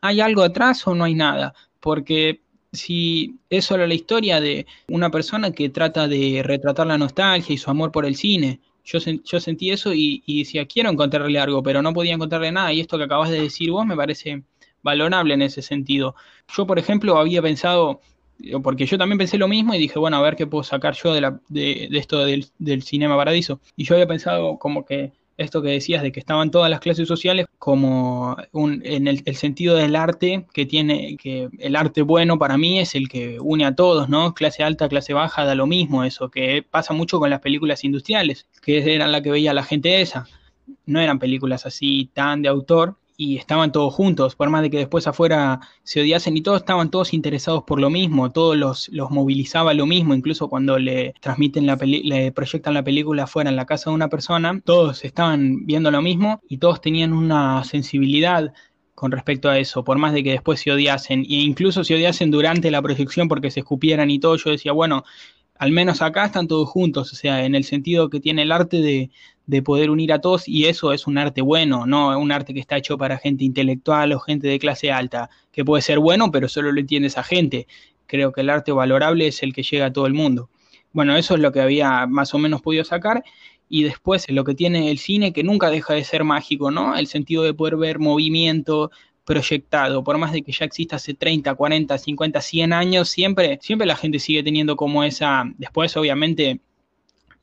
¿hay 0.00 0.20
algo 0.20 0.42
atrás 0.42 0.86
o 0.86 0.94
no 0.94 1.04
hay 1.04 1.14
nada? 1.14 1.54
Porque 1.80 2.40
si 2.72 3.38
es 3.50 3.64
solo 3.64 3.86
la 3.86 3.94
historia 3.94 4.40
de 4.40 4.66
una 4.88 5.10
persona 5.10 5.50
que 5.52 5.68
trata 5.70 6.08
de 6.08 6.42
retratar 6.44 6.86
la 6.86 6.98
nostalgia 6.98 7.54
y 7.54 7.58
su 7.58 7.70
amor 7.70 7.92
por 7.92 8.06
el 8.06 8.16
cine, 8.16 8.60
yo, 8.84 8.98
yo 8.98 9.40
sentí 9.40 9.70
eso 9.70 9.92
y, 9.92 10.22
y 10.26 10.40
decía, 10.40 10.66
quiero 10.66 10.90
encontrarle 10.90 11.38
algo, 11.38 11.62
pero 11.62 11.82
no 11.82 11.92
podía 11.92 12.14
encontrarle 12.14 12.52
nada. 12.52 12.72
Y 12.72 12.80
esto 12.80 12.98
que 12.98 13.04
acabas 13.04 13.30
de 13.30 13.40
decir 13.40 13.70
vos 13.70 13.84
me 13.84 13.96
parece 13.96 14.42
valorable 14.82 15.34
en 15.34 15.42
ese 15.42 15.62
sentido. 15.62 16.14
Yo, 16.56 16.66
por 16.66 16.78
ejemplo, 16.78 17.18
había 17.18 17.42
pensado, 17.42 18.00
eh, 18.42 18.54
porque 18.62 18.86
yo 18.86 18.96
también 18.96 19.18
pensé 19.18 19.38
lo 19.38 19.48
mismo 19.48 19.74
y 19.74 19.78
dije, 19.78 19.98
bueno, 19.98 20.16
a 20.18 20.22
ver 20.22 20.36
qué 20.36 20.46
puedo 20.46 20.62
sacar 20.62 20.94
yo 20.94 21.12
de, 21.12 21.20
la, 21.20 21.40
de 21.48 21.88
esto 21.92 22.24
del, 22.24 22.46
del 22.58 22.82
Cinema 22.84 23.16
Paradiso. 23.16 23.60
Y 23.76 23.84
yo 23.84 23.94
había 23.96 24.06
pensado 24.06 24.58
como 24.58 24.84
que 24.84 25.12
esto 25.36 25.62
que 25.62 25.70
decías 25.70 26.02
de 26.02 26.12
que 26.12 26.20
estaban 26.20 26.50
todas 26.50 26.70
las 26.70 26.80
clases 26.80 27.06
sociales 27.08 27.46
como 27.58 28.36
un, 28.52 28.80
en 28.84 29.06
el, 29.06 29.22
el 29.24 29.36
sentido 29.36 29.76
del 29.76 29.96
arte 29.96 30.46
que 30.52 30.66
tiene, 30.66 31.16
que 31.16 31.48
el 31.58 31.76
arte 31.76 32.02
bueno 32.02 32.38
para 32.38 32.56
mí 32.56 32.78
es 32.78 32.94
el 32.94 33.08
que 33.08 33.38
une 33.40 33.64
a 33.64 33.74
todos, 33.74 34.08
¿no? 34.08 34.34
Clase 34.34 34.62
alta, 34.62 34.88
clase 34.88 35.12
baja, 35.12 35.44
da 35.44 35.54
lo 35.54 35.66
mismo 35.66 36.04
eso, 36.04 36.30
que 36.30 36.64
pasa 36.68 36.94
mucho 36.94 37.18
con 37.18 37.30
las 37.30 37.40
películas 37.40 37.84
industriales, 37.84 38.46
que 38.62 38.94
eran 38.94 39.12
la 39.12 39.22
que 39.22 39.30
veía 39.30 39.54
la 39.54 39.62
gente 39.62 40.00
esa. 40.00 40.26
No 40.84 41.00
eran 41.00 41.18
películas 41.18 41.66
así 41.66 42.10
tan 42.12 42.42
de 42.42 42.48
autor 42.48 42.96
y 43.16 43.36
estaban 43.38 43.72
todos 43.72 43.94
juntos, 43.94 44.36
por 44.36 44.50
más 44.50 44.62
de 44.62 44.70
que 44.70 44.78
después 44.78 45.06
afuera 45.06 45.60
se 45.82 46.00
odiasen 46.00 46.36
y 46.36 46.42
todos 46.42 46.58
estaban 46.58 46.90
todos 46.90 47.14
interesados 47.14 47.64
por 47.64 47.80
lo 47.80 47.88
mismo, 47.90 48.30
todos 48.30 48.56
los, 48.56 48.88
los 48.90 49.10
movilizaba 49.10 49.72
lo 49.74 49.86
mismo, 49.86 50.14
incluso 50.14 50.48
cuando 50.48 50.78
le 50.78 51.14
transmiten 51.20 51.66
la 51.66 51.76
peli 51.76 52.02
le 52.02 52.32
proyectan 52.32 52.74
la 52.74 52.82
película 52.84 53.24
afuera 53.24 53.50
en 53.50 53.56
la 53.56 53.66
casa 53.66 53.90
de 53.90 53.94
una 53.94 54.08
persona, 54.08 54.60
todos 54.64 55.04
estaban 55.04 55.64
viendo 55.66 55.90
lo 55.90 56.02
mismo 56.02 56.40
y 56.48 56.58
todos 56.58 56.80
tenían 56.80 57.12
una 57.12 57.64
sensibilidad 57.64 58.52
con 58.94 59.12
respecto 59.12 59.50
a 59.50 59.58
eso, 59.58 59.84
por 59.84 59.98
más 59.98 60.14
de 60.14 60.22
que 60.22 60.30
después 60.32 60.60
se 60.60 60.72
odiasen, 60.72 61.20
e 61.20 61.40
incluso 61.40 61.84
se 61.84 61.94
odiasen 61.94 62.30
durante 62.30 62.70
la 62.70 62.80
proyección 62.80 63.28
porque 63.28 63.50
se 63.50 63.60
escupieran 63.60 64.10
y 64.10 64.18
todo, 64.18 64.36
yo 64.36 64.50
decía, 64.50 64.72
bueno, 64.72 65.04
al 65.58 65.70
menos 65.70 66.02
acá 66.02 66.26
están 66.26 66.48
todos 66.48 66.68
juntos, 66.68 67.12
o 67.12 67.16
sea, 67.16 67.44
en 67.44 67.54
el 67.54 67.64
sentido 67.64 68.10
que 68.10 68.20
tiene 68.20 68.42
el 68.42 68.52
arte 68.52 68.80
de, 68.80 69.10
de 69.46 69.62
poder 69.62 69.90
unir 69.90 70.12
a 70.12 70.20
todos 70.20 70.48
y 70.48 70.66
eso 70.66 70.92
es 70.92 71.06
un 71.06 71.18
arte 71.18 71.40
bueno, 71.40 71.86
no 71.86 72.18
un 72.18 72.32
arte 72.32 72.52
que 72.52 72.60
está 72.60 72.76
hecho 72.76 72.98
para 72.98 73.18
gente 73.18 73.44
intelectual 73.44 74.12
o 74.12 74.20
gente 74.20 74.48
de 74.48 74.58
clase 74.58 74.90
alta, 74.90 75.30
que 75.52 75.64
puede 75.64 75.82
ser 75.82 76.00
bueno, 76.00 76.30
pero 76.30 76.48
solo 76.48 76.72
lo 76.72 76.80
entiende 76.80 77.08
esa 77.08 77.22
gente. 77.22 77.66
Creo 78.06 78.32
que 78.32 78.40
el 78.40 78.50
arte 78.50 78.72
valorable 78.72 79.28
es 79.28 79.42
el 79.42 79.52
que 79.52 79.62
llega 79.62 79.86
a 79.86 79.92
todo 79.92 80.06
el 80.06 80.14
mundo. 80.14 80.50
Bueno, 80.92 81.16
eso 81.16 81.34
es 81.34 81.40
lo 81.40 81.52
que 81.52 81.60
había 81.60 82.06
más 82.06 82.34
o 82.34 82.38
menos 82.38 82.62
podido 82.62 82.84
sacar. 82.84 83.22
Y 83.68 83.82
después 83.82 84.30
lo 84.30 84.44
que 84.44 84.54
tiene 84.54 84.90
el 84.90 84.98
cine, 84.98 85.32
que 85.32 85.42
nunca 85.42 85.70
deja 85.70 85.94
de 85.94 86.04
ser 86.04 86.24
mágico, 86.24 86.70
¿no? 86.70 86.96
El 86.96 87.08
sentido 87.08 87.42
de 87.42 87.52
poder 87.52 87.76
ver 87.76 87.98
movimiento 87.98 88.90
proyectado, 89.24 90.04
por 90.04 90.18
más 90.18 90.32
de 90.32 90.42
que 90.42 90.52
ya 90.52 90.64
exista 90.64 90.96
hace 90.96 91.12
30, 91.12 91.54
40, 91.54 91.98
50, 91.98 92.40
100 92.40 92.72
años, 92.72 93.08
siempre, 93.08 93.58
siempre 93.60 93.86
la 93.86 93.96
gente 93.96 94.20
sigue 94.20 94.42
teniendo 94.44 94.76
como 94.76 95.02
esa, 95.02 95.44
después 95.58 95.96
obviamente 95.96 96.60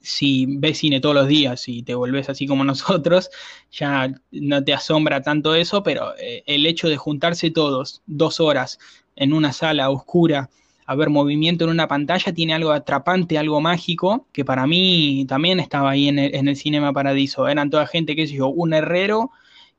si 0.04 0.46
ves 0.48 0.78
cine 0.80 1.00
todos 1.00 1.16
los 1.16 1.28
días 1.28 1.68
y 1.68 1.82
te 1.82 1.96
volvés 1.96 2.30
así 2.30 2.46
como 2.46 2.64
nosotros, 2.66 3.32
ya 3.72 4.14
no 4.32 4.64
te 4.64 4.74
asombra 4.74 5.22
tanto 5.22 5.56
eso, 5.56 5.82
pero 5.82 6.14
eh, 6.20 6.44
el 6.46 6.66
hecho 6.68 6.90
de 6.90 6.98
juntarse 6.98 7.50
todos 7.50 8.04
dos 8.06 8.40
horas 8.40 8.78
en 9.16 9.34
una 9.34 9.54
sala 9.54 9.90
oscura 9.90 10.50
a 10.86 10.96
ver 10.96 11.10
movimiento 11.10 11.64
en 11.64 11.72
una 11.72 11.88
pantalla 11.88 12.34
tiene 12.34 12.54
algo 12.54 12.72
atrapante, 12.72 13.38
algo 13.38 13.62
mágico, 13.62 14.28
que 14.34 14.44
para 14.44 14.68
mí 14.68 15.26
también 15.30 15.62
estaba 15.62 15.92
ahí 15.92 16.10
en 16.10 16.20
el, 16.20 16.36
en 16.36 16.50
el 16.50 16.58
Cinema 16.58 16.92
Paradiso. 16.92 17.48
Eran 17.48 17.70
toda 17.70 17.88
gente, 17.88 18.18
qué 18.18 18.28
sé 18.28 18.34
yo, 18.34 18.50
un 18.50 18.74
herrero 18.74 19.32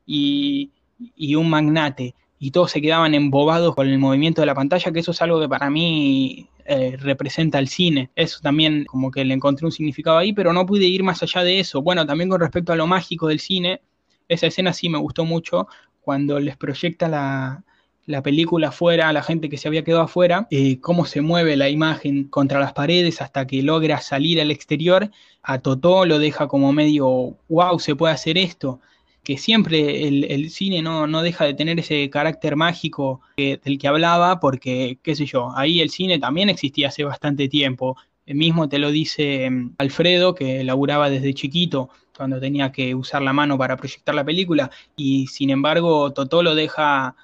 y, 0.07 0.71
y 1.15 1.35
un 1.35 1.47
magnate 1.47 2.15
y 2.39 2.51
todos 2.51 2.71
se 2.71 2.81
quedaban 2.81 3.13
embobados 3.13 3.75
con 3.75 3.87
el 3.87 3.99
movimiento 3.99 4.41
de 4.41 4.47
la 4.47 4.55
pantalla, 4.55 4.91
que 4.91 4.99
eso 4.99 5.11
es 5.11 5.21
algo 5.21 5.39
que 5.39 5.47
para 5.47 5.69
mí 5.69 6.47
eh, 6.65 6.97
representa 6.99 7.59
el 7.59 7.67
cine. 7.67 8.09
Eso 8.15 8.39
también 8.41 8.85
como 8.85 9.11
que 9.11 9.23
le 9.23 9.33
encontré 9.33 9.65
un 9.65 9.71
significado 9.71 10.17
ahí, 10.17 10.33
pero 10.33 10.51
no 10.51 10.65
pude 10.65 10.85
ir 10.85 11.03
más 11.03 11.21
allá 11.23 11.43
de 11.43 11.59
eso. 11.59 11.81
Bueno, 11.81 12.05
también 12.05 12.29
con 12.29 12.41
respecto 12.41 12.73
a 12.73 12.75
lo 12.75 12.87
mágico 12.87 13.27
del 13.27 13.39
cine, 13.39 13.81
esa 14.27 14.47
escena 14.47 14.73
sí 14.73 14.89
me 14.89 14.97
gustó 14.97 15.25
mucho 15.25 15.67
cuando 16.01 16.39
les 16.39 16.57
proyecta 16.57 17.07
la, 17.07 17.63
la 18.05 18.21
película 18.21 18.69
afuera, 18.69 19.09
a 19.09 19.13
la 19.13 19.23
gente 19.23 19.49
que 19.49 19.57
se 19.57 19.67
había 19.67 19.83
quedado 19.83 20.03
afuera, 20.03 20.47
cómo 20.81 21.05
se 21.05 21.21
mueve 21.21 21.55
la 21.55 21.69
imagen 21.69 22.25
contra 22.25 22.59
las 22.59 22.73
paredes 22.73 23.21
hasta 23.21 23.47
que 23.47 23.63
logra 23.63 23.99
salir 23.99 24.39
al 24.41 24.51
exterior, 24.51 25.09
a 25.41 25.59
Totó 25.59 26.05
lo 26.05 26.19
deja 26.19 26.47
como 26.47 26.73
medio, 26.73 27.37
wow, 27.47 27.79
se 27.79 27.95
puede 27.95 28.13
hacer 28.13 28.37
esto 28.37 28.79
que 29.25 29.37
siempre 29.37 30.07
el, 30.07 30.49
cine 30.51 30.81
no, 30.81 31.07
no, 31.07 31.21
deja 31.21 31.45
de 31.45 31.53
tener 31.53 31.79
ese 31.79 32.09
carácter 32.09 32.55
mágico 32.55 33.21
del 33.35 33.77
que 33.79 33.87
hablaba, 33.87 34.39
porque, 34.39 34.99
qué 35.03 35.15
sé 35.15 35.25
yo, 35.25 35.51
ahí 35.57 35.81
el 35.81 35.89
cine 35.89 36.19
también 36.19 36.49
existía 36.49 36.89
hace 36.89 37.03
bastante 37.03 37.49
tiempo. 37.49 37.97
El 38.25 38.35
mismo 38.35 38.69
te 38.69 38.79
lo 38.79 38.91
dice 38.91 39.49
mm, 39.49 39.75
Alfredo, 39.79 40.35
que 40.35 40.63
laburaba 40.63 41.09
desde 41.09 41.33
chiquito, 41.33 41.89
cuando 42.15 42.39
tenía 42.39 42.71
que 42.71 42.95
usar 42.95 43.21
la 43.21 43.33
mano 43.33 43.57
para 43.57 43.75
proyectar 43.77 44.15
la 44.15 44.23
película, 44.23 44.71
y 44.95 45.27
sin 45.27 45.49
embargo 45.49 46.13
Totó 46.13 46.43
lo 46.43 46.55
deja 46.55 47.15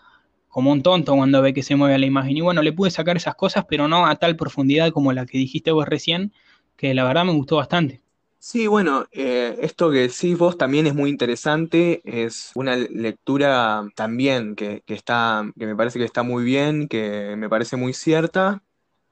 como 0.50 0.72
un 0.72 0.84
tonto 0.84 1.16
cuando 1.16 1.42
ve 1.42 1.54
que 1.54 1.64
se 1.64 1.76
mueve 1.76 1.98
la 1.98 2.06
imagen. 2.08 2.36
Y 2.38 2.42
bueno, 2.42 2.62
le 2.62 2.74
pude 2.74 2.92
sacar 2.92 3.16
esas 3.18 3.36
cosas, 3.36 3.66
pero 3.70 3.88
no 3.88 4.06
a 4.06 4.16
tal 4.18 4.36
profundidad 4.36 4.92
como 4.92 5.14
la 5.14 5.26
que 5.26 5.38
dijiste 5.38 5.72
vos 5.72 5.88
recién, 5.88 6.34
que 6.76 6.94
la 6.94 7.06
verdad 7.06 7.26
me 7.26 7.34
gustó 7.34 7.58
bastante. 7.58 8.01
Sí, 8.44 8.66
bueno, 8.66 9.06
eh, 9.12 9.56
esto 9.62 9.92
que 9.92 10.00
decís 10.00 10.36
vos 10.38 10.58
también 10.58 10.88
es 10.88 10.96
muy 10.96 11.12
interesante, 11.12 12.02
es 12.06 12.52
una 12.56 12.76
lectura 12.76 13.88
también 13.96 14.56
que, 14.56 14.82
está, 14.88 15.44
que 15.60 15.68
me 15.68 15.76
parece 15.76 16.00
que 16.00 16.06
está 16.06 16.24
muy 16.24 16.44
bien, 16.44 16.88
que 16.88 17.36
me 17.38 17.50
parece 17.50 17.78
muy 17.78 17.94
cierta. 17.94 18.64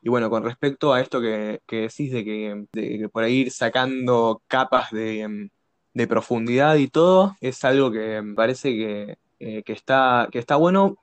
Y 0.02 0.10
bueno, 0.10 0.30
con 0.32 0.44
respecto 0.44 0.94
a 0.94 1.02
esto 1.02 1.22
que, 1.22 1.60
que 1.68 1.82
decís 1.82 2.12
de 2.12 2.24
que, 2.26 2.65
de 2.74 2.98
que 2.98 3.10
por 3.10 3.24
ahí 3.24 3.36
ir 3.42 3.52
sacando 3.52 4.42
capas 4.48 4.89
de, 4.92 5.50
de 5.94 6.08
profundidad 6.08 6.76
y 6.78 6.88
todo, 6.88 7.36
es 7.39 7.63
algo 7.63 7.92
que 7.92 8.22
me 8.24 8.34
parece 8.34 8.72
que, 8.72 9.18
eh, 9.39 9.62
que 9.63 9.74
está, 9.74 10.28
que 10.32 10.39
está 10.39 10.56
bueno 10.56 10.98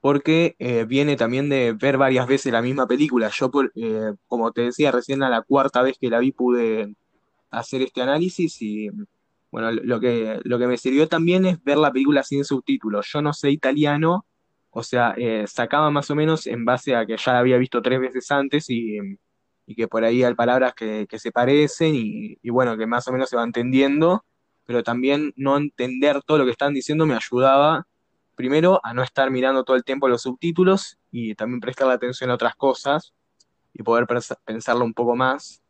porque 0.00 0.56
eh, 0.58 0.84
viene 0.84 1.16
también 1.16 1.48
de 1.48 1.72
ver 1.72 1.96
varias 1.98 2.26
veces 2.26 2.52
la 2.52 2.62
misma 2.62 2.86
película. 2.88 3.30
Yo, 3.34 3.50
por- 3.50 3.72
como 4.26 4.52
te 4.52 4.62
decía 4.62 4.90
recién, 4.92 5.22
a 5.22 5.30
la 5.30 5.42
cuarta 5.42 5.82
vez 5.82 5.96
que 6.00 6.10
la 6.10 6.18
vi 6.18 6.32
pude 6.32 6.94
hacer 7.52 7.82
este 7.82 8.02
análisis 8.02 8.62
y 8.62 8.90
bueno, 9.50 9.70
lo 9.72 10.00
que, 10.00 10.40
lo 10.44 10.58
que 10.58 10.66
me 10.66 10.78
sirvió 10.78 11.08
también 11.08 11.44
es 11.46 11.62
ver 11.62 11.76
la 11.78 11.92
película 11.92 12.22
sin 12.22 12.44
subtítulos. 12.44 13.06
Yo 13.12 13.20
no 13.22 13.32
sé 13.34 13.50
italiano, 13.50 14.26
o 14.70 14.82
sea, 14.82 15.14
eh, 15.18 15.44
sacaba 15.46 15.90
más 15.90 16.10
o 16.10 16.14
menos 16.16 16.46
en 16.46 16.64
base 16.64 16.96
a 16.96 17.04
que 17.06 17.16
ya 17.18 17.32
la 17.34 17.40
había 17.40 17.58
visto 17.58 17.82
tres 17.82 18.00
veces 18.00 18.30
antes 18.30 18.70
y, 18.70 18.98
y 19.66 19.74
que 19.74 19.88
por 19.88 20.04
ahí 20.04 20.22
hay 20.24 20.34
palabras 20.34 20.74
que, 20.74 21.06
que 21.08 21.18
se 21.18 21.32
parecen 21.32 21.94
y, 21.94 22.36
y 22.42 22.50
bueno, 22.50 22.76
que 22.76 22.86
más 22.86 23.06
o 23.08 23.12
menos 23.12 23.28
se 23.30 23.36
va 23.36 23.44
entendiendo, 23.44 24.24
pero 24.64 24.82
también 24.82 25.32
no 25.36 25.56
entender 25.56 26.22
todo 26.22 26.38
lo 26.38 26.44
que 26.44 26.50
están 26.52 26.74
diciendo 26.74 27.06
me 27.06 27.14
ayudaba 27.14 27.86
primero 28.34 28.80
a 28.82 28.94
no 28.94 29.02
estar 29.02 29.30
mirando 29.30 29.64
todo 29.64 29.76
el 29.76 29.84
tiempo 29.84 30.08
los 30.08 30.22
subtítulos 30.22 30.98
y 31.10 31.34
también 31.34 31.60
prestarle 31.60 31.94
atención 31.94 32.30
a 32.30 32.34
otras 32.34 32.54
cosas 32.56 33.12
y 33.74 33.82
poder 33.82 34.06
pens- 34.06 34.36
pensarlo 34.44 34.84
un 34.84 34.94
poco 34.94 35.16
más. 35.16 35.61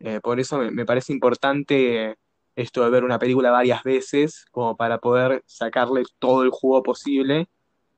Eh, 0.00 0.20
por 0.22 0.40
eso 0.40 0.58
me, 0.58 0.70
me 0.70 0.84
parece 0.86 1.12
importante 1.12 2.16
esto 2.54 2.82
de 2.84 2.90
ver 2.90 3.04
una 3.04 3.18
película 3.18 3.50
varias 3.50 3.82
veces, 3.82 4.46
como 4.50 4.76
para 4.76 4.98
poder 4.98 5.42
sacarle 5.46 6.04
todo 6.18 6.42
el 6.42 6.50
jugo 6.50 6.82
posible. 6.82 7.48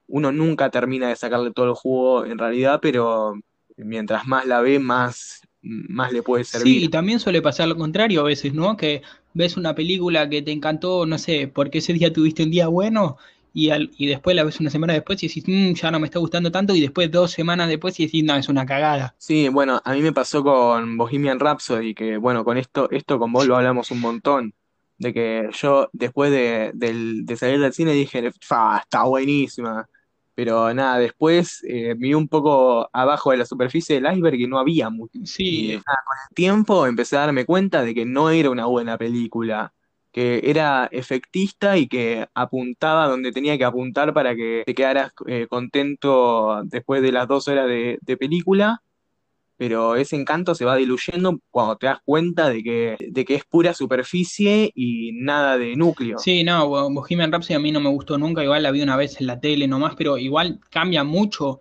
Uno 0.08 0.32
nunca 0.32 0.70
termina 0.70 1.08
de 1.08 1.16
sacarle 1.16 1.52
todo 1.52 1.66
el 1.66 1.74
jugo 1.74 2.24
en 2.24 2.38
realidad, 2.38 2.80
pero 2.80 3.34
mientras 3.76 4.26
más 4.26 4.46
la 4.46 4.61
ve, 4.61 4.78
más, 4.78 5.42
más 5.62 6.12
le 6.12 6.22
puede 6.22 6.44
Sí, 6.44 6.56
y 6.56 6.61
servir. 6.61 6.90
también 6.90 7.20
suele 7.20 7.42
pasar 7.42 7.68
lo 7.68 7.76
contrario 7.76 8.20
a 8.20 8.24
veces, 8.24 8.54
¿no? 8.54 8.76
Que 8.76 9.02
ves 9.34 9.56
una 9.56 9.74
película 9.74 10.28
que 10.28 10.42
te 10.42 10.50
encantó, 10.50 11.06
no 11.06 11.18
sé, 11.18 11.46
porque 11.48 11.78
ese 11.78 11.92
día 11.92 12.12
tuviste 12.12 12.42
un 12.42 12.50
día 12.50 12.68
bueno 12.68 13.16
y, 13.66 13.70
al- 13.70 13.90
y 13.98 14.06
después 14.06 14.36
la 14.36 14.44
ves 14.44 14.60
una 14.60 14.70
semana 14.70 14.92
después 14.94 15.22
y 15.22 15.28
decís, 15.28 15.44
"Mm, 15.48 15.74
ya 15.74 15.90
no 15.90 16.00
me 16.00 16.06
está 16.06 16.18
gustando 16.18 16.50
tanto 16.52 16.74
y 16.74 16.80
después 16.80 17.10
dos 17.10 17.30
semanas 17.32 17.68
después 17.68 17.98
y 18.00 18.06
decís, 18.06 18.24
no, 18.24 18.36
es 18.36 18.48
una 18.48 18.66
cagada. 18.66 19.16
Sí, 19.16 19.48
bueno, 19.48 19.80
a 19.84 19.92
mí 19.94 20.00
me 20.02 20.12
pasó 20.12 20.44
con 20.44 20.96
Bohemian 20.96 21.40
Rhapsody, 21.40 21.94
que 21.94 22.16
bueno, 22.18 22.44
con 22.44 22.56
esto, 22.56 22.88
esto 22.90 23.18
con 23.18 23.32
vos 23.32 23.46
lo 23.46 23.56
hablamos 23.56 23.90
un 23.90 24.00
montón, 24.00 24.54
de 24.96 25.12
que 25.12 25.48
yo 25.52 25.90
después 25.92 26.30
de, 26.30 26.70
de 26.74 27.36
salir 27.36 27.58
del 27.60 27.72
cine 27.72 27.92
dije, 27.92 28.30
fa, 28.40 28.78
está 28.78 29.02
buenísima, 29.04 29.88
pero 30.34 30.72
nada, 30.72 30.98
después 30.98 31.62
eh, 31.68 31.94
vi 31.98 32.14
un 32.14 32.28
poco 32.28 32.88
abajo 32.92 33.32
de 33.32 33.38
la 33.38 33.44
superficie 33.44 34.00
del 34.00 34.12
iceberg 34.14 34.36
y 34.40 34.46
no 34.46 34.58
había 34.60 34.88
mucho. 34.88 35.18
Y 35.42 35.68
Sí, 35.68 35.74
nada, 35.84 35.98
con 36.06 36.16
el 36.30 36.34
tiempo 36.34 36.86
empecé 36.86 37.16
a 37.16 37.20
darme 37.20 37.44
cuenta 37.44 37.82
de 37.82 37.94
que 37.94 38.04
no 38.06 38.30
era 38.30 38.50
una 38.50 38.66
buena 38.66 38.96
película, 38.98 39.74
que 40.18 40.50
era 40.50 40.88
efectista 40.92 41.76
y 41.78 41.88
que 41.88 42.26
apuntaba 42.35 43.07
donde 43.09 43.33
tenía 43.33 43.57
que 43.59 43.64
apuntar 43.64 44.12
para 44.14 44.35
que 44.37 44.62
te 44.66 44.74
quedaras 44.74 45.12
eh, 45.26 45.46
contento 45.48 46.62
después 46.64 47.02
de 47.02 47.12
las 47.12 47.28
dos 47.28 47.48
horas 47.48 47.68
de 47.68 48.16
película 48.18 48.83
pero 49.57 49.96
ese 49.96 50.16
encanto 50.16 50.54
se 50.54 50.64
va 50.64 50.76
diluyendo 50.76 51.40
cuando 51.50 51.76
te 51.76 51.87
das 51.87 51.98
cuenta 52.04 52.48
de 52.48 52.62
que, 52.62 52.96
de 53.00 53.24
que 53.24 53.35
es 53.35 53.44
pura 53.44 53.74
superficie 53.74 54.70
y 54.74 55.11
nada 55.14 55.59
de 55.59 55.74
núcleo. 55.76 56.20
sí, 56.20 56.44
no, 56.44 56.68
Bo- 56.68 56.90
Bohemian 56.90 57.33
Rhapsody 57.33 57.54
a 57.54 57.59
mí 57.59 57.72
no 57.72 57.81
me 57.81 57.88
gustó 57.90 58.18
nunca, 58.18 58.42
igual 58.44 58.62
la 58.62 58.70
vi 58.70 58.83
una 58.83 58.96
vez 58.96 59.20
en 59.20 59.26
la 59.26 59.40
tele 59.40 59.66
nomás, 59.68 59.94
pero 59.96 60.16
igual 60.18 60.61
cambia 60.70 61.04
mucho 61.04 61.61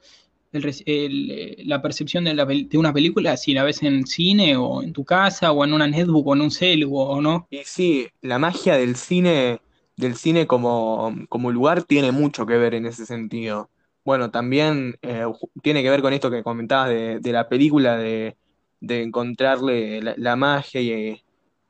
la 0.52 1.82
percepción 1.82 2.24
de, 2.24 2.34
la 2.34 2.46
de 2.46 2.78
una 2.78 2.94
película 2.94 3.38
si 3.38 3.54
la 3.54 3.64
ves 3.64 3.84
en 3.84 4.06
cine 4.08 4.56
o 4.56 4.82
en 4.82 4.94
tu 4.94 5.04
casa 5.04 5.52
o 5.52 5.64
en 5.64 5.74
una 5.74 5.88
netbook 5.88 6.28
o 6.28 6.36
en 6.36 6.42
un 6.42 6.52
celu 6.52 6.96
o 6.96 7.22
no. 7.22 7.48
Y 7.50 7.60
sí, 7.66 8.08
la 8.22 8.40
magia 8.40 8.78
del 8.78 8.96
cine, 8.96 9.60
del 9.96 10.16
cine 10.16 10.48
como, 10.48 11.14
como 11.30 11.52
lugar 11.52 11.84
tiene 11.84 12.12
mucho 12.12 12.46
que 12.46 12.58
ver 12.58 12.74
en 12.74 12.86
ese 12.86 13.06
sentido. 13.06 13.70
Bueno, 14.06 14.32
también 14.32 14.98
eh, 15.02 15.26
tiene 15.62 15.84
que 15.84 15.90
ver 15.90 16.02
con 16.02 16.14
esto 16.14 16.32
que 16.32 16.44
comentabas 16.44 16.90
de, 16.90 17.32
la 17.32 17.50
película, 17.50 17.98
de, 17.98 18.38
encontrarle 18.80 20.02
la, 20.02 20.36
magia 20.38 20.82
y, 20.82 21.22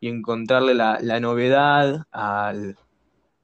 encontrarle 0.02 0.76
la 0.76 1.20
novedad 1.20 2.06
al, 2.12 2.78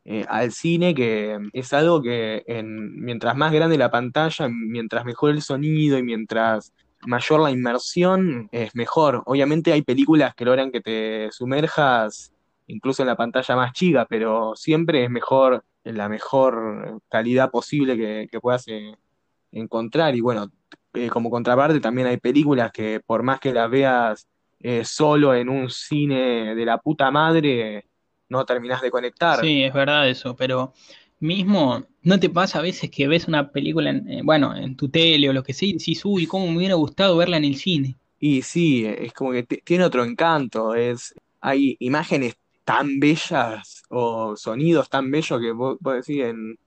eh, 0.06 0.26
al 0.28 0.52
cine, 0.52 0.94
que 0.94 1.38
es 1.54 1.74
algo 1.74 2.02
que 2.02 2.44
en- 2.48 3.00
mientras 3.04 3.36
más 3.38 3.52
grande 3.54 3.78
la 3.78 3.90
pantalla, 3.92 4.48
mientras 4.50 5.06
mejor 5.06 5.32
el 5.32 5.42
sonido 5.42 5.98
y 5.98 6.04
mientras 6.04 6.74
mayor 7.06 7.40
la 7.42 7.52
inmersión, 7.52 8.50
es 8.52 8.76
mejor. 8.76 9.24
Obviamente 9.26 9.72
hay 9.74 9.82
películas 9.82 10.36
que 10.36 10.46
logran 10.46 10.72
que 10.72 10.82
te 10.82 11.30
sumerjas 11.32 12.34
incluso 12.68 13.04
en 13.04 13.08
la 13.08 13.16
pantalla 13.18 13.56
más 13.56 13.74
chica, 13.74 14.06
pero 14.10 14.54
siempre 14.56 15.04
es 15.04 15.10
mejor, 15.10 15.64
la 15.84 16.08
mejor 16.10 17.02
calidad 17.10 17.52
posible 17.52 17.98
que, 17.98 18.28
que 18.32 18.40
puedas 18.40 18.68
eh, 18.68 18.96
encontrar. 19.52 20.16
Y 20.16 20.22
bueno, 20.22 20.50
eh, 20.94 21.10
como 21.10 21.30
contraparte 21.30 21.80
también 21.80 22.08
hay 22.08 22.18
películas 22.18 22.72
que 22.72 23.02
por 23.06 23.24
más 23.24 23.40
que 23.40 23.54
las 23.54 23.70
veas 23.70 24.28
solo 24.86 25.36
en 25.36 25.50
un 25.50 25.70
cine 25.70 26.56
de 26.56 26.66
la 26.66 26.78
puta 26.78 27.12
madre, 27.12 27.86
no 28.34 28.46
terminás 28.46 28.82
de 28.82 28.92
conectar. 28.92 29.40
Sí, 29.40 29.64
es 29.64 29.74
verdad 29.74 30.10
eso, 30.10 30.36
pero 30.36 30.74
mismo, 31.20 31.86
¿no 32.02 32.20
te 32.20 32.30
pasa 32.30 32.60
a 32.60 32.62
veces 32.62 32.90
que 32.92 33.08
ves 33.08 33.28
una 33.28 33.52
película 33.52 33.92
en, 33.92 34.10
eh, 34.10 34.22
bueno, 34.24 34.56
en 34.56 34.76
tu 34.76 34.90
tele 34.90 35.30
o 35.30 35.34
lo 35.34 35.44
que 35.44 35.54
sea 35.54 35.70
y 35.70 35.74
decís, 35.74 36.04
uy, 36.04 36.28
cómo 36.28 36.48
me 36.48 36.58
hubiera 36.58 36.76
gustado 36.76 37.16
verla 37.16 37.38
en 37.38 37.46
el 37.46 37.56
cine? 37.56 37.96
Y 38.20 38.42
sí, 38.42 38.86
es 38.86 39.14
como 39.14 39.32
que 39.32 39.44
tiene 39.44 39.86
otro 39.86 40.04
encanto, 40.04 40.76
es, 40.76 41.14
hay 41.40 41.78
imágenes 41.80 42.36
tan 42.66 43.00
bellas 43.00 43.84
o 43.90 44.36
sonidos 44.36 44.90
tan 44.90 45.12
bellos 45.12 45.40
que 45.40 45.52
vos, 45.52 45.78
vos 45.80 45.96
decís 45.96 46.24
en, 46.24 46.58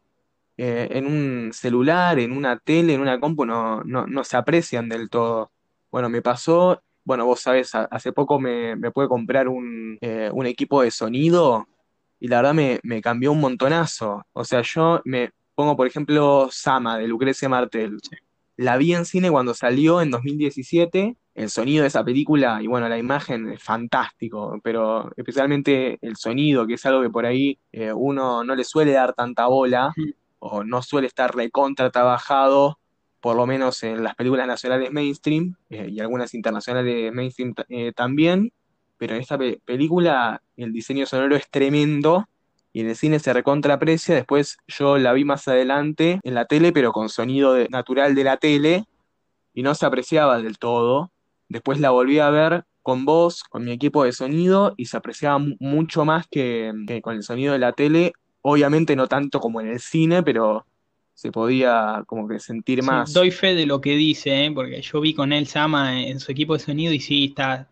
eh, 0.57 0.89
en 0.91 1.07
un 1.07 1.53
celular, 1.53 2.19
en 2.19 2.33
una 2.33 2.59
tele, 2.59 2.95
en 2.95 3.01
una 3.01 3.21
compu, 3.21 3.45
no, 3.45 3.83
no, 3.85 4.07
no 4.07 4.25
se 4.25 4.37
aprecian 4.37 4.89
del 4.89 5.11
todo. 5.11 5.51
Bueno, 5.91 6.09
me 6.09 6.23
pasó 6.23 6.83
bueno, 7.07 7.25
vos 7.25 7.41
sabés, 7.41 7.73
hace 7.75 8.13
poco 8.13 8.41
me, 8.41 8.75
me 8.75 8.91
pude 8.91 9.07
comprar 9.07 9.49
un, 9.49 9.97
eh, 10.01 10.29
un 10.33 10.45
equipo 10.45 10.83
de 10.83 10.91
sonido 10.91 11.69
y 12.19 12.27
la 12.27 12.39
verdad 12.39 12.55
me, 12.55 12.81
me 12.83 13.01
cambió 13.01 13.31
un 13.31 13.41
montonazo. 13.41 14.27
O 14.33 14.45
sea, 14.45 14.63
yo 14.63 15.01
me 15.05 15.31
pongo, 15.55 15.77
por 15.77 15.87
ejemplo, 15.87 16.49
Sama 16.51 16.99
de 16.99 17.07
Lucrecia 17.07 17.49
Martel. 17.49 17.99
Sí. 18.03 18.17
La 18.57 18.77
vi 18.77 18.93
en 18.93 19.05
cine 19.05 19.31
cuando 19.31 19.55
salió 19.55 20.01
en 20.01 20.11
2017. 20.11 21.17
El 21.35 21.49
sonido 21.49 21.83
de 21.83 21.89
esa 21.89 22.03
película 22.03 22.61
y 22.61 22.67
bueno, 22.67 22.89
la 22.89 22.99
imagen 22.99 23.51
es 23.51 23.63
fantástico, 23.63 24.59
pero 24.65 25.13
especialmente 25.17 25.99
el 26.01 26.17
sonido, 26.17 26.67
que 26.67 26.75
es 26.75 26.87
algo 26.87 27.03
que 27.03 27.11
por 27.11 27.25
ahí 27.25 27.59
eh, 27.71 27.93
uno 27.93 28.43
no 28.43 28.57
le 28.57 28.65
suele 28.65 28.93
dar 28.93 29.13
tanta 29.13 29.47
bola 29.47 29.95
o 30.41 30.65
no 30.65 30.83
suele 30.83 31.07
estar 31.07 31.37
recontra 31.37 31.91
trabajado, 31.91 32.79
por 33.27 33.35
lo 33.35 33.45
menos 33.45 33.83
en 33.83 34.05
las 34.05 34.15
películas 34.15 34.47
nacionales 34.47 34.93
mainstream 34.93 35.57
eh, 35.69 35.89
y 35.91 35.99
algunas 35.99 36.33
internacionales 36.33 37.13
mainstream 37.13 37.55
eh, 37.69 37.91
también, 37.93 38.53
pero 38.99 39.17
en 39.17 39.21
esta 39.21 39.37
pe- 39.37 39.59
película 39.65 40.41
el 40.57 40.73
diseño 40.73 41.07
sonoro 41.07 41.35
es 41.35 41.51
tremendo 41.51 42.29
y 42.73 42.83
en 42.83 42.89
el 42.91 42.95
cine 42.95 43.19
se 43.19 43.33
recontra 43.33 43.75
aprecia. 43.75 44.15
Después 44.15 44.59
yo 44.69 44.97
la 44.99 45.13
vi 45.13 45.25
más 45.25 45.49
adelante 45.49 46.21
en 46.23 46.35
la 46.35 46.45
tele, 46.45 46.71
pero 46.71 46.93
con 46.93 47.09
sonido 47.09 47.57
natural 47.69 48.15
de 48.15 48.23
la 48.23 48.37
tele 48.37 48.85
y 49.53 49.65
no 49.65 49.75
se 49.75 49.87
apreciaba 49.87 50.41
del 50.41 50.59
todo. 50.61 51.11
Después 51.49 51.81
la 51.81 51.91
volví 51.91 52.21
a 52.21 52.31
ver 52.31 52.65
con 52.83 53.05
voz, 53.07 53.43
con 53.43 53.65
mi 53.65 53.73
equipo 53.73 54.05
de 54.05 54.13
sonido 54.13 54.73
y 54.77 54.85
se 54.87 54.99
apreciaba 54.99 55.39
mu- 55.39 55.57
mucho 55.59 56.05
más 56.05 56.29
que 56.31 56.73
con 57.03 57.17
el 57.17 57.25
sonido 57.25 57.55
de 57.55 57.59
la 57.59 57.73
tele. 57.73 58.13
Obviamente 58.43 58.95
no 58.95 59.09
tanto 59.09 59.41
como 59.41 59.61
en 59.61 59.67
el 59.67 59.81
cine, 59.81 60.23
pero 60.23 60.65
se 61.17 61.33
podía 61.33 62.05
como 62.07 62.29
que 62.29 62.39
sentir 62.41 62.83
Sí, 62.83 62.87
más. 62.87 63.13
doy 63.13 63.31
fe 63.31 63.55
de 63.55 63.67
lo 63.67 63.81
que 63.81 63.97
dice, 63.97 64.45
¿eh? 64.47 64.53
porque 64.53 64.83
yo 64.83 65.01
vi 65.01 65.15
con 65.15 65.33
él 65.33 65.47
Sama 65.47 66.03
en 66.03 66.21
su 66.21 66.31
equipo 66.33 66.55
de 66.55 66.61
sonido 66.61 66.93
y 66.93 67.01
sí, 67.01 67.27
está, 67.27 67.71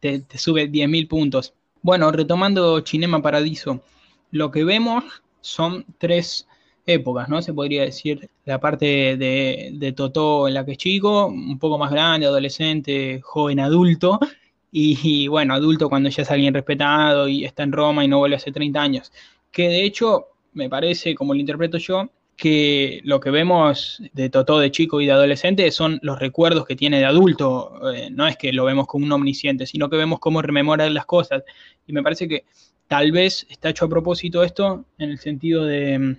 te, 0.00 0.20
te 0.20 0.38
sube 0.38 0.70
10.000 0.70 1.08
puntos. 1.08 1.54
Bueno, 1.82 2.12
retomando 2.12 2.82
Cinema 2.86 3.22
Paradiso, 3.22 3.82
lo 4.30 4.50
que 4.50 4.64
vemos 4.64 5.04
son 5.40 5.84
tres 5.98 6.46
épocas, 6.86 7.28
¿no? 7.28 7.42
Se 7.42 7.54
podría 7.54 7.82
decir 7.84 8.30
la 8.44 8.60
parte 8.60 9.16
de, 9.16 9.70
de 9.74 9.92
Totó 9.92 10.48
en 10.48 10.54
la 10.54 10.64
que 10.64 10.72
es 10.72 10.78
chico, 10.78 11.26
un 11.26 11.58
poco 11.58 11.78
más 11.78 11.90
grande, 11.90 12.26
adolescente, 12.26 13.20
joven 13.22 13.60
adulto, 13.60 14.18
y, 14.70 14.98
y, 15.02 15.28
bueno, 15.28 15.54
adulto 15.54 15.88
cuando 15.88 16.08
ya 16.10 16.22
es 16.22 16.30
alguien 16.30 16.54
respetado 16.54 17.28
y 17.28 17.44
está 17.44 17.62
en 17.64 17.72
Roma 17.72 18.04
y 18.04 18.08
no 18.08 18.18
vuelve 18.18 18.36
hace 18.36 18.52
30 18.52 18.80
años. 18.82 19.12
Que 19.50 19.68
de 19.68 19.84
hecho, 19.84 20.28
me 20.54 20.68
parece, 20.70 21.14
como 21.14 21.34
lo 21.34 21.40
interpreto 21.40 21.78
yo, 21.78 22.10
que 22.42 23.00
lo 23.04 23.20
que 23.20 23.30
vemos 23.30 24.02
de 24.14 24.28
Totó 24.28 24.58
de 24.58 24.72
chico 24.72 25.00
y 25.00 25.06
de 25.06 25.12
adolescente 25.12 25.70
son 25.70 26.00
los 26.02 26.18
recuerdos 26.18 26.66
que 26.66 26.74
tiene 26.74 26.98
de 26.98 27.04
adulto. 27.04 27.92
Eh, 27.94 28.10
no 28.10 28.26
es 28.26 28.36
que 28.36 28.52
lo 28.52 28.64
vemos 28.64 28.88
como 28.88 29.06
un 29.06 29.12
omnisciente, 29.12 29.64
sino 29.64 29.88
que 29.88 29.96
vemos 29.96 30.18
cómo 30.18 30.42
rememora 30.42 30.90
las 30.90 31.06
cosas. 31.06 31.44
Y 31.86 31.92
me 31.92 32.02
parece 32.02 32.26
que 32.26 32.44
tal 32.88 33.12
vez 33.12 33.46
está 33.48 33.68
hecho 33.68 33.84
a 33.84 33.88
propósito 33.88 34.42
esto 34.42 34.84
en 34.98 35.10
el 35.10 35.20
sentido 35.20 35.64
de, 35.64 36.16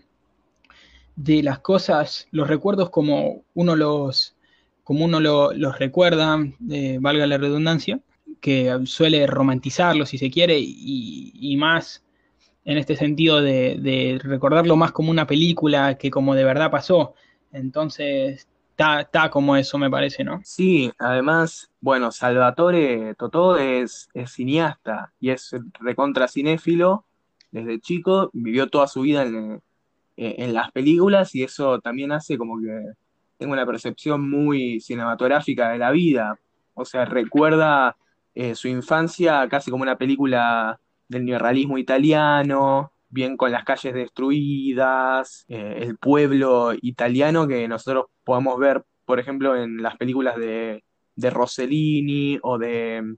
de 1.17 1.43
las 1.43 1.59
cosas, 1.59 2.29
los 2.31 2.47
recuerdos 2.47 2.89
como 2.89 3.43
uno 3.53 3.75
los, 3.75 4.37
como 4.85 5.03
uno 5.03 5.19
lo, 5.19 5.51
los 5.51 5.77
recuerda, 5.77 6.39
eh, 6.71 6.99
valga 7.01 7.27
la 7.27 7.37
redundancia, 7.37 7.99
que 8.39 8.79
suele 8.85 9.27
romantizarlo 9.27 10.05
si 10.05 10.17
se 10.17 10.31
quiere 10.31 10.57
y 10.57 11.53
más 11.57 12.02
en 12.65 12.77
este 12.77 12.95
sentido 12.95 13.41
de, 13.41 14.19
recordarlo 14.23 14.75
más 14.75 14.91
como 14.91 15.11
una 15.11 15.27
película 15.27 15.97
que 15.97 16.09
como 16.09 16.35
de 16.35 16.43
verdad 16.43 16.71
pasó. 16.71 17.13
Entonces, 17.51 18.47
está 18.77 19.29
como 19.29 19.55
eso, 19.55 19.77
me 19.77 19.89
parece, 19.89 20.23
¿no? 20.23 20.41
Sí, 20.43 20.91
además, 20.97 21.69
bueno, 21.81 22.11
Salvatore 22.11 23.15
Totó 23.15 23.57
es, 23.57 24.09
es 24.13 24.31
cineasta 24.31 25.13
y 25.19 25.29
es 25.29 25.55
recontra 25.79 26.27
cinéfilo 26.27 27.05
desde 27.51 27.79
chico, 27.79 28.31
vivió 28.33 28.67
toda 28.67 28.87
su 28.87 29.01
vida 29.01 29.23
en, 29.23 29.61
en 30.17 30.53
las 30.53 30.71
películas 30.71 31.35
y 31.35 31.43
eso 31.43 31.79
también 31.79 32.11
hace 32.11 32.37
como 32.37 32.59
que 32.59 32.93
tenga 33.37 33.53
una 33.53 33.65
percepción 33.65 34.29
muy 34.29 34.79
cinematográfica 34.79 35.69
de 35.69 35.77
la 35.77 35.91
vida. 35.91 36.39
O 36.73 36.85
sea, 36.85 37.05
recuerda 37.05 37.95
eh, 38.35 38.55
su 38.55 38.67
infancia 38.67 39.47
casi 39.49 39.69
como 39.69 39.83
una 39.83 39.97
película 39.97 40.79
del 41.07 41.25
neorrealismo 41.25 41.77
italiano, 41.77 42.93
bien 43.09 43.37
con 43.37 43.51
las 43.51 43.63
calles 43.63 43.93
destruidas, 43.93 45.45
eh, 45.47 45.79
el 45.81 45.97
pueblo 45.97 46.73
italiano 46.81 47.47
que 47.47 47.67
nosotros 47.67 48.05
podemos 48.23 48.57
ver, 48.59 48.83
por 49.05 49.19
ejemplo, 49.19 49.55
en 49.55 49.81
las 49.81 49.97
películas 49.97 50.35
de, 50.37 50.83
de 51.15 51.29
Rossellini 51.29 52.39
o 52.41 52.57
de, 52.57 53.15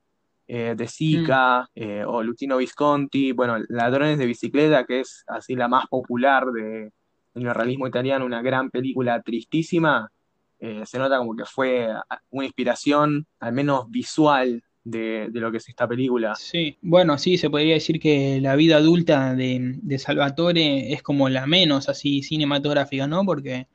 eh, 0.48 0.76
de 0.78 0.88
Sica 0.88 1.62
mm. 1.62 1.66
eh, 1.76 2.06
o 2.06 2.22
Luchino 2.22 2.58
Visconti, 2.58 3.32
bueno, 3.32 3.58
Ladrones 3.70 4.20
de 4.20 4.26
Bicicleta, 4.28 4.86
que 4.86 5.00
es 5.00 5.24
así 5.28 5.56
la 5.56 5.68
más 5.68 5.88
popular 5.88 6.46
de, 6.48 6.92
del 7.34 7.44
neorrealismo 7.44 7.88
italiano, 7.88 8.26
una 8.26 8.42
gran 8.42 8.70
película 8.70 9.22
tristísima, 9.22 10.12
eh, 10.60 10.84
se 10.86 11.00
nota 11.00 11.18
como 11.18 11.36
que 11.36 11.46
fue 11.46 11.88
una 12.30 12.46
inspiración, 12.46 13.28
al 13.40 13.54
menos 13.54 13.90
visual, 13.90 14.64
de, 14.86 15.28
de, 15.32 15.40
lo 15.42 15.52
que 15.52 15.58
es 15.58 15.68
esta 15.68 15.88
película. 15.88 16.36
Sí, 16.36 16.78
bueno, 16.82 17.18
sí, 17.18 17.38
se 17.38 17.50
podría 17.50 17.74
decir 17.74 18.00
que 18.00 18.40
la 18.40 18.56
vida 18.56 18.78
adulta 18.78 19.36
de, 19.36 19.80
de, 19.82 20.00
Salvatore 20.00 20.94
es 20.94 21.02
como 21.04 21.28
la 21.28 21.46
menos 21.48 21.90
así 21.90 22.22
cinematográfica, 22.22 23.08
¿no? 23.08 23.26
Porque 23.26 23.68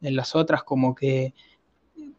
en 0.00 0.16
las 0.16 0.34
otras 0.34 0.62
como 0.62 0.94
que 0.94 1.34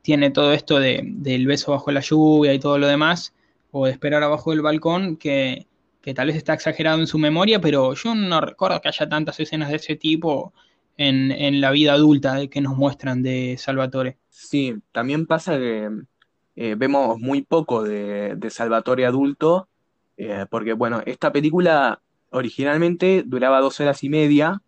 tiene 0.02 0.30
todo 0.30 0.54
esto 0.54 0.80
de, 0.80 1.02
del 1.04 1.48
beso 1.48 1.72
bajo 1.72 1.92
la 1.92 2.02
lluvia 2.02 2.54
y 2.54 2.60
todo 2.60 2.78
lo 2.78 2.88
demás, 2.88 3.34
o 3.72 3.86
de 3.86 3.92
esperar 3.92 4.22
abajo 4.22 4.52
del 4.52 4.62
balcón, 4.62 5.16
que, 5.16 5.66
que 6.02 6.14
tal 6.14 6.28
vez 6.28 6.36
está 6.36 6.54
exagerado 6.54 7.00
en 7.00 7.08
su 7.08 7.18
memoria, 7.18 7.62
pero 7.62 7.94
yo 7.94 8.14
no 8.14 8.42
recuerdo 8.42 8.82
que 8.82 8.90
haya 8.90 9.08
tantas 9.08 9.40
escenas 9.40 9.70
de 9.70 9.78
ese 9.78 9.96
tipo 9.96 10.54
en, 10.98 11.32
en 11.32 11.62
la 11.62 11.72
vida 11.72 11.94
adulta 11.94 12.46
que 12.48 12.62
nos 12.62 12.76
muestran 12.76 13.24
de 13.24 13.56
Salvatore. 13.58 14.18
Sí, 14.30 14.76
también 14.92 15.26
pasa 15.26 15.58
que 15.58 15.90
eh, 16.56 16.76
vemos 16.78 17.20
muy 17.20 17.42
poco 17.42 17.84
de, 17.84 18.38
Salvatore 18.50 19.06
adulto, 19.06 19.68
eh, 20.18 20.46
porque 20.50 20.74
bueno, 20.74 21.02
esta 21.06 21.32
película 21.32 22.02
originalmente 22.30 23.24
duraba 23.26 23.60
dos 23.60 23.80
horas 23.80 24.04
y 24.04 24.10
media, 24.10 24.62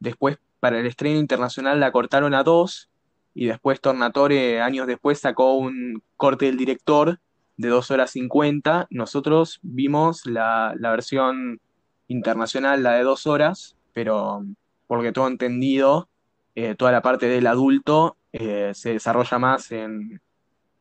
después 0.00 0.38
para 0.60 0.80
el 0.80 0.86
estreno 0.86 1.18
internacional 1.18 1.78
la 1.78 1.92
cortaron 1.92 2.34
a 2.34 2.42
dos, 2.42 2.90
y 3.34 3.46
después 3.46 3.82
Tornatore 3.82 4.62
años 4.62 4.86
después 4.86 5.18
sacó 5.18 5.56
un 5.56 6.02
corte 6.16 6.46
del 6.46 6.56
director 6.56 7.20
de 7.58 7.68
dos 7.68 7.90
horas 7.90 8.10
cincuenta, 8.10 8.86
nosotros 8.90 9.60
vimos 9.62 10.24
la, 10.24 10.74
versión 10.80 11.60
internacional, 12.08 12.82
la 12.82 12.92
de 12.92 13.02
dos 13.02 13.26
horas, 13.26 13.76
pero 13.92 14.42
porque 14.86 15.12
todo 15.12 15.26
entendido, 15.28 16.08
eh, 16.54 16.74
toda 16.74 16.92
la 16.92 17.02
parte 17.02 17.26
del 17.28 17.46
adulto 17.46 18.16
se 18.32 18.92
desarrolla 18.92 19.38
más 19.38 19.72
en, 19.72 20.20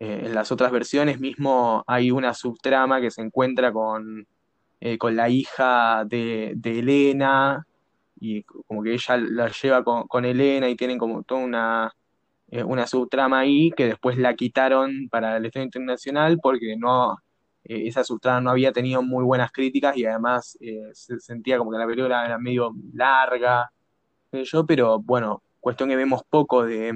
eh, 0.05 0.25
en 0.27 0.35
las 0.35 0.51
otras 0.51 0.71
versiones 0.71 1.19
mismo 1.19 1.83
hay 1.87 2.11
una 2.11 2.35
subtrama 2.35 3.01
que 3.01 3.09
se 3.09 3.21
encuentra 3.23 3.71
con, 3.73 4.27
eh, 4.79 4.99
con 4.99 5.15
la 5.15 5.29
hija 5.29 6.05
de, 6.05 6.55
Elena 6.63 7.65
y 8.19 8.43
como 8.43 8.83
que 8.83 8.93
ella 8.93 9.17
la 9.17 9.49
lleva 9.49 9.83
con, 9.83 10.07
con 10.07 10.25
Elena 10.25 10.69
y 10.69 10.75
tienen 10.75 10.99
como 10.99 11.23
toda 11.23 11.41
una, 11.43 11.91
eh, 12.49 12.63
una 12.63 12.85
subtrama 12.85 13.39
ahí 13.39 13.71
que 13.71 13.87
después 13.87 14.17
la 14.19 14.35
quitaron 14.35 15.09
para 15.09 15.37
el 15.37 15.45
estreno 15.47 15.65
internacional 15.65 16.39
porque 16.39 16.75
no, 16.77 17.17
esa 17.63 18.03
subtrama 18.03 18.41
no 18.41 18.51
había 18.51 18.71
tenido 18.71 19.01
muy 19.01 19.23
buenas 19.23 19.51
críticas 19.51 19.97
y 19.97 20.05
además 20.05 20.55
se 20.93 21.19
sentía 21.19 21.57
como 21.57 21.71
que 21.71 21.79
la 21.79 21.87
película 21.87 22.25
era 22.25 22.37
medio 22.37 22.75
larga, 22.93 23.71
yo, 24.31 24.65
pero 24.67 24.99
bueno, 24.99 25.41
cuestión 25.59 25.89
que 25.89 25.95
vemos 25.95 26.21
poco 26.29 26.63
de, 26.63 26.93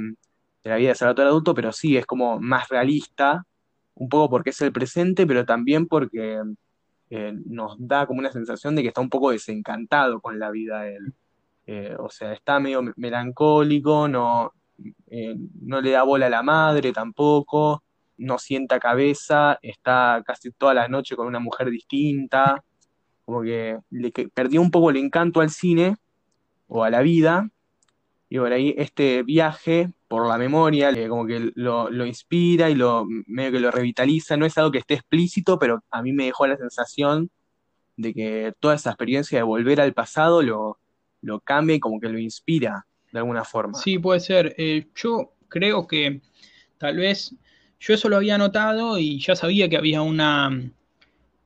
de 0.63 0.69
la 0.69 0.76
vida 0.78 0.89
de 0.89 0.95
Salvatore 0.95 1.30
adulto, 1.30 1.54
pero 1.54 1.72
sí 1.72 1.98
es 1.98 2.06
como 2.06 2.39
más 2.39 2.69
realista, 2.69 3.45
un 3.95 4.10
poco 4.10 4.30
porque 4.30 4.52
es 4.52 4.62
el 4.62 4.72
presente, 4.72 5.26
pero 5.28 5.45
también 5.45 5.88
porque 5.88 6.41
eh, 7.10 7.34
nos 7.45 7.76
da 7.80 8.06
como 8.06 8.19
una 8.19 8.32
sensación 8.32 8.76
de 8.76 8.82
que 8.82 8.89
está 8.89 9.02
un 9.02 9.10
poco 9.10 9.32
desencantado 9.32 10.22
con 10.22 10.39
la 10.39 10.52
vida 10.52 10.82
de 10.82 10.95
él. 10.95 11.13
Eh, 11.65 11.95
o 12.00 12.10
sea, 12.10 12.34
está 12.34 12.60
medio 12.60 12.82
melancólico, 12.95 14.08
no, 14.08 14.54
eh, 15.08 15.36
no 15.62 15.82
le 15.82 15.91
da 15.91 16.04
bola 16.04 16.28
a 16.28 16.30
la 16.30 16.43
madre 16.43 16.91
tampoco, 16.91 17.84
no 18.17 18.38
sienta 18.39 18.80
cabeza, 18.80 19.60
está 19.62 20.24
casi 20.26 20.52
toda 20.52 20.74
la 20.74 20.88
noche 20.88 21.15
con 21.15 21.28
una 21.28 21.39
mujer 21.39 21.69
distinta, 21.69 22.63
como 23.26 23.41
que 23.43 23.78
le 23.91 24.12
que 24.12 24.30
perdió 24.30 24.62
un 24.62 24.72
poco 24.72 24.89
el 24.89 24.98
encanto 24.98 25.41
al 25.41 25.50
cine 25.50 25.98
o 26.67 26.84
a 26.84 26.89
la 26.89 27.02
vida, 27.02 27.50
y 28.30 28.38
por 28.39 28.52
ahí 28.52 28.74
este 28.78 29.24
viaje 29.24 29.91
por 30.10 30.28
la 30.28 30.39
memoria, 30.39 30.89
eh, 30.89 31.08
como 31.08 31.26
que 31.28 31.52
lo, 31.54 32.06
inspira 32.06 32.69
y 32.69 32.76
lo 32.76 33.06
medio 33.28 33.52
que 33.52 33.60
lo 33.60 33.72
revitaliza. 33.72 34.36
No 34.36 34.45
es 34.48 34.58
algo 34.58 34.72
que 34.72 34.80
esté 34.80 34.95
explícito, 34.95 35.60
pero 35.60 35.84
a 35.91 36.02
mí 36.02 36.12
me 36.12 36.26
dejó 36.26 36.48
la 36.48 36.58
sensación 36.58 37.30
de 37.95 38.13
que 38.13 38.54
toda 38.60 38.74
esa 38.74 38.89
experiencia 38.89 39.38
de 39.38 39.43
volver 39.43 39.80
al 39.80 39.93
pasado 39.93 40.41
lo, 40.41 40.80
lo 41.22 41.39
cambia 41.41 41.76
y 41.76 41.80
como 41.80 42.00
que 42.00 42.10
lo 42.10 42.17
inspira 42.17 42.88
de 43.12 43.19
alguna 43.19 43.43
forma. 43.43 43.78
Sí, 43.78 44.00
puede 44.00 44.19
ser. 44.19 44.56
Eh, 44.58 44.88
yo 44.95 45.36
creo 45.48 45.86
que 45.86 46.22
tal 46.80 46.98
vez 46.98 47.36
yo 47.80 47.93
eso 47.93 48.10
lo 48.10 48.15
había 48.15 48.39
notado 48.39 48.98
y 48.98 49.19
ya 49.19 49.36
sabía 49.36 49.69
que 49.69 49.78
había 49.78 50.02
una, 50.02 50.72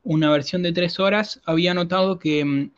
una 0.03 0.31
versión 0.31 0.63
de 0.63 0.71
tres 0.71 1.01
horas, 1.01 1.41
había 1.45 1.73
notado 1.73 2.17
que, 2.17 2.71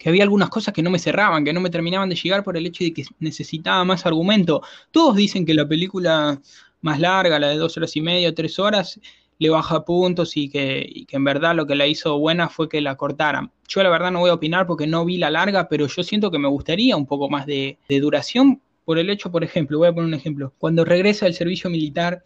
que 0.00 0.08
había 0.08 0.22
algunas 0.22 0.48
cosas 0.48 0.72
que 0.72 0.82
no 0.82 0.88
me 0.88 0.98
cerraban, 0.98 1.44
que 1.44 1.52
no 1.52 1.60
me 1.60 1.68
terminaban 1.68 2.08
de 2.08 2.14
llegar 2.14 2.42
por 2.42 2.56
el 2.56 2.66
hecho 2.66 2.82
de 2.82 2.94
que 2.94 3.04
necesitaba 3.18 3.84
más 3.84 4.06
argumento. 4.06 4.62
Todos 4.90 5.14
dicen 5.14 5.44
que 5.44 5.52
la 5.52 5.68
película 5.68 6.40
más 6.80 6.98
larga, 6.98 7.38
la 7.38 7.48
de 7.48 7.58
dos 7.58 7.76
horas 7.76 7.94
y 7.96 8.00
media, 8.00 8.34
tres 8.34 8.58
horas, 8.58 8.98
le 9.38 9.50
baja 9.50 9.84
puntos 9.84 10.38
y 10.38 10.48
que, 10.48 11.04
en 11.10 11.24
verdad 11.24 11.54
lo 11.54 11.66
que 11.66 11.74
la 11.74 11.86
hizo 11.86 12.18
buena 12.18 12.48
fue 12.48 12.66
que 12.66 12.80
la 12.80 12.96
cortaran. 12.96 13.52
Yo 13.68 13.82
la 13.82 13.90
verdad 13.90 14.10
no 14.10 14.20
voy 14.20 14.30
a 14.30 14.34
opinar 14.34 14.66
porque 14.66 14.86
no 14.86 15.04
vi 15.04 15.18
la 15.18 15.30
larga, 15.30 15.68
pero 15.68 15.86
yo 15.86 16.02
siento 16.02 16.30
que 16.30 16.38
me 16.38 16.48
gustaría 16.48 16.96
un 16.96 17.04
poco 17.06 17.28
más 17.28 17.44
de, 17.44 17.76
de 17.86 18.00
duración 18.00 18.62
por 18.86 18.98
el 18.98 19.10
hecho, 19.10 19.30
por 19.30 19.44
ejemplo, 19.44 19.76
voy 19.76 19.88
a 19.88 19.92
poner 19.92 20.08
un 20.08 20.14
ejemplo, 20.14 20.54
cuando 20.56 20.82
regresa 20.86 21.26
del 21.26 21.34
servicio 21.34 21.68
militar 21.68 22.24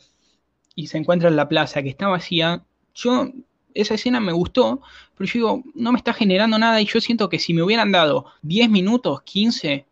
y 0.76 0.86
se 0.86 0.96
encuentra 0.96 1.28
en 1.28 1.34
la 1.34 1.48
plaza 1.48 1.82
que 1.82 1.88
está 1.88 2.06
vacía, 2.06 2.64
yo, 2.94 3.32
esa 3.74 3.94
escena 3.94 4.20
me 4.20 4.32
gustó, 4.32 4.80
pero 5.16 5.28
yo 5.28 5.32
digo, 5.32 5.62
no 5.74 5.92
me 5.92 5.98
está 5.98 6.12
generando 6.12 6.58
nada 6.58 6.80
y 6.80 6.86
yo 6.86 7.00
siento 7.00 7.28
que 7.28 7.38
si 7.38 7.52
me 7.52 7.62
hubieran 7.62 7.92
dado 7.92 8.26
10 8.42 8.70
minutos, 8.70 9.22
15 9.22 9.84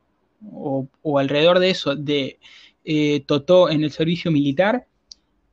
o, 0.53 0.89
alrededor 1.19 1.59
de 1.59 1.71
eso, 1.71 1.95
de 1.95 2.39
eh, 2.85 3.21
Totó 3.27 3.71
en 3.71 3.85
el 3.85 3.91
servicio 3.91 4.31
militar, 4.31 4.87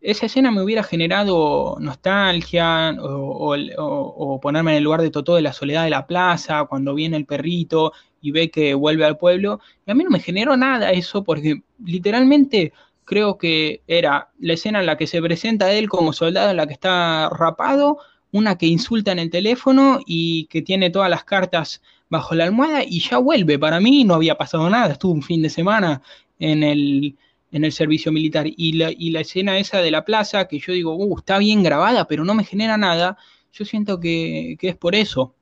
esa 0.02 0.28
escena 0.28 0.50
me 0.52 0.62
hubiera 0.64 0.84
generado 0.84 1.76
nostalgia 1.80 2.96
o, 3.02 3.54
o, 3.54 3.56
o, 3.78 4.40
ponerme 4.40 4.72
en 4.72 4.78
el 4.78 4.84
lugar 4.84 5.02
de 5.02 5.12
Totó 5.12 5.36
de 5.36 5.42
la 5.42 5.54
soledad 5.54 5.84
de 5.84 5.90
la 5.90 6.08
plaza, 6.08 6.66
cuando 6.66 6.96
viene 6.96 7.18
el 7.18 7.26
perrito 7.26 7.92
y 8.22 8.32
ve 8.32 8.50
que 8.50 8.74
vuelve 8.74 9.06
al 9.06 9.18
pueblo. 9.18 9.60
Y 9.86 9.92
a 9.92 9.96
mí 9.96 10.04
no 10.04 10.10
me 10.10 10.20
generó 10.20 10.56
nada 10.56 10.92
eso 10.92 11.24
porque 11.24 11.62
literalmente 11.84 12.72
creo 13.10 13.38
que 13.38 13.82
era 13.88 14.30
la 14.40 14.54
escena 14.54 14.80
en 14.80 14.86
la 14.86 14.96
que 14.96 15.08
se 15.08 15.22
presenta 15.22 15.72
él 15.74 15.90
como 15.90 16.14
soldado, 16.14 16.52
en 16.52 16.58
la 16.58 16.68
que 16.68 16.74
está 16.74 17.28
rapado, 17.30 17.98
una 18.32 18.58
que 18.58 18.68
insulta 18.68 19.12
en 19.12 19.20
el 19.20 19.30
teléfono 19.30 20.00
y 20.06 20.46
que 20.46 20.62
tiene 20.62 20.90
todas 20.90 21.10
las 21.10 21.24
cartas 21.24 21.82
bajo 22.10 22.36
la 22.36 22.46
almohada 22.46 22.84
y 22.84 23.00
ya 23.00 23.18
vuelve. 23.18 23.58
Para 23.58 23.80
mí 23.80 24.04
no 24.04 24.16
había 24.16 24.36
pasado 24.36 24.70
nada, 24.70 24.94
estuvo 24.94 25.14
un 25.14 25.24
fin 25.24 25.42
de 25.42 25.50
semana 25.50 26.02
en 26.40 26.64
el, 26.64 27.16
en 27.52 27.64
el 27.64 27.72
servicio 27.72 28.12
militar. 28.12 28.48
Y 28.48 28.74
la, 28.74 28.92
y 28.92 29.12
la 29.12 29.22
escena 29.22 29.58
esa 29.58 29.82
de 29.82 29.92
la 29.92 30.06
plaza, 30.06 30.48
que 30.48 30.60
yo 30.60 30.74
digo, 30.74 30.96
uh, 30.96 31.18
está 31.18 31.38
bien 31.38 31.64
grabada, 31.64 32.08
pero 32.08 32.24
no 32.24 32.34
me 32.34 32.44
genera 32.44 32.78
nada, 32.78 33.18
yo 33.52 33.66
siento 33.66 34.00
que, 34.00 34.58
que 34.60 34.70
es 34.70 34.76
por 34.76 34.96
eso. 34.96 35.34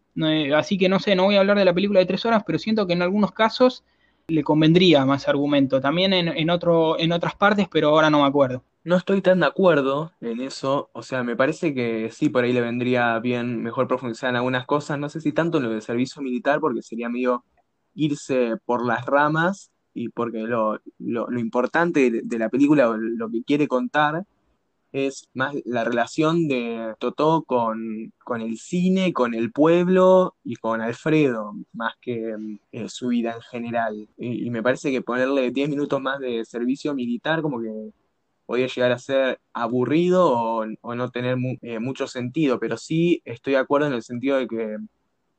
Así 0.56 0.80
que 0.80 0.89
no 0.89 1.00
sé, 1.00 1.15
no 1.15 1.26
voy 1.26 1.36
a 1.36 1.41
hablar 1.41 1.58
de 1.60 1.65
la 1.65 1.73
película 1.73 2.00
de 2.00 2.08
tres 2.08 2.26
horas, 2.26 2.43
pero 2.45 2.58
siento 2.58 2.88
que 2.88 2.93
en 2.93 3.04
algunos 3.04 3.32
casos 3.34 3.84
le 4.28 4.43
convendría 4.43 5.06
más 5.06 5.28
argumento. 5.28 5.80
También 5.80 6.12
en, 6.12 6.28
en, 6.28 6.50
otro, 6.50 7.00
en 7.00 7.12
otras 7.12 7.36
partes, 7.36 7.67
pero 7.71 7.89
ahora 7.89 8.10
no 8.10 8.21
me 8.21 8.28
acuerdo. 8.28 8.63
No 8.88 8.95
estoy 8.95 9.21
tan 9.21 9.41
de 9.41 9.47
acuerdo 9.47 10.13
en 10.21 10.39
eso, 10.39 10.89
o 10.93 11.04
sea, 11.04 11.21
me 11.21 11.36
parece 11.36 11.73
que 11.73 12.10
sí, 12.10 12.30
por 12.30 12.45
ahí 12.45 12.54
le 12.54 12.62
vendría 12.62 13.19
bien 13.19 13.62
mejor 13.62 13.86
profundizar 13.86 14.30
en 14.30 14.38
algunas 14.38 14.65
cosas, 14.65 14.97
no 14.97 15.10
sé 15.10 15.19
si 15.19 15.34
tanto 15.34 15.58
en 15.58 15.65
lo 15.65 15.71
del 15.71 15.82
servicio 15.82 16.21
militar, 16.21 16.62
porque 16.62 16.82
sería 16.82 17.10
medio 17.10 17.43
irse 17.95 18.56
por 18.63 18.86
las 18.86 19.06
ramas 19.06 19.71
y 19.93 20.08
porque 20.08 20.39
lo, 20.39 20.80
lo, 21.00 21.38
importante 21.38 22.10
de, 22.23 22.39
la 22.39 22.47
película, 22.47 22.95
lo 22.97 23.30
que 23.30 23.43
quiere 23.43 23.67
contar, 23.67 24.23
es 24.93 25.28
más 25.34 25.54
la 25.65 25.84
relación 25.84 26.47
de 26.47 26.95
Totó 26.97 27.43
con, 27.43 28.13
con 28.23 28.39
el 28.41 28.58
cine, 28.58 29.12
con 29.12 29.34
el 29.34 29.52
pueblo 29.52 30.38
y 30.45 30.56
con 30.56 30.80
Alfredo, 30.80 31.56
más 31.73 31.95
que 32.00 32.36
eh, 32.71 32.88
su 32.88 33.10
vida 33.10 33.34
en 33.34 33.41
general. 33.41 34.08
Y, 34.17 34.47
y, 34.47 34.50
me 34.50 34.63
parece 34.63 34.91
que 34.93 35.02
ponerle 35.02 35.52
10 35.52 35.67
minutos 35.67 36.00
más 36.00 36.19
de 36.19 36.45
servicio 36.45 36.95
militar 36.95 37.41
como 37.41 37.60
que 37.62 37.91
podría 38.47 38.65
llegar 38.65 38.91
a 38.91 38.97
ser 38.99 39.39
aburrido 39.53 40.31
o, 40.31 40.65
o 40.81 40.95
no 40.95 41.12
tener 41.12 41.38
mu 41.38 41.57
eh, 41.62 41.77
mucho 41.77 42.07
sentido, 42.07 42.60
pero 42.60 42.77
sí 42.77 43.21
estoy 43.25 43.53
de 43.53 43.60
acuerdo 43.60 43.88
en 43.88 43.93
el 43.93 44.01
sentido 44.01 44.38
de 44.38 44.47
que 44.47 44.77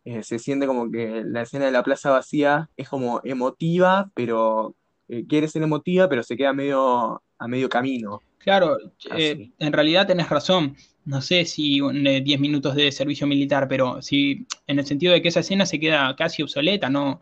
eh, 0.04 0.22
se 0.22 0.38
siente 0.38 0.66
como 0.66 0.90
que 0.90 1.24
la 1.24 1.42
escena 1.42 1.64
de 1.66 1.72
la 1.72 1.82
plaza 1.82 2.10
vacía 2.10 2.70
es 2.76 2.88
como 2.88 3.20
emotiva, 3.24 4.10
pero 4.14 4.76
eh, 5.08 5.24
quiere 5.26 5.48
ser 5.48 5.62
emotiva, 5.62 6.08
pero 6.08 6.22
se 6.22 6.36
queda 6.36 6.52
medio 6.52 7.22
a 7.38 7.48
medio 7.48 7.68
camino. 7.68 8.20
Claro, 8.38 8.76
eh, 9.16 9.50
en 9.58 9.72
realidad 9.72 10.06
tenés 10.06 10.28
razón. 10.28 10.76
No 11.04 11.22
sé 11.22 11.44
si 11.44 11.80
10 11.80 12.22
eh, 12.26 12.38
minutos 12.38 12.74
de 12.74 12.92
servicio 12.92 13.26
militar, 13.26 13.68
pero 13.68 14.02
si 14.02 14.46
en 14.66 14.78
el 14.78 14.86
sentido 14.86 15.12
de 15.12 15.22
que 15.22 15.28
esa 15.28 15.40
escena 15.40 15.64
se 15.66 15.80
queda 15.80 16.14
casi 16.16 16.42
obsoleta, 16.42 16.90
¿no? 16.90 17.20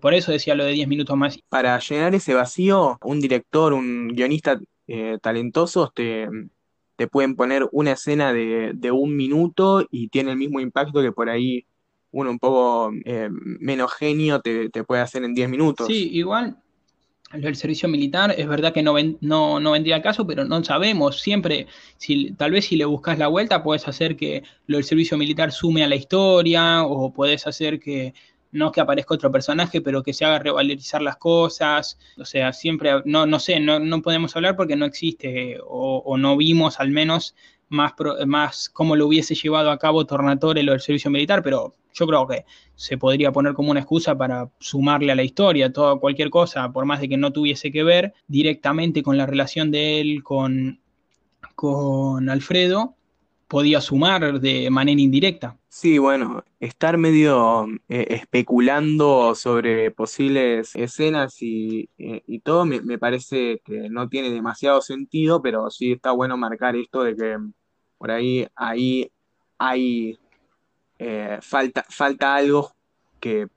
Por 0.00 0.12
eso 0.14 0.32
decía 0.32 0.54
lo 0.54 0.64
de 0.64 0.72
10 0.72 0.88
minutos 0.88 1.16
más. 1.16 1.38
Para 1.48 1.78
llenar 1.78 2.14
ese 2.14 2.34
vacío, 2.34 2.98
un 3.02 3.20
director, 3.20 3.72
un 3.72 4.08
guionista 4.08 4.58
eh, 4.88 5.18
talentoso 5.22 5.92
te, 5.94 6.28
te, 6.96 7.06
pueden 7.06 7.36
poner 7.36 7.68
una 7.72 7.92
escena 7.92 8.32
de, 8.32 8.72
de, 8.74 8.90
un 8.90 9.16
minuto 9.16 9.86
y 9.90 10.08
tiene 10.08 10.32
el 10.32 10.36
mismo 10.36 10.60
impacto 10.60 11.00
que 11.02 11.12
por 11.12 11.28
ahí 11.30 11.64
uno 12.10 12.30
un 12.30 12.38
poco 12.38 12.90
eh, 13.04 13.28
menos 13.30 13.92
genio 13.92 14.40
te, 14.40 14.70
te, 14.70 14.82
puede 14.82 15.02
hacer 15.02 15.22
en 15.24 15.34
10 15.34 15.48
minutos. 15.48 15.86
Sí, 15.86 16.10
igual 16.12 16.56
el 17.32 17.56
servicio 17.56 17.88
militar, 17.88 18.34
es 18.36 18.48
verdad 18.48 18.72
que 18.72 18.82
no, 18.82 18.94
ven, 18.94 19.18
no, 19.20 19.60
no 19.60 19.72
vendría 19.72 19.96
el 19.96 20.02
caso, 20.02 20.26
pero 20.26 20.44
no 20.44 20.64
sabemos. 20.64 21.20
Siempre, 21.20 21.66
si, 21.98 22.32
tal 22.32 22.52
vez 22.52 22.66
si 22.66 22.76
le 22.76 22.86
buscas 22.86 23.18
la 23.18 23.28
vuelta, 23.28 23.62
puedes 23.62 23.86
hacer 23.86 24.16
que 24.16 24.42
lo 24.66 24.78
del 24.78 24.84
servicio 24.84 25.18
militar 25.18 25.52
sume 25.52 25.84
a 25.84 25.88
la 25.88 25.96
historia, 25.96 26.84
o 26.84 27.12
puedes 27.12 27.46
hacer 27.46 27.80
que 27.80 28.14
no 28.52 28.72
que 28.72 28.80
aparezca 28.80 29.14
otro 29.14 29.30
personaje, 29.30 29.80
pero 29.80 30.02
que 30.02 30.12
se 30.12 30.24
haga 30.24 30.38
revalorizar 30.38 31.02
las 31.02 31.16
cosas. 31.16 31.98
O 32.18 32.24
sea, 32.24 32.52
siempre, 32.52 33.02
no, 33.04 33.26
no 33.26 33.38
sé, 33.38 33.60
no, 33.60 33.78
no 33.78 34.02
podemos 34.02 34.34
hablar 34.36 34.56
porque 34.56 34.76
no 34.76 34.86
existe, 34.86 35.58
o, 35.64 36.16
no 36.16 36.36
vimos 36.36 36.80
al 36.80 36.90
menos 36.90 37.34
más, 37.68 37.92
más 38.26 38.68
cómo 38.70 38.96
lo 38.96 39.06
hubiese 39.06 39.34
llevado 39.34 39.70
a 39.70 39.78
cabo 39.78 40.06
Tornatore 40.06 40.62
lo 40.62 40.72
del 40.72 40.80
servicio 40.80 41.10
militar, 41.10 41.42
pero 41.42 41.76
yo 41.92 42.06
creo 42.06 42.26
que 42.26 42.44
se 42.74 42.96
podría 42.96 43.32
poner 43.32 43.54
como 43.54 43.70
una 43.70 43.80
excusa 43.80 44.16
para 44.16 44.50
sumarle 44.60 45.12
a 45.12 45.16
la 45.16 45.24
historia 45.24 45.72
toda 45.72 45.98
cualquier 45.98 46.30
cosa, 46.30 46.72
por 46.72 46.84
más 46.84 47.00
de 47.00 47.08
que 47.08 47.16
no 47.16 47.32
tuviese 47.32 47.72
que 47.72 47.82
ver 47.82 48.14
directamente 48.28 49.02
con 49.02 49.18
la 49.18 49.26
relación 49.26 49.70
de 49.70 50.00
él 50.00 50.22
con, 50.22 50.80
con 51.54 52.30
Alfredo, 52.30 52.94
podía 53.48 53.80
sumar 53.80 54.40
de 54.40 54.70
manera 54.70 55.00
indirecta. 55.00 55.57
Sí, 55.70 55.98
bueno, 55.98 56.44
estar 56.60 56.96
medio 56.96 57.66
eh, 57.88 58.06
especulando 58.10 59.34
sobre 59.34 59.90
posibles 59.90 60.74
escenas 60.74 61.42
y, 61.42 61.90
eh, 61.98 62.22
y 62.26 62.40
todo 62.40 62.64
me, 62.64 62.80
me, 62.80 62.98
parece 62.98 63.60
que 63.64 63.90
no 63.90 64.08
tiene 64.08 64.30
demasiado 64.30 64.80
sentido, 64.80 65.42
pero 65.42 65.70
sí 65.70 65.92
está 65.92 66.12
bueno 66.12 66.36
marcar 66.38 66.74
esto 66.74 67.02
de 67.02 67.14
que 67.14 67.36
por 67.98 68.10
ahí, 68.10 68.46
ahí 68.54 69.10
hay 69.58 70.18
eh, 70.98 71.38
falta, 71.42 71.84
falta 71.88 72.34
algo 72.34 72.72
que 73.20 73.48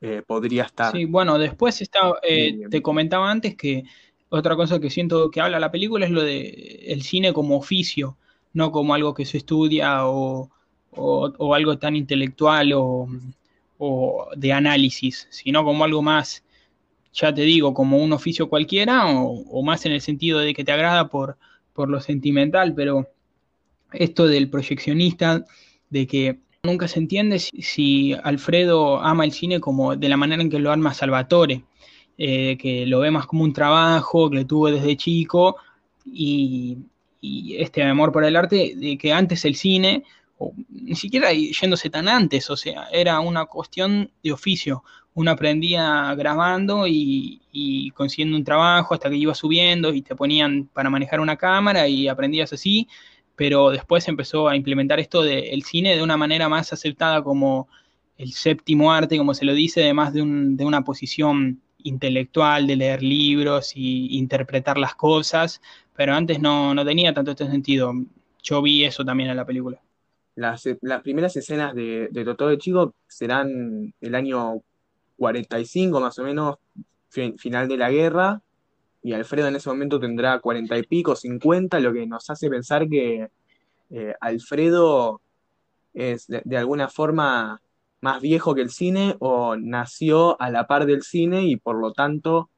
eh, 0.00 0.22
podría 0.26 0.64
estar. 0.64 0.92
Sí, 0.92 1.04
bueno, 1.04 1.38
después 1.38 1.80
está, 1.80 2.14
eh, 2.22 2.62
te 2.70 2.82
comentaba 2.82 3.30
antes 3.30 3.56
que 3.56 3.84
otra 4.30 4.56
cosa 4.56 4.80
que 4.80 4.90
siento 4.90 5.30
que 5.30 5.40
habla 5.40 5.60
la 5.60 5.70
película 5.70 6.06
es 6.06 6.10
lo 6.10 6.22
de 6.22 6.84
el 6.88 7.02
cine 7.02 7.32
como 7.32 7.56
oficio, 7.56 8.16
no 8.54 8.72
como 8.72 8.94
algo 8.94 9.14
que 9.14 9.26
se 9.26 9.38
estudia 9.38 10.06
o, 10.08 10.50
o, 10.92 11.54
algo 11.54 11.78
tan 11.78 11.96
intelectual 11.96 12.72
o, 12.74 13.08
o, 13.78 14.28
de 14.36 14.52
análisis, 14.52 15.26
sino 15.30 15.64
como 15.64 15.84
algo 15.84 16.02
más, 16.02 16.44
ya 17.12 17.32
te 17.34 17.42
digo, 17.42 17.74
como 17.74 17.98
un 17.98 18.12
oficio 18.12 18.48
cualquiera 18.48 19.06
o, 19.06 19.62
más 19.62 19.86
en 19.86 19.92
el 19.92 20.00
sentido 20.00 20.38
de 20.38 20.54
que 20.54 20.64
te 20.64 20.72
agrada 20.72 21.08
por, 21.08 21.36
por 21.72 21.88
lo 21.88 22.00
sentimental, 22.00 22.74
pero 22.74 23.08
esto 23.92 24.26
del 24.26 24.48
proyeccionista, 24.48 25.44
de 25.90 26.06
que 26.06 26.38
nunca 26.62 26.88
se 26.88 27.00
entiende 27.00 27.38
si, 27.38 27.62
si, 27.62 28.14
Alfredo 28.22 29.00
ama 29.00 29.24
el 29.24 29.32
cine 29.32 29.60
como 29.60 29.96
de 29.96 30.08
la 30.08 30.16
manera 30.16 30.42
en 30.42 30.50
que 30.50 30.58
lo 30.58 30.70
arma 30.70 30.94
Salvatore, 30.94 31.64
eh, 32.18 32.56
que 32.58 32.86
lo 32.86 33.00
ve 33.00 33.10
más 33.10 33.26
como 33.26 33.42
un 33.44 33.52
trabajo 33.52 34.30
que 34.30 34.44
tuvo 34.44 34.70
desde 34.70 34.96
chico 34.96 35.56
y, 36.04 36.78
y, 37.20 37.56
este 37.56 37.82
amor 37.82 38.12
por 38.12 38.24
el 38.24 38.36
arte, 38.36 38.74
de 38.76 38.96
que 38.96 39.12
antes 39.12 39.44
el 39.44 39.54
cine, 39.54 40.04
ni 40.68 40.94
siquiera 40.94 41.32
yéndose 41.32 41.90
tan 41.90 42.08
antes, 42.08 42.50
o 42.50 42.56
sea, 42.56 42.88
era 42.92 43.20
una 43.20 43.46
cuestión 43.46 44.10
de 44.22 44.32
oficio. 44.32 44.84
Uno 45.14 45.30
aprendía 45.30 46.14
grabando 46.14 46.86
y, 46.86 47.90
consiguiendo 47.94 48.36
un 48.36 48.44
trabajo 48.44 48.94
hasta 48.94 49.10
que 49.10 49.16
iba 49.16 49.34
subiendo 49.34 49.92
y 49.92 50.02
te 50.02 50.16
ponían 50.16 50.68
para 50.72 50.90
manejar 50.90 51.20
una 51.20 51.36
cámara 51.36 51.86
y 51.88 52.08
aprendías 52.08 52.52
así 52.52 52.88
pero 53.36 53.70
después 53.70 54.06
empezó 54.08 54.48
a 54.48 54.56
implementar 54.56 55.00
esto 55.00 55.22
del 55.22 55.60
de 55.60 55.62
cine 55.64 55.96
de 55.96 56.02
una 56.02 56.16
manera 56.16 56.48
más 56.48 56.72
aceptada 56.72 57.22
como 57.22 57.66
el 58.18 58.32
séptimo 58.32 58.92
arte, 58.92 59.18
como 59.18 59.34
se 59.34 59.44
lo 59.44 59.54
dice, 59.54 59.82
además 59.82 60.12
de, 60.12 60.22
un, 60.22 60.56
de 60.56 60.64
una 60.64 60.82
posición 60.82 61.60
intelectual, 61.78 62.66
de 62.66 62.76
leer 62.76 63.02
libros 63.02 63.72
y 63.74 64.16
interpretar 64.16 64.78
las 64.78 64.94
cosas, 64.94 65.60
pero 65.94 66.14
antes 66.14 66.40
no, 66.40 66.74
no 66.74 66.84
tenía 66.84 67.12
tanto 67.12 67.32
este 67.32 67.50
sentido. 67.50 67.92
Yo 68.42 68.62
vi 68.62 68.84
eso 68.84 69.04
también 69.04 69.30
en 69.30 69.36
la 69.36 69.46
película. 69.46 69.80
Las, 70.34 70.68
las 70.80 71.02
primeras 71.02 71.36
escenas 71.36 71.74
de, 71.74 72.08
de 72.10 72.24
Totó 72.24 72.48
de 72.48 72.58
Chico 72.58 72.94
serán 73.06 73.92
el 74.00 74.14
año 74.14 74.62
45 75.18 76.00
más 76.00 76.18
o 76.18 76.24
menos, 76.24 76.56
fin, 77.08 77.38
final 77.38 77.68
de 77.68 77.76
la 77.76 77.90
guerra, 77.90 78.40
y 79.02 79.12
Alfredo 79.12 79.48
en 79.48 79.56
ese 79.56 79.68
momento 79.68 79.98
tendrá 79.98 80.38
cuarenta 80.38 80.78
y 80.78 80.84
pico, 80.84 81.16
cincuenta, 81.16 81.80
lo 81.80 81.92
que 81.92 82.06
nos 82.06 82.30
hace 82.30 82.48
pensar 82.48 82.88
que 82.88 83.28
eh, 83.90 84.14
Alfredo 84.20 85.20
es 85.92 86.26
de, 86.28 86.40
de 86.44 86.56
alguna 86.56 86.88
forma 86.88 87.60
más 88.00 88.20
viejo 88.20 88.54
que 88.54 88.62
el 88.62 88.70
cine 88.70 89.16
o 89.18 89.56
nació 89.56 90.40
a 90.40 90.50
la 90.50 90.66
par 90.66 90.86
del 90.86 91.02
cine 91.02 91.44
y 91.44 91.56
por 91.56 91.76
lo 91.76 91.92
tanto 91.92 92.48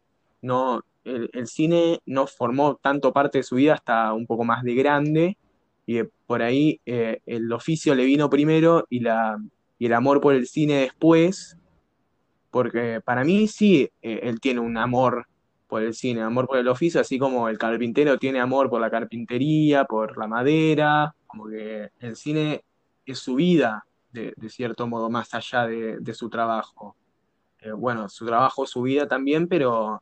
no, 0.43 0.83
el, 1.05 1.31
el 1.33 1.47
cine 1.47 2.01
no 2.07 2.27
formó 2.27 2.77
tanto 2.77 3.13
parte 3.13 3.39
de 3.39 3.45
su 3.45 3.57
vida 3.57 3.75
hasta 3.75 4.13
un 4.13 4.27
poco 4.27 4.45
más 4.45 4.63
de 4.63 4.75
grande 4.75 5.37
y 5.87 5.99
eh, 5.99 6.09
por 6.27 6.43
ahí 6.43 6.81
eh, 6.87 7.21
el 7.27 7.53
oficio 7.53 7.95
le 7.95 8.05
vino 8.05 8.31
primero 8.31 8.87
y, 8.89 9.01
la, 9.01 9.39
y 9.79 9.87
el 9.87 9.93
amor 9.93 10.21
por 10.21 10.35
el 10.35 10.47
cine 10.47 10.81
después, 10.81 11.57
porque 12.51 13.01
para 13.05 13.25
mí 13.25 13.49
sí, 13.49 13.91
eh, 14.03 14.21
él 14.23 14.41
tiene 14.41 14.61
un 14.61 14.77
amor 14.79 15.27
por 15.69 15.83
el 15.83 15.95
cine, 15.95 16.23
amor 16.23 16.47
por 16.47 16.59
el 16.59 16.69
oficio, 16.69 17.01
así 17.01 17.19
como 17.19 17.49
el 17.49 17.59
carpintero 17.59 18.19
tiene 18.19 18.41
amor 18.41 18.71
por 18.71 18.81
la 18.81 18.91
carpintería, 18.91 19.85
por 19.85 20.17
la 20.17 20.27
madera, 20.27 21.15
como 21.27 21.49
que 21.49 21.91
el 21.99 22.17
cine 22.17 22.65
es 23.05 23.19
su 23.19 23.35
vida, 23.35 23.85
de, 24.13 24.33
cierto 24.49 24.87
modo, 24.87 25.11
más 25.11 25.35
allá 25.35 25.67
de, 25.67 26.15
su 26.15 26.31
trabajo. 26.31 26.97
Bueno, 27.77 28.09
su 28.09 28.25
trabajo 28.25 28.65
su 28.67 28.83
vida 28.83 29.09
también, 29.09 29.49
pero 29.49 30.01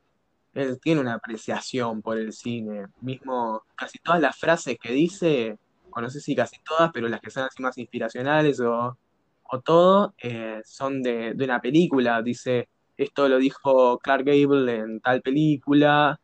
él 0.53 0.79
tiene 0.81 1.01
una 1.01 1.15
apreciación 1.15 2.03
por 2.03 2.19
el 2.19 2.35
cine. 2.35 2.89
Mismo, 3.01 3.63
casi 3.75 3.99
todas 3.99 4.21
las 4.21 4.37
frases 4.37 4.77
que 4.79 4.93
dice, 4.93 5.59
o 5.95 6.01
no 6.01 6.11
sé 6.11 6.21
si 6.21 6.35
casi 6.35 6.59
todas, 6.65 6.91
pero 6.93 7.09
las 7.09 7.21
que 7.21 7.31
son 7.31 7.45
así 7.45 7.63
más 7.63 7.79
inspiracionales 7.79 8.61
o, 8.61 8.99
o 9.45 9.61
todo, 9.61 10.15
eh, 10.23 10.61
son 10.65 11.03
de, 11.03 11.35
de 11.35 11.45
una 11.45 11.61
película. 11.61 12.23
Dice, 12.23 12.69
esto 12.97 13.29
lo 13.29 13.39
dijo 13.39 13.99
Clark 13.99 14.25
Gable 14.25 14.77
en 14.77 15.01
tal 15.01 15.23
película, 15.23 16.21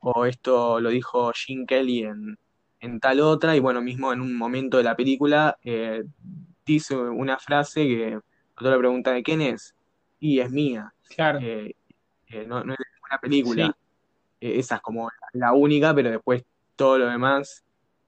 o 0.00 0.26
esto 0.26 0.80
lo 0.80 0.90
dijo 0.90 1.32
Gene 1.34 1.66
Kelly 1.66 2.04
en, 2.04 2.38
en 2.80 3.00
tal 3.00 3.20
otra, 3.20 3.54
y 3.56 3.60
bueno, 3.60 3.80
mismo 3.82 4.12
en 4.12 4.20
un 4.20 4.34
momento 4.36 4.76
de 4.78 4.82
la 4.84 4.96
película 4.96 5.56
eh, 5.62 6.02
dice 6.66 6.96
una 6.96 7.38
frase 7.38 7.86
que 7.86 8.18
cuando 8.54 8.72
le 8.72 8.78
pregunta 8.78 9.12
de 9.12 9.22
quién 9.22 9.40
es, 9.40 9.74
y 10.20 10.40
es 10.40 10.50
mía. 10.50 10.92
Claro, 11.14 11.38
Eh, 11.40 12.46
no, 12.46 12.64
no 12.64 12.72
es 12.72 12.78
sí, 12.78 13.18
película. 13.20 13.76
Eh, 14.40 14.58
esa 14.58 14.76
es 14.76 14.80
como 14.82 15.10
la 15.34 15.52
única, 15.52 15.94
pero 15.94 16.10
después 16.10 16.44
todo 16.76 16.98
lo 16.98 17.06
demás, 17.06 17.64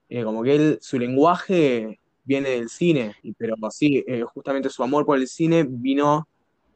eh, 0.09 0.25
como 0.25 0.43
que 0.43 0.55
él, 0.55 0.79
su 0.81 0.99
lenguaje 0.99 2.01
viene 2.25 2.51
del 2.51 2.69
cine, 2.69 3.15
pero 3.39 3.55
sí, 3.71 4.05
eh, 4.07 4.23
justamente 4.23 4.71
su 4.71 4.83
amor 4.83 5.05
por 5.07 5.19
el 5.19 5.29
cine 5.29 5.65
vino 5.69 6.29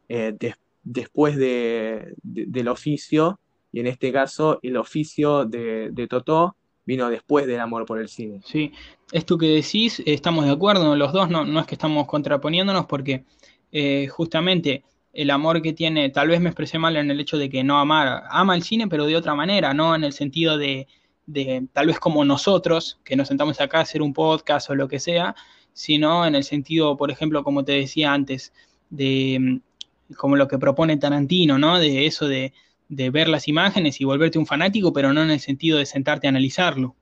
eh, 0.09 0.35
des- 0.39 0.57
después 0.83 1.37
de, 1.37 2.15
de- 2.23 2.47
del 2.47 2.69
oficio, 2.69 3.41
y 3.73 3.81
en 3.81 3.87
este 3.89 4.13
caso 4.13 4.59
el 4.63 4.77
oficio 4.77 5.45
de, 5.47 5.91
de 5.93 6.09
Totó 6.09 6.57
vino 6.87 7.09
después 7.11 7.47
del 7.47 7.61
amor 7.61 7.87
por 7.87 8.01
el 8.01 8.09
cine. 8.09 8.45
sí. 8.45 8.73
Esto 9.13 9.39
que 9.39 9.47
decís, 9.47 10.03
estamos 10.05 10.45
de 10.45 10.51
acuerdo, 10.53 10.95
los 10.97 11.13
dos 11.13 11.31
no, 11.31 11.45
no 11.45 11.61
es 11.61 11.67
que 11.67 11.75
estamos 11.77 12.07
contraponiéndonos 12.07 12.85
porque 12.87 13.25
eh, 13.73 14.07
justamente 14.09 14.85
el 15.15 15.31
amor 15.31 15.63
que 15.63 15.73
tiene, 15.73 16.11
tal 16.11 16.29
vez 16.29 16.41
me 16.41 16.51
expresé 16.51 16.79
mal 16.79 16.97
en 16.97 17.11
el 17.11 17.19
hecho 17.21 17.39
de 17.39 17.49
que 17.49 17.65
no 17.65 17.79
amar, 17.79 18.25
ama 18.31 18.55
el 18.55 18.63
cine, 18.63 18.87
pero 18.87 19.07
de 19.07 19.17
otra 19.17 19.35
manera, 19.35 19.73
no 19.73 19.95
en 19.95 20.05
el 20.05 20.13
sentido 20.13 20.59
de, 20.59 20.87
de 21.29 21.69
tal 21.75 21.87
vez 21.89 22.01
como 22.01 22.25
nosotros, 22.25 22.99
que 23.05 23.15
nos 23.15 23.29
sentamos 23.29 23.61
acá 23.61 23.79
a 23.79 23.83
hacer 23.83 24.01
un 24.01 24.15
podcast 24.15 24.71
o 24.71 24.75
lo 24.75 24.89
que 24.89 24.99
sea, 24.99 25.37
sino 25.75 26.27
en 26.27 26.35
el 26.35 26.43
sentido, 26.43 26.97
por 26.97 27.11
ejemplo, 27.11 27.45
como 27.45 27.65
te 27.65 27.73
decía 27.73 28.13
antes, 28.15 28.53
de 28.89 29.39
mm, 29.39 30.15
como 30.17 30.37
lo 30.37 30.49
que 30.49 30.59
propone 30.59 30.97
Tarantino, 30.97 31.59
¿no? 31.59 31.79
De 31.79 32.07
eso 32.07 32.27
de, 32.27 32.55
de 32.89 33.11
ver 33.11 33.29
las 33.29 33.47
imágenes 33.47 34.01
y 34.01 34.05
volverte 34.05 34.39
un 34.39 34.47
fanático, 34.47 34.93
pero 34.93 35.13
no 35.13 35.23
en 35.23 35.31
el 35.31 35.41
sentido 35.41 35.79
de 35.79 35.85
sentarte 35.85 36.27
a 36.27 36.31
analizarlo. 36.31 36.97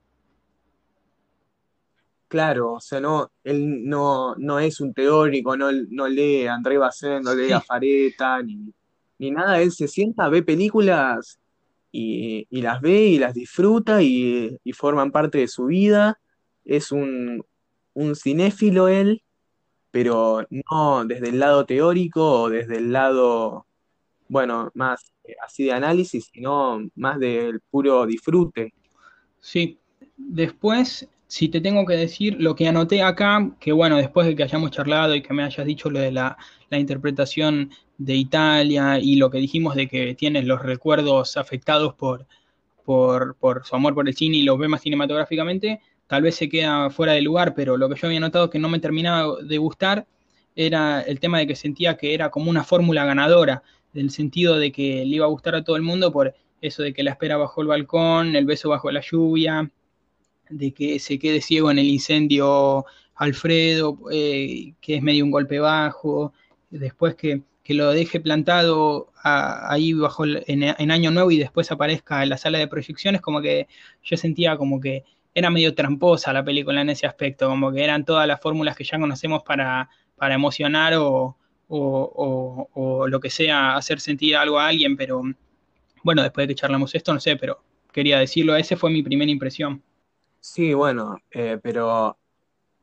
Claro, 2.26 2.72
o 2.72 2.80
sea, 2.80 3.00
no, 3.00 3.30
él 3.44 3.88
no, 3.88 4.34
no 4.34 4.58
es 4.58 4.80
un 4.80 4.92
teórico, 4.92 5.56
no, 5.56 5.70
no 5.70 6.08
lee 6.08 6.46
a 6.46 6.54
André 6.54 6.78
Bazin, 6.78 7.22
no 7.22 7.32
lee 7.32 7.52
a 7.52 7.60
Fareta, 7.60 8.42
ni, 8.42 8.74
ni 9.18 9.30
nada, 9.30 9.60
él 9.60 9.70
se 9.70 9.86
sienta, 9.86 10.28
ve 10.28 10.42
películas 10.42 11.38
y, 11.96 12.60
las 12.62 12.80
ve 12.80 13.06
y 13.06 13.18
las 13.18 13.34
disfruta 13.34 14.02
y, 14.02 14.58
y 14.62 14.72
forman 14.72 15.10
parte 15.10 15.38
de 15.38 15.48
su 15.48 15.66
vida. 15.66 16.18
Es 16.64 16.92
un, 16.92 17.44
un 17.94 18.14
cinéfilo 18.14 18.88
él, 18.88 19.22
pero 19.90 20.46
no 20.50 21.04
desde 21.06 21.30
el 21.30 21.38
lado 21.38 21.64
teórico 21.64 22.42
o 22.42 22.50
desde 22.50 22.76
el 22.76 22.92
lado, 22.92 23.66
bueno, 24.28 24.70
más 24.74 25.12
eh, 25.24 25.34
así 25.42 25.64
de 25.64 25.72
análisis, 25.72 26.30
sino 26.32 26.86
más 26.94 27.18
del 27.18 27.60
puro 27.60 28.06
disfrute. 28.06 28.72
sí. 29.40 29.78
Después, 30.18 31.06
si 31.26 31.48
te 31.48 31.60
tengo 31.60 31.84
que 31.84 31.94
decir 31.94 32.36
lo 32.38 32.54
que 32.54 32.68
anoté 32.68 33.02
acá, 33.02 33.50
que 33.60 33.72
bueno, 33.72 33.96
después 33.96 34.26
de 34.26 34.36
que 34.36 34.44
hayamos 34.44 34.70
charlado 34.70 35.14
y 35.14 35.22
que 35.22 35.34
me 35.34 35.42
hayas 35.42 35.66
dicho 35.66 35.90
lo 35.90 35.98
de 35.98 36.12
la, 36.12 36.36
interpretación 36.70 37.70
de 37.98 38.14
Italia 38.16 38.98
y 39.00 39.16
lo 39.16 39.30
que 39.30 39.38
dijimos 39.38 39.74
de 39.74 39.88
que 39.88 40.14
tienes 40.14 40.44
los 40.44 40.62
recuerdos 40.62 41.36
afectados 41.36 41.94
por, 41.94 42.26
por, 42.84 43.64
su 43.64 43.76
amor 43.76 43.94
por 43.94 44.08
el 44.08 44.14
cine 44.14 44.38
y 44.38 44.42
lo 44.42 44.58
ve 44.58 44.68
más 44.68 44.82
cinematográficamente, 44.82 45.80
tal 46.06 46.22
vez 46.22 46.36
se 46.36 46.48
queda 46.48 46.90
fuera 46.90 47.12
de 47.12 47.22
lugar, 47.22 47.54
pero 47.54 47.76
lo 47.76 47.88
que 47.88 47.96
yo 47.96 48.08
había 48.08 48.20
notado 48.20 48.50
que 48.50 48.58
no 48.58 48.68
me 48.68 48.78
terminaba 48.78 49.36
de 49.42 49.58
gustar 49.58 50.06
era 50.54 51.00
el 51.02 51.20
tema 51.20 51.38
de 51.38 51.46
que 51.46 51.56
sentía 51.56 51.96
que 51.96 52.14
era 52.14 52.30
como 52.30 52.50
una 52.50 52.64
fórmula 52.64 53.04
ganadora, 53.04 53.62
del 53.92 54.10
sentido 54.10 54.58
de 54.58 54.72
que 54.72 55.04
le 55.04 55.16
iba 55.16 55.26
a 55.26 55.30
gustar 55.30 55.54
a 55.54 55.64
todo 55.64 55.76
el 55.76 55.82
mundo 55.82 56.12
por 56.12 56.34
eso 56.60 56.82
de 56.82 56.92
que 56.92 57.02
la 57.02 57.12
espera 57.12 57.36
bajo 57.36 57.62
el 57.62 57.68
balcón, 57.68 58.36
el 58.36 58.44
beso 58.44 58.68
bajo 58.68 58.90
la 58.90 59.00
lluvia, 59.00 59.70
de 60.50 60.72
que 60.72 60.98
se 60.98 61.18
quede 61.18 61.40
ciego 61.40 61.70
en 61.70 61.78
el 61.78 61.86
incendio 61.86 62.84
Alfredo, 63.14 63.98
eh, 64.12 64.74
que 64.80 64.96
es 64.96 65.02
medio 65.02 65.24
un 65.24 65.30
golpe 65.30 65.58
bajo, 65.58 66.32
después 66.70 67.14
que, 67.14 67.42
que 67.62 67.74
lo 67.74 67.90
deje 67.92 68.20
plantado 68.20 69.10
ahí 69.24 69.92
bajo 69.92 70.24
el- 70.24 70.44
en, 70.46 70.62
en 70.62 70.90
Año 70.90 71.10
Nuevo 71.10 71.30
y 71.30 71.38
después 71.38 71.70
aparezca 71.72 72.22
en 72.22 72.28
la 72.30 72.38
sala 72.38 72.58
de 72.58 72.68
proyecciones, 72.68 73.20
como 73.20 73.40
que 73.40 73.66
yo 74.02 74.16
sentía 74.16 74.56
como 74.56 74.80
que 74.80 75.04
era 75.34 75.50
medio 75.50 75.74
tramposa 75.74 76.32
la 76.32 76.44
película 76.44 76.80
en 76.80 76.90
ese 76.90 77.06
aspecto, 77.06 77.48
como 77.48 77.72
que 77.72 77.84
eran 77.84 78.04
todas 78.04 78.26
las 78.26 78.40
fórmulas 78.40 78.76
que 78.76 78.84
ya 78.84 78.98
conocemos 78.98 79.42
para, 79.42 79.88
para 80.16 80.34
emocionar 80.34 80.94
o, 80.94 81.36
o, 81.68 82.68
o- 82.68 82.68
o 82.74 83.08
lo 83.08 83.20
que 83.20 83.30
sea, 83.30 83.76
hacer 83.76 84.00
sentir 84.00 84.36
algo 84.36 84.58
a 84.58 84.68
alguien, 84.68 84.96
pero 84.96 85.22
bueno, 86.02 86.22
después 86.22 86.46
de 86.46 86.54
que 86.54 86.60
charlamos 86.60 86.94
esto, 86.94 87.12
no 87.14 87.20
sé, 87.20 87.36
pero 87.36 87.62
quería 87.92 88.18
decirlo, 88.18 88.56
esa 88.56 88.76
fue 88.76 88.90
mi 88.90 89.02
primera 89.02 89.30
impresión. 89.30 89.82
Sí, 90.46 90.74
bueno, 90.74 91.18
eh, 91.32 91.58
pero 91.62 92.16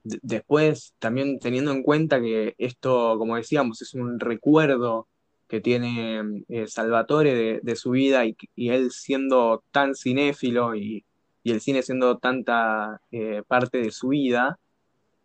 de- 0.04 0.20
después 0.24 0.94
también 1.00 1.40
teniendo 1.40 1.72
en 1.72 1.84
cuenta 1.84 2.22
que 2.22 2.56
esto, 2.58 3.18
como 3.18 3.38
decíamos, 3.38 3.82
es 3.82 3.94
un 3.96 4.20
recuerdo 4.20 5.08
que 5.48 5.62
tiene 5.62 6.44
eh, 6.50 6.68
Salvatore 6.68 7.62
de, 7.64 7.76
su 7.78 7.92
vida 7.92 8.26
y, 8.26 8.36
él 8.70 8.92
siendo 8.92 9.64
tan 9.72 9.96
cinéfilo 9.96 10.76
y, 10.76 11.06
el 11.46 11.62
cine 11.62 11.84
siendo 11.84 12.18
tanta 12.20 13.02
eh, 13.12 13.44
parte 13.48 13.80
de 13.80 13.92
su 13.92 14.10
vida, 14.10 14.60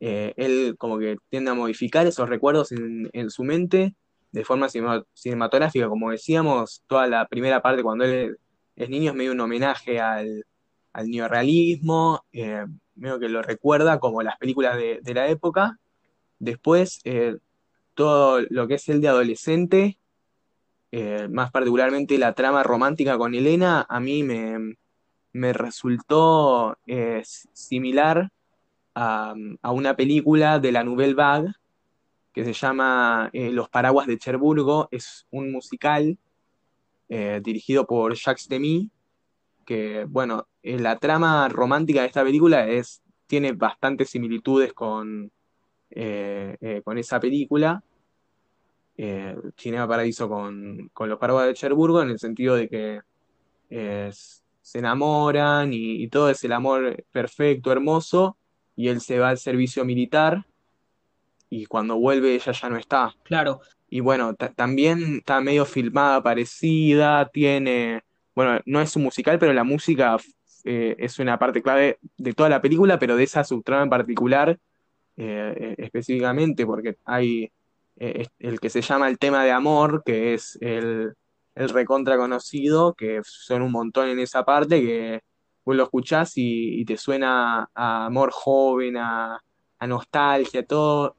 eh, 0.00 0.34
él 0.36 0.76
como 0.78 0.98
que 0.98 1.18
tiende 1.30 1.50
a 1.52 1.54
modificar 1.54 2.06
esos 2.06 2.28
recuerdos 2.28 2.72
en, 2.72 3.30
su 3.30 3.44
mente 3.44 3.94
de 4.32 4.44
forma 4.44 4.68
cinema- 4.68 5.04
cinematográfica, 5.14 5.88
como 5.88 6.10
decíamos, 6.12 6.82
toda 6.86 7.06
la 7.08 7.26
primera 7.28 7.62
parte 7.62 7.82
cuando 7.82 8.04
él 8.04 8.38
es 8.76 8.90
niño 8.90 9.10
es 9.12 9.16
medio 9.16 9.32
un 9.32 9.40
homenaje 9.40 10.00
al, 10.00 10.44
al 10.98 11.10
neorrealismo, 11.10 12.24
eh, 12.32 12.66
que 13.20 13.28
lo 13.28 13.40
recuerda 13.40 14.00
como 14.00 14.20
las 14.20 14.36
películas 14.36 14.76
de, 14.76 15.14
la 15.14 15.28
época. 15.28 15.78
Después, 16.40 17.00
eh, 17.04 17.36
todo 17.94 18.40
lo 18.50 18.66
que 18.66 18.74
es 18.74 18.88
el 18.88 19.00
de 19.00 19.06
adolescente, 19.06 19.96
eh, 20.90 21.28
más 21.30 21.52
particularmente 21.52 22.18
la 22.18 22.32
trama 22.32 22.64
romántica 22.64 23.16
con 23.16 23.32
Elena, 23.32 23.86
a 23.88 24.00
mí 24.00 24.24
me, 24.24 24.74
me 25.32 25.52
resultó 25.52 26.76
eh, 26.84 27.22
similar 27.52 28.32
a, 28.96 29.34
una 29.62 29.94
película 29.94 30.58
de 30.58 30.72
la 30.72 30.82
Nouvelle 30.82 31.14
Vague 31.14 31.52
que 32.32 32.44
se 32.44 32.52
llama 32.52 33.30
Los 33.32 33.68
Paraguas 33.68 34.08
de 34.08 34.18
Cherburgo. 34.18 34.88
Es 34.90 35.26
un 35.30 35.52
musical 35.52 36.18
dirigido 37.08 37.86
por 37.86 38.14
Jacques 38.14 38.48
Demy, 38.48 38.90
que, 39.68 40.06
bueno, 40.08 40.48
eh, 40.62 40.78
la 40.78 40.98
trama 40.98 41.46
romántica 41.50 42.00
de 42.00 42.06
esta 42.06 42.24
película 42.24 42.66
es, 42.66 43.02
tiene 43.26 43.52
bastantes 43.52 44.08
similitudes 44.08 44.72
con, 44.72 45.30
eh, 45.90 46.56
eh, 46.58 46.80
con 46.82 46.96
esa 46.96 47.20
película, 47.20 47.82
eh, 48.96 49.36
Cinema 49.58 49.86
Paradiso 49.86 50.26
con, 50.26 50.88
con 50.94 51.10
Los 51.10 51.18
Paraguas 51.18 51.46
de 51.48 51.52
Cherburgo, 51.52 52.00
en 52.00 52.08
el 52.08 52.18
sentido 52.18 52.56
de 52.56 52.68
que 52.70 53.00
se 54.62 54.78
enamoran 54.78 55.74
y, 55.74 56.02
y 56.02 56.08
todo 56.08 56.30
es 56.30 56.42
el 56.44 56.52
amor 56.52 57.04
perfecto, 57.12 57.70
hermoso, 57.70 58.38
y 58.74 58.88
él 58.88 59.02
se 59.02 59.18
va 59.18 59.28
al 59.28 59.36
servicio 59.38 59.84
militar 59.84 60.46
y 61.50 61.66
cuando 61.66 61.96
vuelve 61.96 62.34
ella 62.34 62.52
ya 62.52 62.70
no 62.70 62.78
está. 62.78 63.14
Claro, 63.22 63.60
Y 63.90 64.00
bueno, 64.00 64.34
ta- 64.34 64.52
también 64.54 65.18
está 65.18 65.42
medio 65.42 65.66
filmada 65.66 66.22
parecida, 66.22 67.28
tiene 67.28 68.02
bueno, 68.38 68.60
no 68.66 68.80
es 68.80 68.94
un 68.94 69.02
musical, 69.02 69.36
pero 69.40 69.52
la 69.52 69.64
música 69.64 70.16
eh, 70.62 70.94
es 70.96 71.18
una 71.18 71.40
parte 71.40 71.60
clave 71.60 71.98
de 72.16 72.34
toda 72.34 72.48
la 72.48 72.62
película, 72.62 72.96
pero 72.96 73.16
de 73.16 73.24
esa 73.24 73.42
subtrama 73.42 73.82
en 73.82 73.90
particular 73.90 74.56
eh, 75.16 75.74
específicamente, 75.76 76.64
porque 76.64 76.98
hay 77.04 77.50
eh, 77.96 78.26
el 78.38 78.60
que 78.60 78.70
se 78.70 78.80
llama 78.80 79.08
el 79.08 79.18
tema 79.18 79.42
de 79.42 79.50
amor, 79.50 80.04
que 80.06 80.34
es 80.34 80.56
el, 80.60 81.14
el 81.56 81.68
recontra 81.70 82.16
conocido, 82.16 82.94
que 82.94 83.22
son 83.24 83.62
un 83.62 83.72
montón 83.72 84.08
en 84.08 84.20
esa 84.20 84.44
parte, 84.44 84.82
que 84.82 85.20
vos 85.64 85.74
lo 85.74 85.82
escuchás 85.82 86.36
y, 86.36 86.80
y 86.80 86.84
te 86.84 86.96
suena 86.96 87.68
a 87.74 88.06
amor 88.06 88.30
joven, 88.30 88.98
a, 88.98 89.42
a 89.80 89.86
nostalgia, 89.88 90.64
todo. 90.64 91.16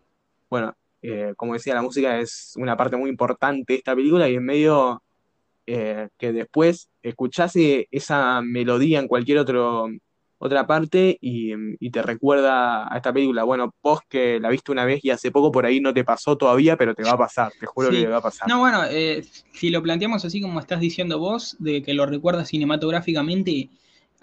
Bueno, 0.50 0.74
eh, 1.02 1.34
como 1.36 1.52
decía, 1.52 1.74
la 1.74 1.82
música 1.82 2.18
es 2.18 2.54
una 2.56 2.78
parte 2.78 2.96
muy 2.96 3.10
importante 3.10 3.74
de 3.74 3.80
esta 3.80 3.94
película 3.94 4.30
y 4.30 4.36
en 4.36 4.46
medio 4.46 5.04
eh, 5.72 6.10
que 6.18 6.34
después 6.34 6.90
escuchás 7.04 7.56
eh, 7.56 7.88
esa 7.92 8.42
melodía 8.42 9.00
en 9.00 9.08
cualquier 9.08 9.38
otro, 9.38 9.88
otra 10.40 10.66
parte 10.66 11.18
y, 11.22 11.54
y 11.80 11.92
te 11.92 12.02
recuerda 12.02 12.92
a 12.92 12.98
esta 12.98 13.14
película. 13.14 13.44
Bueno, 13.44 13.76
vos 13.84 14.00
que 14.10 14.40
la 14.40 14.50
viste 14.50 14.72
una 14.72 14.86
vez 14.86 15.04
y 15.04 15.12
hace 15.12 15.30
poco 15.32 15.52
por 15.52 15.68
ahí 15.68 15.80
no 15.80 15.94
te 15.94 16.04
pasó 16.04 16.36
todavía, 16.36 16.76
pero 16.76 16.96
te 16.96 17.04
va 17.04 17.12
a 17.12 17.18
pasar, 17.18 17.52
te 17.60 17.68
juro 17.68 17.92
que 17.92 18.02
te 18.02 18.08
va 18.08 18.18
a 18.18 18.22
pasar. 18.22 18.48
No, 18.48 18.60
bueno, 18.60 18.82
eh, 18.90 19.24
si 19.52 19.70
lo 19.70 19.84
planteamos 19.84 20.26
así 20.26 20.42
como 20.42 20.60
estás 20.60 20.80
diciendo 20.80 21.20
vos, 21.20 21.56
de 21.60 21.84
que 21.84 21.94
lo 21.94 22.08
recuerdas 22.08 22.48
cinematográficamente, 22.48 23.70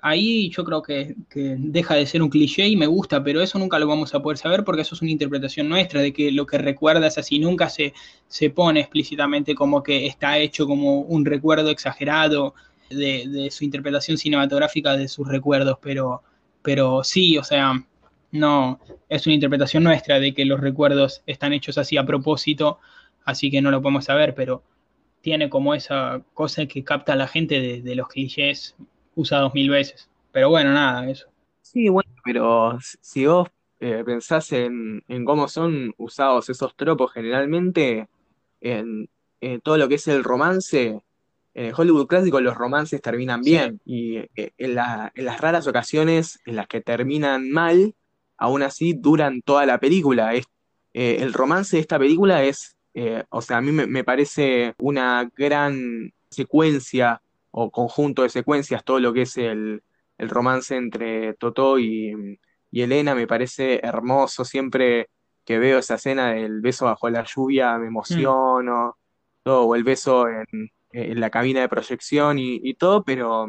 ahí 0.03 0.51
yo 0.51 0.65
creo 0.65 0.83
que, 0.83 1.15
deja 1.35 1.95
de 1.95 2.07
ser 2.07 2.23
un 2.23 2.29
cliché 2.29 2.67
y 2.67 2.77
me 2.77 2.87
gusta, 2.87 3.23
pero 3.23 3.41
eso 3.43 3.59
nunca 3.59 3.79
lo 3.79 3.87
vamos 3.87 4.15
a 4.15 4.21
poder 4.21 4.39
saber 4.39 4.65
porque 4.65 4.83
eso 4.83 4.95
es 4.95 5.03
una 5.03 5.11
interpretación 5.11 5.69
nuestra, 5.69 6.01
de 6.01 6.13
que 6.13 6.31
lo 6.33 6.47
que 6.47 6.59
recuerdas 6.59 7.19
así 7.19 7.39
nunca 7.39 7.69
se, 7.69 7.95
se 8.29 8.51
pone 8.51 8.81
explícitamente 8.81 9.55
como 9.55 9.83
que 9.83 10.07
está 10.07 10.39
hecho 10.39 10.67
como 10.67 11.01
un 11.01 11.25
recuerdo 11.25 11.71
exagerado 11.71 12.55
de, 12.91 13.49
su 13.51 13.65
interpretación 13.65 14.19
cinematográfica 14.19 14.97
de 14.97 15.09
sus 15.09 15.27
recuerdos, 15.27 15.79
pero, 15.83 16.23
pero 16.63 17.03
sí, 17.03 17.39
o 17.39 17.45
sea, 17.45 17.85
no, 18.33 18.79
es 19.09 19.27
una 19.27 19.35
interpretación 19.35 19.85
nuestra 19.85 20.21
de 20.21 20.35
que 20.35 20.45
los 20.45 20.61
recuerdos 20.61 21.23
están 21.27 21.53
hechos 21.53 21.79
así 21.79 21.97
a 21.97 22.07
propósito 22.07 22.79
así 23.25 23.51
que 23.51 23.61
no 23.61 23.71
lo 23.71 23.83
podemos 23.83 24.05
saber, 24.05 24.35
pero 24.35 24.63
tiene 25.21 25.51
como 25.51 25.75
esa 25.75 26.23
cosa 26.33 26.67
que 26.67 26.85
capta 26.85 27.15
a 27.15 27.17
la 27.17 27.27
gente 27.27 27.83
de 27.83 27.95
los 27.97 28.07
clichés 28.07 28.77
usados 29.17 29.53
mil 29.55 29.71
veces. 29.71 30.09
Pero 30.33 30.51
bueno, 30.51 30.73
nada, 30.73 31.11
eso. 31.11 31.27
Sí, 31.63 31.89
bueno, 31.89 32.11
pero 32.25 32.79
si 33.01 33.27
vos 33.27 33.49
eh, 33.81 34.03
pensás 34.05 34.53
en, 34.53 35.03
en 35.09 35.25
cómo 35.25 35.49
son 35.49 35.93
usados 35.99 36.49
esos 36.49 36.77
tropos 36.77 37.13
generalmente 37.13 38.09
en, 38.61 39.09
en 39.41 39.61
todo 39.61 39.77
lo 39.77 39.89
que 39.89 39.97
es 39.97 40.09
el 40.09 40.23
romance, 40.25 41.01
en 41.55 41.65
el 41.67 41.75
Hollywood 41.77 42.07
clásico 42.07 42.41
los 42.41 42.57
romances 42.57 43.01
terminan 43.03 43.43
Sí, 43.43 43.51
bien 43.51 43.81
y 43.85 44.19
eh, 44.37 44.53
en 44.59 44.75
la- 44.75 45.13
en 45.15 45.25
las 45.25 45.41
raras 45.41 45.67
ocasiones 45.67 46.41
en 46.47 46.57
las 46.57 46.69
que 46.69 46.81
terminan 46.81 47.51
mal, 47.51 47.95
aún 48.39 48.63
así 48.63 48.95
duran 48.95 49.43
toda 49.43 49.67
la 49.67 49.79
película. 49.79 50.35
Es, 50.35 50.45
eh, 50.95 51.19
el 51.21 51.33
romance 51.33 51.77
de 51.77 51.81
esta 51.83 51.99
película 51.99 52.45
es, 52.45 52.77
eh, 52.95 53.25
o 53.31 53.43
sea, 53.43 53.59
a 53.59 53.61
mí 53.61 53.73
me, 53.73 53.87
me 53.87 54.05
parece 54.05 54.75
una 54.79 55.31
gran 55.37 56.13
secuencia 56.31 57.21
o 57.51 57.71
conjunto 57.71 58.23
de 58.23 58.29
secuencias, 58.29 58.85
todo 58.85 59.01
lo 59.01 59.13
que 59.13 59.23
es 59.23 59.37
el, 59.37 59.83
el 60.19 60.29
romance 60.29 60.77
entre 60.77 61.35
Totó 61.35 61.79
y, 61.79 62.39
y 62.71 62.83
Elena 62.83 63.15
me 63.15 63.27
parece 63.27 63.81
hermoso. 63.83 64.45
Siempre 64.45 65.09
que 65.45 65.59
veo 65.59 65.79
esa 65.79 65.95
escena 65.95 66.33
del 66.33 66.61
beso 66.61 66.87
bajo 66.87 67.09
la 67.09 67.25
lluvia 67.25 67.79
me 67.79 67.87
mm, 67.87 67.89
emociono, 67.89 68.99
todo, 69.43 69.63
o 69.63 69.75
el 69.75 69.85
beso 69.85 70.29
en, 70.29 70.71
en 70.91 71.21
la 71.21 71.31
cabina 71.31 71.61
de 71.61 71.69
proyección 71.69 72.39
y, 72.39 72.61
y 72.63 72.75
todo, 72.75 73.05
pero, 73.05 73.47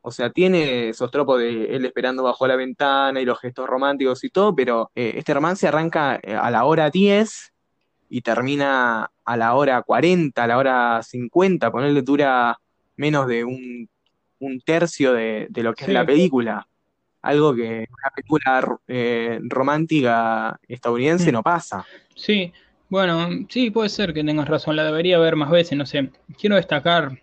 o 0.00 0.10
sea, 0.10 0.30
tiene 0.30 0.88
esos 0.90 1.10
tropos 1.10 1.38
de 1.38 1.76
él 1.76 1.84
esperando 1.84 2.24
bajo 2.24 2.46
la 2.46 2.56
ventana 2.56 3.20
y 3.20 3.24
los 3.24 3.38
gestos 3.38 3.68
románticos 3.68 4.24
y 4.24 4.30
todo, 4.30 4.54
pero 4.54 4.90
eh, 4.94 5.14
este 5.16 5.32
romance 5.34 5.66
arranca 5.68 6.18
eh, 6.22 6.34
a 6.34 6.50
la 6.50 6.64
hora 6.64 6.90
10 6.90 7.52
y 8.08 8.20
termina 8.22 9.10
a 9.24 9.36
la 9.36 9.54
hora 9.54 9.82
40, 9.82 10.42
a 10.42 10.46
la 10.46 10.58
hora 10.58 11.02
50, 11.02 11.70
ponerle 11.70 12.02
dura 12.02 12.58
menos 12.96 13.26
de 13.26 13.44
un, 13.44 13.88
un 14.40 14.60
tercio 14.60 15.12
de, 15.12 15.46
de 15.50 15.62
lo 15.62 15.74
que 15.74 15.84
es 15.84 15.90
la 15.90 16.04
película. 16.06 16.66
Algo 17.22 17.54
que 17.54 17.86
una 17.90 18.10
película 18.14 18.78
eh, 18.88 19.40
romántica 19.44 20.58
estadounidense 20.68 21.30
mm, 21.30 21.32
no 21.32 21.42
pasa. 21.42 21.88
sí. 22.16 22.52
Bueno, 22.88 23.28
sí, 23.48 23.70
puede 23.70 23.88
ser 23.88 24.12
que 24.14 24.24
tengas 24.24 24.48
razón, 24.48 24.76
la 24.76 24.84
debería 24.84 25.18
ver 25.18 25.36
más 25.36 25.50
veces, 25.50 25.78
no 25.78 25.86
sé. 25.86 26.10
Quiero 26.38 26.56
destacar 26.56 27.22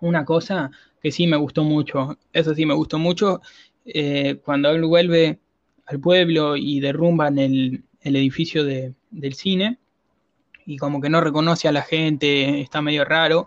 una 0.00 0.24
cosa 0.24 0.70
que 1.02 1.12
sí 1.12 1.26
me 1.26 1.36
gustó 1.38 1.64
mucho, 1.64 2.18
eso 2.32 2.54
sí 2.54 2.66
me 2.66 2.74
gustó 2.74 2.98
mucho, 2.98 3.40
eh, 3.86 4.40
cuando 4.44 4.70
él 4.70 4.84
vuelve 4.84 5.40
al 5.86 6.00
pueblo 6.00 6.56
y 6.56 6.80
derrumban 6.80 7.38
el, 7.38 7.84
el 8.02 8.16
edificio 8.16 8.64
de- 8.64 8.94
del 9.10 9.34
cine 9.34 9.78
y 10.66 10.76
como 10.78 11.00
que 11.00 11.10
no 11.10 11.20
reconoce 11.20 11.68
a 11.68 11.72
la 11.72 11.82
gente, 11.82 12.60
está 12.60 12.82
medio 12.82 13.04
raro. 13.04 13.46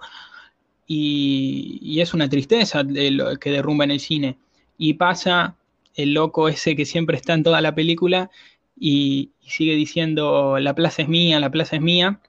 Y, 0.87 1.99
es 2.01 2.13
una 2.13 2.29
tristeza 2.29 2.83
que 2.85 3.51
derrumba 3.51 3.83
en 3.83 3.91
el 3.91 3.99
cine. 3.99 4.37
Y 4.77 4.93
pasa 4.93 5.55
el 5.95 6.13
loco 6.13 6.47
ese 6.47 6.75
que 6.75 6.85
siempre 6.85 7.17
está 7.17 7.33
en 7.33 7.43
toda 7.43 7.61
la 7.61 7.75
película 7.75 8.31
y, 8.79 9.31
sigue 9.41 9.75
diciendo 9.75 10.59
la 10.59 10.75
plaza 10.75 11.03
es 11.03 11.07
mía, 11.09 11.39
la 11.39 11.51
plaza 11.51 11.77
es 11.77 11.81
mía. 11.81 12.21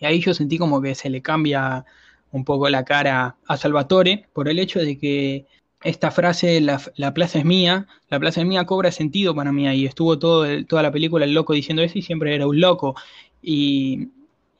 Y 0.00 0.06
ahí 0.06 0.20
yo 0.20 0.34
sentí 0.34 0.58
como 0.58 0.80
que 0.82 0.94
se 0.94 1.10
le 1.10 1.22
cambia 1.22 1.84
un 2.30 2.44
poco 2.44 2.68
la 2.68 2.84
cara 2.84 3.36
a 3.46 3.56
Salvatore 3.56 4.26
por 4.32 4.48
el 4.48 4.58
hecho 4.58 4.80
de 4.80 4.98
que 4.98 5.46
esta 5.82 6.10
frase, 6.10 6.60
la, 6.60 6.80
la 6.96 7.14
plaza 7.14 7.38
es 7.38 7.44
mía, 7.44 7.86
la 8.10 8.18
plaza 8.20 8.40
es 8.40 8.46
mía, 8.46 8.64
cobra 8.66 8.92
sentido 8.92 9.34
para 9.34 9.52
mí 9.52 9.66
ahí. 9.68 9.86
Estuvo 9.86 10.18
todo 10.18 10.46
toda 10.66 10.82
la 10.82 10.92
película 10.92 11.24
el 11.24 11.34
loco 11.34 11.52
diciendo 11.52 11.82
eso 11.82 11.98
y 11.98 12.02
siempre 12.02 12.34
era 12.34 12.46
un 12.46 12.60
loco. 12.60 12.94
Y, 13.42 14.08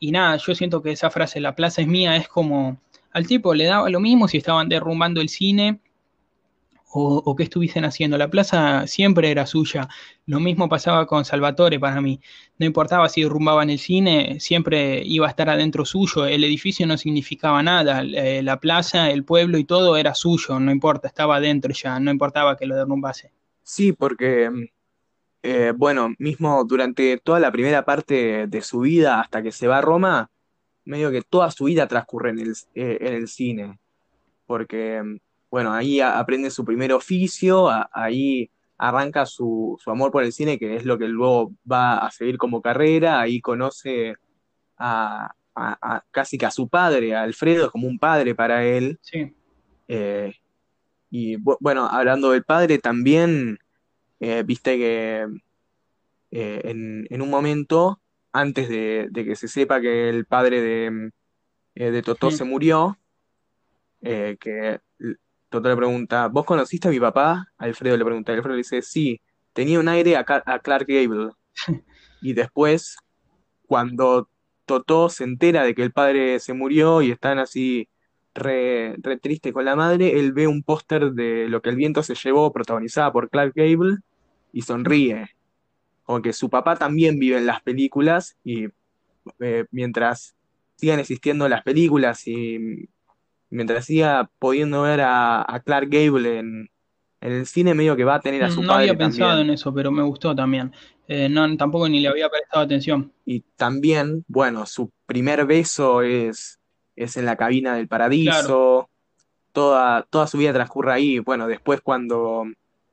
y 0.00 0.12
nada, 0.12 0.36
yo 0.36 0.54
siento 0.54 0.82
que 0.82 0.92
esa 0.92 1.10
frase, 1.10 1.40
la 1.40 1.54
plaza 1.56 1.82
es 1.82 1.88
mía, 1.88 2.16
es 2.16 2.28
como 2.28 2.78
al 3.18 3.26
tipo 3.26 3.54
le 3.54 3.64
daba 3.64 3.90
lo 3.90 4.00
mismo 4.00 4.28
si 4.28 4.38
estaban 4.38 4.68
derrumbando 4.68 5.20
el 5.20 5.28
cine 5.28 5.80
o, 6.90 7.36
qué 7.36 7.42
estuviesen 7.42 7.84
haciendo. 7.84 8.16
La 8.16 8.30
plaza 8.30 8.86
siempre 8.86 9.30
era 9.30 9.46
suya. 9.46 9.88
Lo 10.26 10.40
mismo 10.40 10.68
pasaba 10.68 11.06
con 11.06 11.24
Salvatore 11.24 11.78
para 11.78 12.00
mí. 12.00 12.20
No 12.58 12.66
importaba 12.66 13.08
si 13.08 13.22
derrumbaban 13.22 13.70
el 13.70 13.78
cine, 13.78 14.40
siempre 14.40 15.02
iba 15.04 15.26
a 15.26 15.30
estar 15.30 15.50
adentro 15.50 15.84
suyo. 15.84 16.26
El 16.26 16.44
edificio 16.44 16.86
no 16.86 16.96
significaba 16.96 17.62
nada. 17.62 18.02
Eh, 18.02 18.42
la 18.42 18.58
plaza, 18.58 19.10
el 19.10 19.24
pueblo 19.24 19.58
y 19.58 19.64
todo 19.64 19.96
era 19.96 20.14
suyo. 20.14 20.58
No 20.60 20.72
importa, 20.72 21.08
estaba 21.08 21.36
adentro 21.36 21.72
ya. 21.74 22.00
No 22.00 22.10
importaba 22.10 22.56
que 22.56 22.66
lo 22.66 22.74
derrumbase. 22.74 23.32
Sí, 23.62 23.92
porque, 23.92 24.70
eh, 25.42 25.72
bueno, 25.76 26.14
mismo 26.18 26.64
durante 26.64 27.18
toda 27.18 27.38
la 27.38 27.52
primera 27.52 27.84
parte 27.84 28.46
de 28.46 28.62
su 28.62 28.80
vida 28.80 29.20
hasta 29.20 29.42
que 29.42 29.52
se 29.52 29.66
va 29.66 29.78
a 29.78 29.82
Roma, 29.82 30.30
medio 30.88 31.10
que 31.10 31.22
toda 31.22 31.50
su 31.50 31.64
vida 31.64 31.86
transcurre 31.86 32.30
en 32.30 32.38
el, 32.40 32.54
eh, 32.74 32.98
en 33.00 33.14
el 33.14 33.28
cine, 33.28 33.78
porque, 34.46 35.02
bueno, 35.50 35.72
ahí 35.72 36.00
aprende 36.00 36.50
su 36.50 36.64
primer 36.64 36.92
oficio, 36.92 37.68
a- 37.68 37.88
ahí 37.92 38.50
arranca 38.78 39.26
su, 39.26 39.76
su 39.82 39.90
amor 39.90 40.10
por 40.10 40.22
el 40.22 40.32
cine, 40.32 40.58
que 40.58 40.76
es 40.76 40.84
lo 40.84 40.96
que 40.98 41.08
luego 41.08 41.52
va 41.70 41.98
a 41.98 42.10
seguir 42.10 42.38
como 42.38 42.62
carrera, 42.62 43.20
ahí 43.20 43.40
conoce 43.40 44.14
a, 44.78 45.30
a- 45.54 45.78
a- 45.82 46.04
casi 46.10 46.38
que 46.38 46.46
a 46.46 46.50
su 46.50 46.68
padre, 46.68 47.14
a 47.14 47.22
Alfredo, 47.22 47.66
es 47.66 47.70
como 47.70 47.86
un 47.88 47.98
padre 47.98 48.34
para 48.34 48.64
él, 48.64 48.98
Sí. 49.02 49.34
eh, 49.88 50.34
y 51.10 51.36
bu- 51.36 51.56
bueno, 51.60 51.86
hablando 51.86 52.30
del 52.30 52.44
padre 52.44 52.78
también, 52.78 53.58
eh, 54.20 54.42
viste 54.46 54.76
que 54.78 55.26
eh, 56.30 56.60
en, 56.64 57.06
en 57.10 57.22
un 57.22 57.30
momento, 57.30 58.00
antes 58.38 58.68
de, 58.68 59.08
de 59.10 59.24
que 59.24 59.34
se 59.34 59.48
sepa 59.48 59.80
que 59.80 60.08
el 60.08 60.24
padre 60.24 60.60
de, 60.60 61.10
eh, 61.74 61.90
de 61.90 62.02
Totó 62.02 62.30
se 62.30 62.44
murió, 62.44 62.96
eh, 64.00 64.36
que 64.38 64.80
Totó 65.48 65.68
le 65.68 65.76
pregunta, 65.76 66.28
¿vos 66.28 66.44
conociste 66.44 66.86
a 66.86 66.90
mi 66.92 67.00
papá? 67.00 67.48
Alfredo 67.56 67.96
le 67.96 68.04
pregunta, 68.04 68.32
Alfredo 68.32 68.54
le 68.54 68.58
dice, 68.58 68.80
sí, 68.82 69.20
tenía 69.52 69.80
un 69.80 69.88
aire 69.88 70.16
a, 70.16 70.24
a 70.46 70.58
Clark 70.60 70.86
Gable. 70.88 71.30
Y 72.20 72.32
después, 72.32 72.96
cuando 73.68 74.28
Totó 74.64 75.08
se 75.08 75.22
entera 75.22 75.62
de 75.62 75.72
que 75.72 75.84
el 75.84 75.92
padre 75.92 76.40
se 76.40 76.52
murió 76.52 77.00
y 77.00 77.12
están 77.12 77.38
así 77.38 77.88
re, 78.34 78.96
re 78.98 79.18
triste 79.18 79.52
con 79.52 79.64
la 79.64 79.76
madre, 79.76 80.18
él 80.18 80.32
ve 80.32 80.48
un 80.48 80.64
póster 80.64 81.12
de 81.12 81.48
Lo 81.48 81.62
que 81.62 81.70
el 81.70 81.76
viento 81.76 82.02
se 82.02 82.16
llevó, 82.16 82.52
protagonizada 82.52 83.12
por 83.12 83.30
Clark 83.30 83.52
Gable, 83.54 83.98
y 84.52 84.62
sonríe. 84.62 85.28
Como 86.08 86.22
que 86.22 86.32
su 86.32 86.48
papá 86.48 86.74
también 86.74 87.18
vive 87.18 87.36
en 87.36 87.44
las 87.44 87.60
películas 87.60 88.38
y 88.42 88.68
eh, 89.40 89.66
mientras 89.70 90.34
sigan 90.76 91.00
existiendo 91.00 91.46
las 91.50 91.62
películas 91.62 92.26
y 92.26 92.88
mientras 93.50 93.84
siga 93.84 94.30
pudiendo 94.38 94.82
ver 94.82 95.02
a, 95.02 95.42
a 95.46 95.60
Clark 95.60 95.90
Gable 95.90 96.38
en, 96.38 96.70
en 97.20 97.32
el 97.32 97.44
cine, 97.46 97.74
medio 97.74 97.94
que 97.94 98.04
va 98.04 98.14
a 98.14 98.20
tener 98.20 98.42
a 98.42 98.50
su 98.50 98.62
Mm, 98.62 98.64
No 98.64 98.72
había 98.72 98.92
padre 98.94 98.98
pensado 99.04 99.30
también. 99.32 99.48
en 99.50 99.54
eso, 99.54 99.74
pero 99.74 99.90
me 99.90 100.02
gustó 100.02 100.34
también. 100.34 100.72
Eh, 101.08 101.28
no, 101.28 101.54
tampoco 101.58 101.86
ni 101.90 102.00
le 102.00 102.08
había 102.08 102.30
prestado 102.30 102.64
atención. 102.64 103.12
Y 103.26 103.40
también, 103.56 104.24
bueno, 104.28 104.64
su 104.64 104.90
primer 105.04 105.44
beso 105.44 106.00
es, 106.00 106.58
es 106.96 107.18
en 107.18 107.26
la 107.26 107.36
cabina 107.36 107.74
del 107.74 107.86
Claro. 107.86 108.08
paradiso. 108.08 108.90
toda, 109.52 110.06
toda 110.08 110.26
su 110.26 110.38
vida 110.38 110.54
transcurre 110.54 110.92
ahí. 110.92 111.18
Bueno, 111.18 111.46
después 111.48 111.82
cuando, 111.82 112.44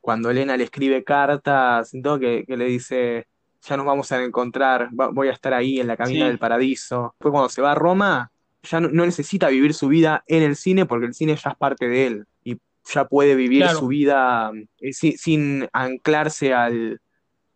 cuando 0.06 0.30
Elena 0.30 0.56
le 0.56 0.66
escribe 0.66 1.04
cartas, 1.04 1.92
todo, 2.04 2.20
que, 2.20 2.44
que 2.46 2.56
le 2.58 2.66
dice, 2.66 3.26
ya 3.68 3.76
nos 3.76 3.88
vamos 3.88 4.12
a 4.12 4.24
encontrar, 4.24 4.90
va- 4.94 5.08
voy 5.10 5.30
a 5.30 5.32
estar 5.32 5.52
ahí 5.56 5.80
en 5.80 5.88
la 5.88 5.98
camina 5.98 6.26
Sí. 6.26 6.28
del 6.28 6.38
paraíso. 6.38 7.16
Después 7.18 7.32
cuando 7.32 7.50
se 7.50 7.62
va 7.64 7.72
a 7.72 7.76
Roma, 7.76 8.32
ya 8.62 8.80
no, 8.80 8.88
no 8.90 9.04
necesita 9.04 9.50
vivir 9.50 9.74
su 9.74 9.88
vida 9.88 10.24
en 10.28 10.44
el 10.44 10.56
cine 10.56 10.86
porque 10.86 11.08
el 11.08 11.16
cine 11.16 11.36
ya 11.36 11.50
es 11.50 11.56
parte 11.58 11.88
de 11.88 12.06
él 12.06 12.26
y 12.44 12.56
ya 12.94 13.06
puede 13.08 13.34
vivir 13.36 13.64
Claro. 13.64 13.80
su 13.80 13.88
vida 13.88 14.52
eh, 14.80 14.94
sin, 14.94 15.18
sin 15.18 15.68
anclarse 15.74 16.54
al, 16.54 17.02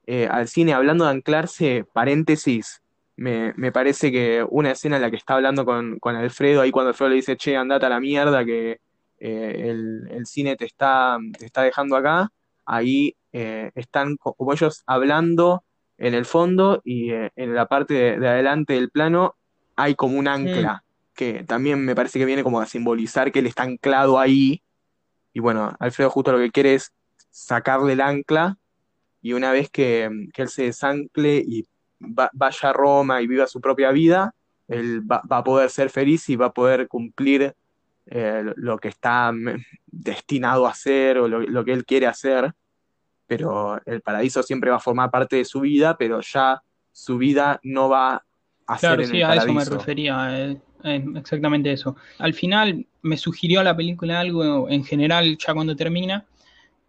eh, 0.07 0.27
al 0.27 0.47
cine. 0.47 0.73
Hablando 0.73 1.05
de 1.05 1.11
anclarse, 1.11 1.85
paréntesis, 1.93 2.81
me, 3.15 3.53
me 3.57 3.71
parece 3.71 4.11
que 4.11 4.43
una 4.49 4.71
escena 4.71 4.95
en 4.95 5.03
la 5.03 5.11
que 5.11 5.17
está 5.17 5.35
hablando 5.35 5.65
con, 5.65 5.99
con 5.99 6.15
Alfredo, 6.15 6.61
ahí 6.61 6.71
cuando 6.71 6.89
Alfredo 6.89 7.09
le 7.11 7.15
dice, 7.17 7.37
che, 7.37 7.55
andate 7.55 7.85
a 7.85 7.89
la 7.89 7.99
mierda, 7.99 8.43
que 8.43 8.79
eh, 9.19 9.65
el, 9.69 10.07
el 10.09 10.25
cine 10.25 10.55
te 10.55 10.65
está, 10.65 11.17
te 11.37 11.45
está 11.45 11.61
dejando 11.61 11.95
acá, 11.97 12.31
ahí 12.69 13.15
eh, 13.33 13.71
están 13.75 14.17
co- 14.17 14.33
como 14.35 14.53
ellos 14.53 14.83
hablando 14.87 15.65
en 15.97 16.13
el 16.15 16.25
fondo 16.25 16.81
y 16.85 17.11
eh, 17.11 17.31
en 17.35 17.55
la 17.55 17.67
parte 17.67 17.93
de, 17.95 18.19
de 18.19 18.27
adelante 18.29 18.73
del 18.73 18.91
plano 18.91 19.35
hay 19.75 19.95
como 19.95 20.19
un 20.19 20.27
ancla, 20.27 20.83
que 21.15 21.43
también 21.45 21.83
me 21.85 21.95
parece 21.95 22.19
que 22.19 22.25
viene 22.25 22.43
como 22.43 22.61
a 22.61 22.65
simbolizar 22.67 23.31
que 23.31 23.39
él 23.39 23.47
está 23.47 23.63
anclado 23.63 24.19
ahí. 24.19 24.63
Y 25.33 25.39
bueno, 25.39 25.73
Alfredo 25.79 26.09
justo 26.09 26.31
lo 26.31 26.39
que 26.39 26.51
quiere 26.51 26.75
es 26.75 26.91
sacarle 27.31 27.93
el 27.93 28.01
ancla 28.01 28.57
y 29.21 29.33
una 29.33 29.51
vez 29.51 29.69
que, 29.69 30.09
que 30.33 30.43
él 30.43 30.49
se 30.49 30.63
desancle 30.63 31.43
y 31.45 31.65
va- 32.01 32.31
vaya 32.33 32.69
a 32.69 32.73
Roma 32.73 33.21
y 33.21 33.27
viva 33.27 33.47
su 33.47 33.61
propia 33.61 33.91
vida, 33.91 34.33
él 34.67 35.01
va, 35.09 35.21
va 35.31 35.39
a 35.39 35.43
poder 35.43 35.69
ser 35.69 35.89
feliz 35.89 36.29
y 36.29 36.35
va 36.35 36.47
a 36.47 36.53
poder 36.53 36.87
cumplir 36.87 37.55
eh, 38.09 38.43
lo- 38.55 38.77
que 38.79 38.89
está 38.89 39.31
destinado 39.87 40.67
a 40.67 40.71
hacer 40.71 41.17
o 41.19 41.27
lo, 41.27 41.39
lo 41.41 41.63
que 41.65 41.73
él 41.73 41.85
quiere 41.85 42.07
hacer, 42.07 42.53
pero 43.27 43.79
el 43.85 44.01
paraíso 44.01 44.41
siempre 44.43 44.71
va 44.71 44.77
a 44.77 44.81
formar 44.81 45.11
parte 45.11 45.35
de 45.37 45.45
su 45.45 45.61
vida, 45.61 45.97
pero 45.97 46.21
ya 46.21 46.61
su 46.91 47.17
vida 47.17 47.59
no 47.63 47.89
va 47.89 48.23
a 48.67 48.77
ser 48.77 48.89
Claro, 48.89 49.01
en 49.03 49.09
sí, 49.11 49.17
el 49.17 49.23
a 49.23 49.35
eso 49.35 49.53
me 49.53 49.65
refería, 49.65 50.39
eh, 50.39 50.57
eh, 50.83 51.05
exactamente 51.15 51.71
eso. 51.71 51.95
Al 52.17 52.33
final 52.33 52.85
me 53.01 53.17
sugirió 53.17 53.63
la 53.63 53.75
película 53.75 54.19
algo 54.19 54.69
en 54.69 54.83
general, 54.83 55.37
ya 55.37 55.53
cuando 55.53 55.75
termina, 55.75 56.25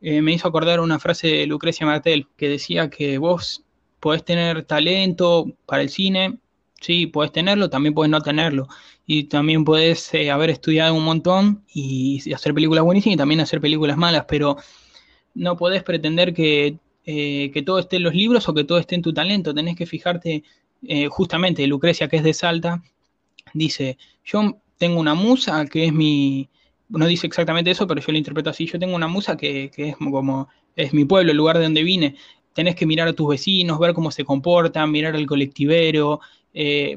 eh, 0.00 0.22
me 0.22 0.32
hizo 0.32 0.48
acordar 0.48 0.80
una 0.80 0.98
frase 0.98 1.28
de 1.28 1.46
Lucrecia 1.46 1.86
Martel 1.86 2.26
que 2.36 2.48
decía 2.48 2.88
que 2.90 3.18
vos 3.18 3.64
podés 4.00 4.24
tener 4.24 4.64
talento 4.64 5.46
para 5.66 5.82
el 5.82 5.90
cine, 5.90 6.38
sí, 6.80 7.06
podés 7.06 7.32
tenerlo, 7.32 7.68
también 7.68 7.94
podés 7.94 8.10
no 8.10 8.20
tenerlo. 8.22 8.66
Y 9.12 9.24
también 9.24 9.64
podés 9.64 10.14
eh, 10.14 10.30
haber 10.30 10.50
estudiado 10.50 10.94
un 10.94 11.02
montón 11.02 11.64
y, 11.74 12.32
hacer 12.32 12.54
películas 12.54 12.84
buenísimas 12.84 13.14
y 13.14 13.16
también 13.16 13.40
hacer 13.40 13.60
películas 13.60 13.96
malas, 13.96 14.26
pero 14.28 14.56
no 15.34 15.56
podés 15.56 15.82
pretender 15.82 16.32
que, 16.32 16.78
eh, 17.04 17.50
que 17.52 17.62
todo 17.62 17.80
esté 17.80 17.96
en 17.96 18.04
los 18.04 18.14
libros 18.14 18.48
o 18.48 18.54
que 18.54 18.62
todo 18.62 18.78
esté 18.78 18.94
en 18.94 19.02
tu 19.02 19.12
talento. 19.12 19.52
Tenés 19.52 19.74
que 19.74 19.84
fijarte, 19.84 20.44
eh, 20.86 21.08
justamente, 21.08 21.66
Lucrecia, 21.66 22.06
que 22.06 22.18
es 22.18 22.22
de 22.22 22.32
Salta, 22.32 22.84
dice, 23.52 23.98
yo 24.24 24.60
tengo 24.78 25.00
una 25.00 25.14
musa 25.14 25.66
que 25.66 25.86
es 25.86 25.92
mi, 25.92 26.48
no 26.88 27.08
dice 27.08 27.26
exactamente 27.26 27.72
eso, 27.72 27.88
pero 27.88 28.00
yo 28.00 28.12
lo 28.12 28.18
interpreto 28.18 28.50
así, 28.50 28.66
yo 28.66 28.78
tengo 28.78 28.94
una 28.94 29.08
musa 29.08 29.36
que, 29.36 29.72
que 29.74 29.88
es 29.88 29.96
como, 29.96 30.48
es 30.76 30.94
mi 30.94 31.04
pueblo, 31.04 31.32
el 31.32 31.36
lugar 31.36 31.58
de 31.58 31.64
donde 31.64 31.82
vine. 31.82 32.14
Tenés 32.54 32.76
que 32.76 32.86
mirar 32.86 33.08
a 33.08 33.12
tus 33.12 33.28
vecinos, 33.28 33.80
ver 33.80 33.92
cómo 33.92 34.12
se 34.12 34.24
comportan, 34.24 34.92
mirar 34.92 35.16
al 35.16 35.26
colectivero, 35.26 36.20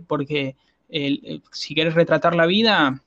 porque 0.05 0.55
el- 0.93 1.21
el- 1.25 1.41
si 1.51 1.75
querés 1.75 1.93
retratar 1.95 2.35
la 2.35 2.45
vida, 2.45 3.01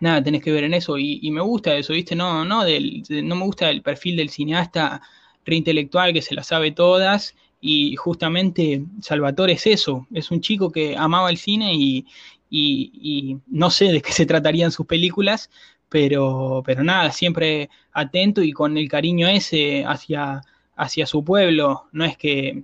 nada, 0.00 0.22
tenés 0.22 0.42
que 0.42 0.52
ver 0.52 0.64
en 0.64 0.74
eso. 0.74 0.98
Y, 0.98 1.30
me 1.32 1.40
gusta 1.42 1.74
eso, 1.76 1.92
¿viste? 1.94 2.14
No, 2.16 2.44
no, 2.44 2.64
del, 2.64 3.02
de- 3.08 3.22
no 3.22 3.36
me 3.36 3.44
gusta 3.44 3.70
el 3.70 3.82
perfil 3.82 4.16
del 4.16 4.30
cineasta 4.30 5.02
reintelectual 5.44 6.12
que 6.12 6.22
se 6.22 6.34
las 6.34 6.48
sabe 6.48 6.72
todas. 6.72 7.34
Y 7.60 7.96
justamente 7.96 8.84
Salvatore 9.02 9.54
es 9.54 9.66
eso, 9.66 10.06
es 10.14 10.30
un 10.30 10.40
chico 10.40 10.70
que 10.70 10.96
amaba 10.96 11.30
el 11.30 11.38
cine 11.38 11.74
y 11.74 12.06
no 13.48 13.70
sé 13.70 13.86
de 13.92 14.00
qué 14.02 14.12
se 14.12 14.26
tratarían 14.26 14.70
sus 14.72 14.86
películas, 14.86 15.50
pero, 15.88 16.62
pero 16.64 16.84
nada, 16.84 17.10
siempre 17.12 17.70
atento 17.92 18.42
y 18.42 18.52
con 18.52 18.76
el 18.78 18.88
cariño 18.88 19.26
ese 19.28 19.84
hacia, 19.84 20.42
hacia 20.76 21.06
su 21.06 21.24
pueblo. 21.24 21.88
No 21.92 22.04
es 22.04 22.16
que, 22.16 22.62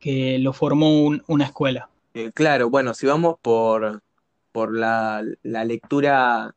que 0.00 0.38
lo 0.38 0.52
formó 0.52 1.02
un- 1.04 1.22
una 1.26 1.44
escuela. 1.44 1.88
Eh, 2.16 2.32
claro, 2.32 2.70
bueno, 2.70 2.94
si 2.94 3.06
vamos 3.06 3.36
por, 3.42 4.02
por 4.50 4.74
la, 4.74 5.22
la 5.42 5.64
lectura 5.66 6.54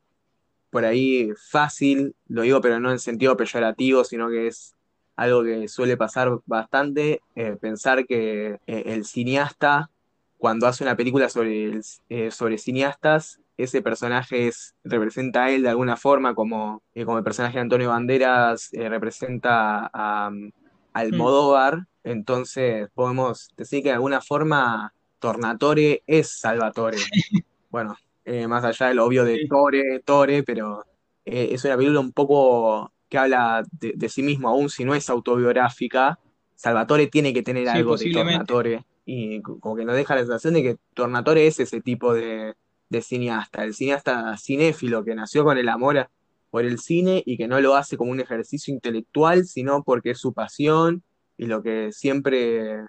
por 0.69 0.85
ahí 0.85 1.31
fácil, 1.51 2.15
lo 2.29 2.43
digo, 2.43 2.61
pero 2.61 2.79
no 2.79 2.91
en 2.91 2.99
sentido 2.99 3.35
peyorativo, 3.35 4.05
sino 4.05 4.29
que 4.29 4.47
es 4.47 4.73
algo 5.17 5.43
que 5.43 5.67
suele 5.67 5.97
pasar 5.97 6.39
bastante, 6.45 7.19
eh, 7.35 7.57
pensar 7.59 8.05
que 8.05 8.57
eh, 8.67 8.83
el 8.85 9.03
cineasta, 9.03 9.89
cuando 10.37 10.65
hace 10.65 10.85
una 10.85 10.95
película 10.95 11.27
sobre, 11.27 11.65
el- 11.65 12.31
sobre 12.31 12.57
cineastas, 12.57 13.41
ese 13.57 13.81
personaje 13.81 14.47
es, 14.47 14.75
representa 14.85 15.43
a 15.43 15.51
él 15.51 15.63
de 15.63 15.69
alguna 15.71 15.97
forma, 15.97 16.35
como, 16.35 16.81
como 17.03 17.17
el 17.17 17.23
personaje 17.25 17.55
de 17.55 17.61
Antonio 17.63 17.89
Banderas 17.89 18.69
representa 18.71 19.89
a, 19.91 20.29
um, 20.29 20.51
Almodóvar, 20.93 21.85
entonces 22.05 22.87
podemos 22.93 23.49
decir 23.57 23.83
que 23.83 23.89
de 23.89 23.95
alguna 23.95 24.21
forma 24.21 24.93
Tornatore 25.19 26.03
es 26.07 26.39
Salvatore. 26.39 26.97
Bueno, 27.71 27.95
eh, 28.25 28.47
más 28.47 28.63
allá 28.63 28.87
del 28.87 28.97
obvio 28.97 29.23
de. 29.23 29.45
Tore, 29.47 29.99
Tore, 30.03 30.41
pero 30.41 30.83
eh, 31.23 31.49
es 31.51 31.63
una 31.65 31.77
película 31.77 31.99
un 31.99 32.11
poco 32.13 32.91
que 33.07 33.19
habla 33.19 33.63
de, 33.79 33.93
de 33.95 34.09
sí 34.09 34.23
mismo, 34.23 34.49
aun 34.49 34.71
si 34.71 34.83
no 34.85 34.95
es 34.95 35.07
autobiográfica. 35.07 36.17
Salvatore 36.55 37.05
tiene 37.07 37.31
que 37.31 37.43
tener 37.43 37.65
Sí, 37.65 37.69
algo 37.69 37.95
de. 37.95 38.11
Tornatore 38.11 38.85
y 39.05 39.39
co- 39.43 39.59
como 39.59 39.75
que 39.75 39.85
nos 39.85 39.95
deja 39.95 40.15
la 40.15 40.21
sensación 40.21 40.55
de 40.55 40.63
que 40.63 40.77
Tornatore 40.95 41.45
es 41.45 41.59
ese 41.59 41.79
tipo 41.81 42.13
de, 42.15 42.55
de 42.89 43.01
cineasta, 43.03 43.63
el 43.63 43.75
cineasta 43.75 44.35
cinéfilo 44.37 45.03
que 45.03 45.13
nació 45.13 45.43
con 45.43 45.57
el 45.59 45.69
amor 45.69 45.99
a- 45.99 46.09
por 46.49 46.65
el 46.65 46.79
cine 46.79 47.21
y 47.23 47.37
que 47.37 47.47
no 47.47 47.59
lo 47.61 47.75
hace 47.75 47.97
como 47.97 48.09
un 48.11 48.19
ejercicio 48.19 48.73
intelectual, 48.73 49.45
sino 49.45 49.83
porque 49.83 50.09
es 50.11 50.17
su 50.19 50.33
pasión 50.33 51.03
y 51.37 51.45
lo 51.45 51.61
que 51.61 51.91
siempre, 51.91 52.79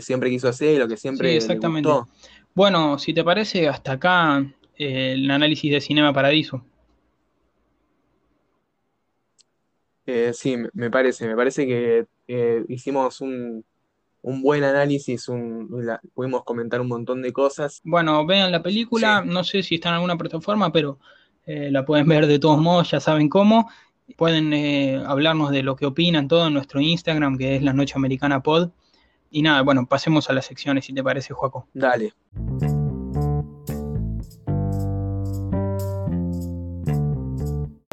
siempre 0.00 0.30
quiso 0.30 0.48
hacer 0.48 0.74
y 0.74 0.78
lo 0.78 0.88
que 0.88 0.96
Sí, 0.96 1.02
siempre 1.02 1.28
le 1.28 1.36
exactamente. 1.36 1.88
gustó. 1.88 2.08
Bueno, 2.54 2.98
si 2.98 3.12
te 3.14 3.24
parece, 3.24 3.68
hasta 3.68 3.92
acá 3.92 4.38
eh, 4.76 5.12
el 5.12 5.30
análisis 5.30 5.70
de 5.72 5.80
Cinema 5.80 6.12
Paradiso. 6.12 6.64
Eh, 10.06 10.32
sí, 10.34 10.56
me 10.72 10.90
parece, 10.90 11.26
me 11.28 11.36
parece 11.36 11.66
que 11.66 12.06
eh, 12.26 12.64
hicimos 12.68 13.20
un, 13.20 13.64
un 14.22 14.42
buen 14.42 14.64
análisis, 14.64 15.28
un, 15.28 15.68
la- 15.86 16.00
pudimos 16.14 16.42
comentar 16.44 16.80
un 16.80 16.88
montón 16.88 17.22
de 17.22 17.32
cosas. 17.32 17.80
Bueno, 17.84 18.26
vean 18.26 18.50
la 18.50 18.62
película, 18.62 19.22
Sí. 19.22 19.28
no 19.32 19.44
sé 19.44 19.62
si 19.62 19.76
está 19.76 19.90
en 19.90 19.94
alguna 19.96 20.16
plataforma, 20.18 20.72
pero 20.72 20.98
eh, 21.46 21.70
la 21.70 21.84
pueden 21.84 22.08
ver 22.08 22.26
de 22.26 22.38
todos 22.38 22.58
modos, 22.60 22.90
ya 22.90 23.00
saben 23.00 23.28
cómo. 23.28 23.68
Pueden 24.16 24.52
hablarnos 25.06 25.50
de 25.52 25.62
lo 25.62 25.76
que 25.76 25.86
opinan 25.86 26.28
todo 26.28 26.48
en 26.48 26.54
nuestro 26.54 26.80
Instagram, 26.80 27.38
que 27.38 27.56
es 27.56 27.62
la 27.62 27.72
Noche 27.72 27.94
Americana 27.96 28.42
Pod. 28.42 28.70
Y 29.34 29.40
nada, 29.40 29.62
bueno, 29.62 29.86
pasemos 29.86 30.28
a 30.28 30.34
las 30.34 30.44
secciones, 30.44 30.84
si 30.84 30.92
te 30.92 31.02
parece, 31.02 31.32
Joaco. 31.32 31.66
Dale. 31.72 32.12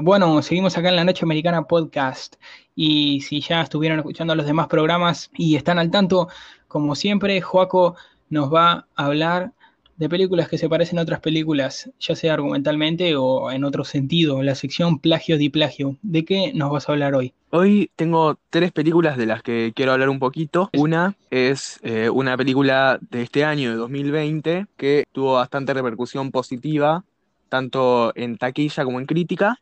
Bueno, 0.02 0.42
seguimos 0.42 0.78
acá 0.78 0.90
en 0.90 0.98
la 0.98 1.06
Noche 1.06 1.24
Americana 1.24 1.64
Podcast 1.64 2.36
y 2.76 3.22
si 3.22 3.40
ya 3.40 3.62
estuvieron 3.62 4.00
escuchando 4.00 4.36
los 4.36 4.46
demás 4.46 4.68
programas 4.68 5.32
y 5.34 5.56
están 5.56 5.80
al 5.80 5.92
tanto, 5.92 6.28
como 6.68 6.94
siempre, 6.94 7.40
Joaco 7.40 7.96
nos 8.30 8.54
va 8.54 8.88
a 8.96 9.06
hablar 9.06 9.54
de 10.00 10.08
películas 10.08 10.48
que 10.48 10.58
se 10.58 10.70
parecen 10.70 10.98
a 10.98 11.02
otras 11.02 11.20
películas, 11.20 11.92
ya 12.00 12.16
sea 12.16 12.34
argumentalmente 12.34 13.18
o 13.18 13.52
en 13.52 13.66
otro 13.66 13.84
sentido, 13.84 14.42
la 14.42 14.56
sección 14.56 15.00
plagio 15.00 15.38
di 15.38 15.50
plagio. 15.50 15.98
¿De 16.02 16.24
qué 16.24 16.54
nos 16.54 16.72
vas 16.72 16.88
a 16.88 16.94
hablar 16.94 17.16
hoy? 17.16 17.34
Hoy 17.50 17.92
tengo 17.98 18.40
tres 18.50 18.72
películas 18.72 19.18
de 19.18 19.26
las 19.26 19.44
que 19.44 19.74
quiero 19.76 19.92
hablar 19.92 20.08
un 20.08 20.20
poquito. 20.20 20.70
Una 20.78 21.18
es 21.30 21.82
eh, 21.84 22.10
una 22.10 22.38
película 22.38 22.98
de 23.12 23.24
este 23.24 23.44
año, 23.44 23.72
de 23.72 23.76
2020, 23.76 24.68
que 24.78 25.04
tuvo 25.12 25.34
bastante 25.34 25.74
repercusión 25.74 26.32
positiva, 26.32 27.04
tanto 27.50 28.14
en 28.16 28.38
taquilla 28.38 28.86
como 28.86 29.02
en 29.02 29.06
crítica. 29.06 29.60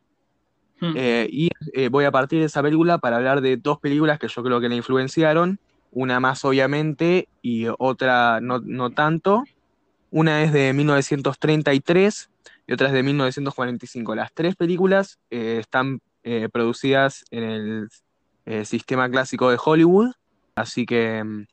Hmm. 0.80 0.92
Eh, 0.94 1.28
y 1.32 1.48
eh, 1.72 1.88
voy 1.88 2.04
a 2.04 2.12
partir 2.12 2.38
de 2.38 2.46
esa 2.46 2.62
película 2.62 2.98
para 2.98 3.16
hablar 3.16 3.40
de 3.40 3.56
dos 3.56 3.80
películas 3.80 4.20
que 4.20 4.28
yo 4.28 4.44
creo 4.44 4.60
que 4.60 4.68
la 4.68 4.76
influenciaron, 4.76 5.58
una 5.90 6.20
más 6.20 6.44
obviamente 6.44 7.26
y 7.42 7.66
otra 7.76 8.40
no, 8.40 8.60
no 8.60 8.90
tanto. 8.90 9.42
Una 10.10 10.42
es 10.42 10.52
de 10.52 10.72
1933 10.72 12.30
y 12.66 12.72
otra 12.72 12.86
es 12.88 12.92
de 12.94 13.02
1945. 13.02 14.14
Las 14.14 14.32
tres 14.32 14.56
películas 14.56 15.18
eh, 15.30 15.58
están 15.60 16.00
eh, 16.22 16.48
producidas 16.50 17.24
en 17.30 17.42
el 17.42 17.88
eh, 18.46 18.64
sistema 18.64 19.10
clásico 19.10 19.50
de 19.50 19.58
Hollywood, 19.62 20.12
así 20.54 20.86
que 20.86 21.22
mm, 21.22 21.44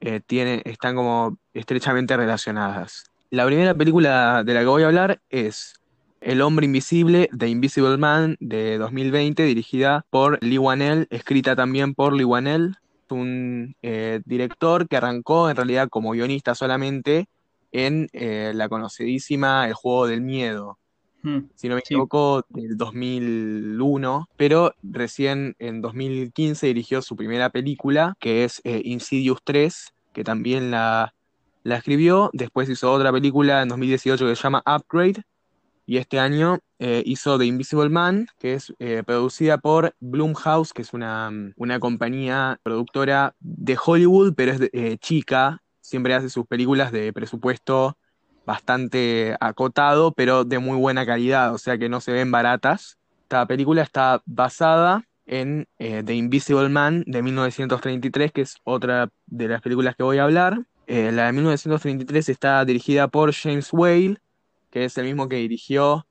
están 0.00 0.94
como 0.94 1.38
estrechamente 1.54 2.16
relacionadas. 2.16 3.04
La 3.30 3.46
primera 3.46 3.74
película 3.74 4.44
de 4.44 4.52
la 4.52 4.60
que 4.60 4.66
voy 4.66 4.82
a 4.82 4.86
hablar 4.86 5.22
es 5.30 5.74
El 6.20 6.42
hombre 6.42 6.66
invisible, 6.66 7.30
The 7.36 7.48
Invisible 7.48 7.96
Man, 7.96 8.36
de 8.40 8.76
2020, 8.76 9.42
dirigida 9.44 10.04
por 10.10 10.42
Lee 10.44 10.58
Wanell, 10.58 11.06
escrita 11.10 11.56
también 11.56 11.94
por 11.94 12.12
Lee 12.12 12.24
Wanell, 12.24 12.76
un 13.08 13.76
director 14.24 14.88
que 14.88 14.96
arrancó 14.96 15.50
en 15.50 15.56
realidad 15.56 15.88
como 15.90 16.12
guionista 16.12 16.54
solamente 16.54 17.28
en 17.72 18.08
eh, 18.12 18.52
la 18.54 18.68
conocidísima 18.68 19.66
El 19.66 19.74
Juego 19.74 20.06
del 20.06 20.20
Miedo, 20.22 20.78
Mm, 21.24 21.38
si 21.54 21.68
no 21.68 21.76
me 21.76 21.80
sí. 21.82 21.94
equivoco, 21.94 22.44
del 22.48 22.76
2001, 22.76 24.28
pero 24.36 24.74
recién 24.82 25.54
en 25.58 25.80
2015 25.80 26.66
dirigió 26.66 27.00
su 27.02 27.16
primera 27.16 27.50
película, 27.50 28.14
que 28.18 28.44
es 28.44 28.60
eh, 28.64 28.80
Insidious 28.84 29.38
3, 29.44 29.92
que 30.12 30.24
también 30.24 30.70
la, 30.70 31.14
la 31.62 31.76
escribió. 31.76 32.30
Después 32.32 32.68
hizo 32.68 32.92
otra 32.92 33.12
película 33.12 33.62
en 33.62 33.68
2018 33.68 34.26
que 34.26 34.34
se 34.36 34.42
llama 34.42 34.62
Upgrade, 34.66 35.22
y 35.86 35.96
este 35.98 36.18
año 36.18 36.58
eh, 36.78 37.02
hizo 37.06 37.38
The 37.38 37.44
Invisible 37.46 37.88
Man, 37.88 38.26
que 38.38 38.54
es 38.54 38.72
eh, 38.78 39.02
producida 39.04 39.58
por 39.58 39.94
Blumhouse, 40.00 40.72
que 40.72 40.82
es 40.82 40.92
una, 40.92 41.30
una 41.56 41.80
compañía 41.80 42.58
productora 42.62 43.34
de 43.40 43.76
Hollywood, 43.84 44.34
pero 44.36 44.52
es 44.52 44.58
de- 44.60 44.70
eh, 44.72 44.98
chica, 44.98 45.62
siempre 45.92 46.14
hace 46.14 46.30
sus 46.30 46.46
películas 46.46 46.90
de 46.90 47.12
presupuesto 47.12 47.98
bastante 48.46 49.36
acotado, 49.40 50.12
pero 50.12 50.42
de 50.42 50.58
muy 50.58 50.78
buena 50.78 51.04
calidad, 51.04 51.52
o 51.52 51.58
sea 51.58 51.76
que 51.76 51.90
no 51.90 52.00
se 52.00 52.12
ven 52.12 52.30
baratas. 52.30 52.96
Esta 53.24 53.44
película 53.44 53.82
está 53.82 54.22
basada 54.24 55.04
en 55.26 55.68
eh, 55.78 56.02
The 56.02 56.14
Invisible 56.14 56.70
Man 56.70 57.04
de 57.06 57.20
1933, 57.20 58.32
que 58.32 58.40
es 58.40 58.56
otra 58.64 59.10
de 59.26 59.48
las 59.48 59.60
películas 59.60 59.94
que 59.94 60.02
voy 60.02 60.16
a 60.16 60.24
hablar. 60.24 60.64
Eh, 60.86 61.12
la 61.12 61.26
de 61.26 61.32
1933 61.32 62.30
está 62.30 62.64
dirigida 62.64 63.06
por 63.08 63.34
James 63.34 63.68
Whale, 63.70 64.16
que 64.70 64.86
es 64.86 64.96
el 64.96 65.04
mismo 65.04 65.28
que 65.28 65.36
dirigió 65.36 66.06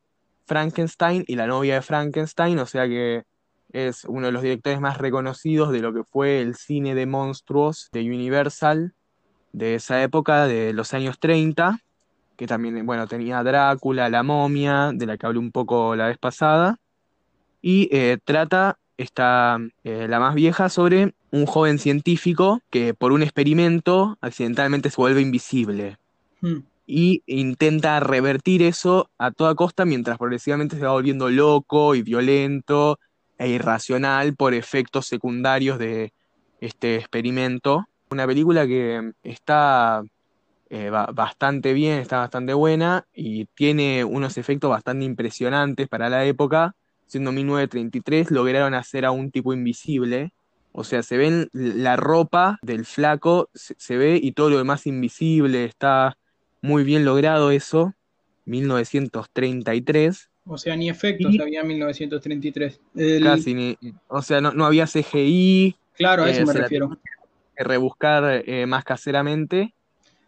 Frankenstein 0.45 1.25
y 1.27 1.37
la 1.37 1.47
novia 1.47 1.73
de 1.73 1.81
Frankenstein, 1.81 2.59
o 2.59 2.67
sea 2.67 2.87
que 2.87 3.23
es 3.71 4.05
uno 4.05 4.27
de 4.27 4.31
los 4.31 4.43
directores 4.43 4.79
más 4.79 4.99
reconocidos 4.99 5.71
de 5.71 5.79
lo 5.79 5.91
que 5.91 6.03
fue 6.03 6.39
el 6.39 6.53
cine 6.53 6.93
de 6.93 7.07
monstruos 7.07 7.89
de 7.91 8.01
Universal 8.01 8.93
de 9.53 9.75
esa 9.75 10.01
época, 10.03 10.47
de 10.47 10.73
los 10.73 10.93
años 10.93 11.19
30, 11.19 11.79
que 12.35 12.47
también, 12.47 12.85
bueno, 12.85 13.07
tenía 13.07 13.43
Drácula, 13.43 14.09
la 14.09 14.23
momia, 14.23 14.91
de 14.93 15.05
la 15.05 15.17
que 15.17 15.25
hablé 15.25 15.39
un 15.39 15.51
poco 15.51 15.95
la 15.95 16.07
vez 16.07 16.17
pasada, 16.17 16.77
y 17.61 17.87
eh, 17.91 18.17
trata, 18.23 18.77
esta, 18.97 19.59
eh, 19.83 20.07
la 20.09 20.19
más 20.19 20.35
vieja, 20.35 20.69
sobre 20.69 21.13
un 21.31 21.45
joven 21.45 21.79
científico 21.79 22.61
que 22.69 22.93
por 22.93 23.11
un 23.11 23.23
experimento 23.23 24.17
accidentalmente 24.21 24.89
se 24.89 24.95
vuelve 24.97 25.21
invisible. 25.21 25.97
Mm, 26.41 26.59
y 26.87 27.23
intenta 27.25 27.99
revertir 27.99 28.61
eso 28.63 29.09
a 29.17 29.31
toda 29.31 29.55
costa 29.55 29.85
mientras 29.85 30.17
progresivamente 30.17 30.75
se 30.75 30.83
va 30.83 30.91
volviendo 30.91 31.29
loco 31.29 31.95
y 31.95 32.01
violento 32.01 32.99
e 33.37 33.49
irracional 33.49 34.35
por 34.35 34.53
efectos 34.53 35.05
secundarios 35.07 35.79
de 35.79 36.11
este 36.59 36.97
experimento. 36.97 37.87
Una 38.11 38.27
película 38.27 38.67
que 38.67 39.13
está 39.23 40.03
eh, 40.69 40.89
ba- 40.89 41.09
bastante 41.13 41.71
bien, 41.73 41.99
está 41.99 42.17
bastante 42.17 42.53
buena 42.53 43.05
y 43.13 43.45
tiene 43.55 44.03
unos 44.03 44.37
efectos 44.37 44.69
bastante 44.69 45.05
impresionantes 45.05 45.87
para 45.87 46.09
la 46.09 46.25
época. 46.25 46.75
Siendo 47.07 47.31
1933, 47.31 48.29
lograron 48.31 48.73
hacer 48.73 49.05
a 49.05 49.11
un 49.11 49.31
tipo 49.31 49.53
invisible. 49.53 50.33
O 50.73 50.83
sea, 50.83 51.03
se 51.03 51.15
ven 51.17 51.47
la 51.53 51.95
ropa 51.95 52.59
del 52.61 52.85
flaco, 52.85 53.49
se, 53.53 53.75
se 53.77 53.95
ve 53.97 54.19
y 54.21 54.33
todo 54.33 54.49
lo 54.49 54.57
demás 54.57 54.87
invisible. 54.87 55.63
Está 55.63 56.17
muy 56.61 56.83
bien 56.83 57.05
logrado 57.05 57.51
eso. 57.51 57.93
1933. 58.45 60.29
O 60.45 60.57
sea, 60.57 60.75
ni 60.75 60.89
efectos 60.89 61.33
Y- 61.33 61.41
había 61.41 61.61
en 61.61 61.67
1933. 61.67 62.79
El- 62.95 63.23
Casi 63.23 63.53
ni. 63.53 63.77
O 64.07 64.21
sea, 64.21 64.41
no, 64.41 64.51
no 64.51 64.65
había 64.65 64.85
CGI. 64.87 65.75
Claro, 65.95 66.23
a 66.23 66.29
eh, 66.29 66.31
eso 66.31 66.45
me 66.45 66.53
se 66.53 66.59
la 66.59 66.63
refiero. 66.63 66.97
Que 67.61 67.67
rebuscar 67.67 68.43
eh, 68.45 68.65
más 68.65 68.83
caseramente. 68.83 69.73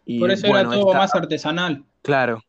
Y 0.06 0.20
Por 0.20 0.30
eso 0.30 0.48
bueno, 0.48 0.70
era 0.72 0.80
todo 0.80 0.88
esta- 0.90 0.98
más 0.98 1.14
artesanal. 1.14 1.84
Claro. 2.02 2.42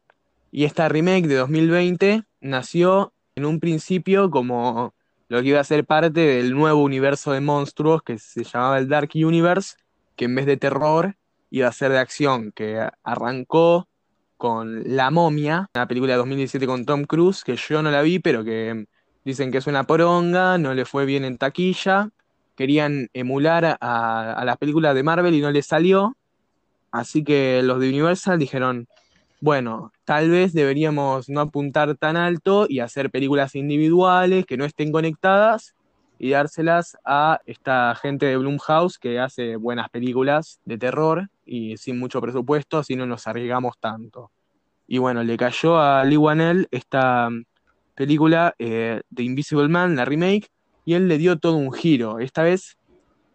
Y 0.51 0.65
esta 0.65 0.87
remake 0.89 1.27
de 1.27 1.35
2020 1.35 2.23
nació 2.41 3.13
en 3.35 3.45
un 3.45 3.59
principio 3.59 4.29
como 4.29 4.93
lo 5.27 5.41
que 5.41 5.47
iba 5.49 5.59
a 5.59 5.63
ser 5.63 5.85
parte 5.85 6.19
del 6.21 6.53
nuevo 6.53 6.83
universo 6.83 7.31
de 7.31 7.41
monstruos 7.41 8.01
que 8.03 8.17
se 8.19 8.43
llamaba 8.43 8.77
el 8.77 8.87
Dark 8.87 9.09
Universe, 9.15 9.75
que 10.15 10.25
en 10.25 10.35
vez 10.35 10.45
de 10.45 10.57
terror 10.57 11.15
iba 11.49 11.67
a 11.67 11.71
ser 11.71 11.91
de 11.91 11.97
acción, 11.99 12.51
que 12.53 12.87
arrancó 13.03 13.87
con 14.37 14.95
La 14.95 15.09
Momia, 15.11 15.69
una 15.73 15.87
película 15.87 16.13
de 16.13 16.17
2017 16.17 16.67
con 16.67 16.85
Tom 16.85 17.05
Cruise, 17.05 17.43
que 17.43 17.55
yo 17.55 17.81
no 17.81 17.89
la 17.91 18.01
vi, 18.01 18.19
pero 18.19 18.43
que 18.43 18.85
dicen 19.23 19.51
que 19.51 19.57
es 19.57 19.67
una 19.67 19.85
poronga, 19.85 20.57
no 20.57 20.73
le 20.73 20.85
fue 20.85 21.05
bien 21.05 21.23
en 21.25 21.37
taquilla. 21.37 22.09
Querían 22.55 23.09
emular 23.13 23.77
a, 23.79 24.33
a 24.33 24.45
las 24.45 24.57
películas 24.57 24.95
de 24.95 25.03
Marvel 25.03 25.33
y 25.33 25.41
no 25.41 25.51
les 25.51 25.65
salió. 25.65 26.15
Así 26.91 27.23
que 27.23 27.61
los 27.63 27.79
de 27.79 27.89
Universal 27.89 28.39
dijeron, 28.39 28.87
bueno, 29.41 29.91
tal 30.05 30.29
vez 30.29 30.53
deberíamos 30.53 31.29
no 31.29 31.41
apuntar 31.41 31.95
tan 31.95 32.17
alto 32.17 32.65
y 32.69 32.79
hacer 32.79 33.11
películas 33.11 33.55
individuales 33.55 34.45
que 34.45 34.57
no 34.57 34.65
estén 34.65 34.91
conectadas 34.91 35.75
y 36.17 36.31
dárselas 36.31 36.97
a 37.03 37.41
esta 37.45 37.93
gente 37.95 38.25
de 38.25 38.37
Blumhouse 38.37 38.97
que 38.97 39.19
hace 39.19 39.57
buenas 39.57 39.89
películas 39.89 40.59
de 40.65 40.77
terror 40.77 41.29
y 41.45 41.77
sin 41.77 41.99
mucho 41.99 42.21
presupuesto, 42.21 42.77
así 42.77 42.95
no 42.95 43.05
nos 43.05 43.27
arriesgamos 43.27 43.77
tanto. 43.79 44.31
Y 44.87 44.97
bueno, 44.99 45.23
le 45.23 45.35
cayó 45.37 45.77
a 45.79 46.03
Lee 46.05 46.17
Wanell 46.17 46.67
esta 46.71 47.29
mm, 47.29 47.43
película 47.95 48.55
eh, 48.59 49.01
de 49.09 49.23
Invisible 49.23 49.67
Man, 49.67 49.95
la 49.95 50.05
remake, 50.05 50.49
y 50.85 50.93
él 50.93 51.07
le 51.07 51.17
dio 51.17 51.37
todo 51.37 51.57
un 51.57 51.73
giro. 51.73 52.19
Esta 52.19 52.43
vez 52.43 52.77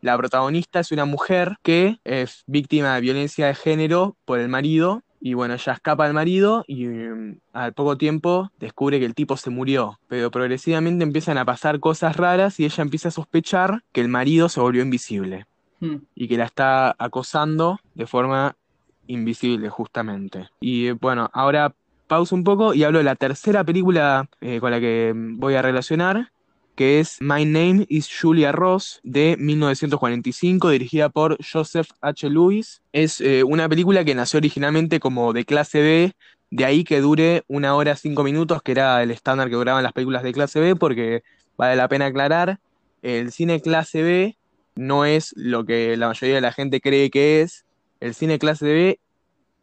la 0.01 0.17
protagonista 0.17 0.81
es 0.81 0.93
una 0.93 1.05
mujer 1.05 1.57
que 1.63 1.99
es 2.05 2.45
víctima 2.47 2.95
de 2.95 3.01
violencia 3.01 3.47
de 3.47 3.55
género 3.55 4.17
por 4.25 4.39
el 4.39 4.49
marido. 4.49 5.03
Y 5.23 5.35
bueno, 5.35 5.53
ella 5.53 5.75
escapa 5.75 6.07
al 6.07 6.15
marido 6.15 6.65
y 6.67 6.87
mm, 6.87 7.41
al 7.53 7.75
poco 7.75 7.99
tiempo 7.99 8.51
descubre 8.59 8.99
que 8.99 9.05
el 9.05 9.15
tipo 9.15 9.37
se 9.37 9.51
murió. 9.51 10.01
Pero 10.09 10.31
progresivamente 10.31 11.05
empiezan 11.05 11.37
a 11.37 11.45
pasar 11.45 11.79
cosas 11.79 12.17
raras 12.17 12.59
y 12.59 12.65
ella 12.65 12.83
empieza 12.83 13.09
a 13.09 13.13
sospechar 13.13 13.83
que 13.93 14.01
el 14.01 14.09
marido 14.09 14.49
se 14.49 14.61
volvió 14.61 14.83
invisible 14.83 15.47
Mm, 15.81 15.97
y 16.15 16.29
que 16.29 16.37
la 16.37 16.45
está 16.45 16.95
acosando 16.99 17.81
de 17.95 18.07
forma 18.07 18.55
invisible, 19.07 19.71
justamente. 19.71 20.51
Y 20.61 20.91
bueno, 20.91 21.31
ahora 21.33 21.75
pauso 22.07 22.35
un 22.35 22.45
poco 22.45 22.75
y 22.75 22.85
hablo 22.85 22.99
de 22.99 23.05
la 23.05 23.17
tercera 23.17 23.65
película 23.65 24.29
eh, 24.41 24.61
con 24.61 24.71
la 24.71 24.81
que 24.81 25.13
mm, 25.15 25.39
voy 25.39 25.55
a 25.55 25.63
relacionar, 25.63 26.33
que 26.81 26.99
es 26.99 27.19
My 27.21 27.45
Name 27.45 27.85
is 27.91 28.09
Julia 28.11 28.53
Ross, 28.53 29.01
de 29.03 29.37
1945, 29.39 30.71
dirigida 30.71 31.11
por 31.11 31.37
Joseph 31.45 31.91
H. 32.01 32.31
Lewis. 32.31 32.81
Es 32.91 33.21
eh, 33.21 33.45
una 33.45 33.69
película 33.69 34.03
que 34.03 34.15
nació 34.15 34.39
originalmente 34.39 34.99
como 34.99 35.35
de 35.35 35.45
clase 35.45 35.83
B, 35.83 36.13
de 36.49 36.65
ahí 36.65 36.83
que 36.83 37.03
dure 37.03 37.43
una 37.49 37.75
hora 37.75 37.97
cinco 37.97 38.23
minutos, 38.23 38.63
que 38.63 38.73
era 38.73 39.03
el 39.03 39.11
estándar 39.11 39.51
que 39.51 39.57
duraban 39.57 39.83
las 39.83 39.93
películas 39.93 40.23
de 40.23 40.33
clase 40.33 40.59
B, 40.59 40.75
porque 40.75 41.23
vale 41.59 41.77
la 41.77 41.87
pena 41.87 42.07
aclarar, 42.07 42.61
el 43.03 43.31
cine 43.31 43.61
clase 43.61 44.03
B 44.03 44.39
no 44.75 45.05
es 45.05 45.35
lo 45.37 45.67
que 45.67 45.99
la 45.99 46.09
mayoría 46.09 46.37
de 46.37 46.41
la 46.41 46.53
gente 46.53 46.81
cree 46.81 47.11
que 47.11 47.43
es. 47.43 47.67
El 48.01 48.15
cine 48.15 48.39
clase 48.39 48.65
B 48.65 49.01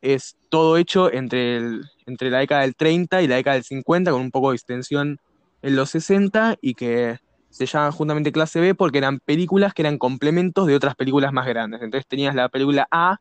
es 0.03 0.38
todo 0.49 0.78
hecho 0.78 1.11
entre, 1.11 1.57
el- 1.57 1.82
entre 2.05 2.30
la 2.30 2.38
década 2.38 2.61
del 2.61 2.76
30 2.76 3.24
y 3.24 3.28
la 3.28 3.38
década 3.38 3.55
del 3.55 3.63
50, 3.63 4.11
con 4.11 4.22
un 4.22 4.30
poco 4.30 4.51
de 4.51 4.57
extensión 4.57 5.18
en 5.62 5.76
los 5.76 5.89
60, 5.91 6.58
y 6.62 6.74
que 6.74 7.20
se 7.49 7.66
llaman 7.66 7.91
justamente 7.91 8.32
clase 8.32 8.60
B 8.60 8.76
porque 8.76 8.99
eran 8.99 9.20
películas 9.20 9.74
que 9.74 9.82
eran 9.82 9.97
complementos 9.97 10.68
de 10.68 10.76
otras 10.76 10.95
películas 10.95 11.34
más 11.34 11.47
grandes. 11.47 11.82
Entonces 11.82 12.08
tenías 12.08 12.36
la 12.36 12.49
película 12.49 12.88
A 12.91 13.18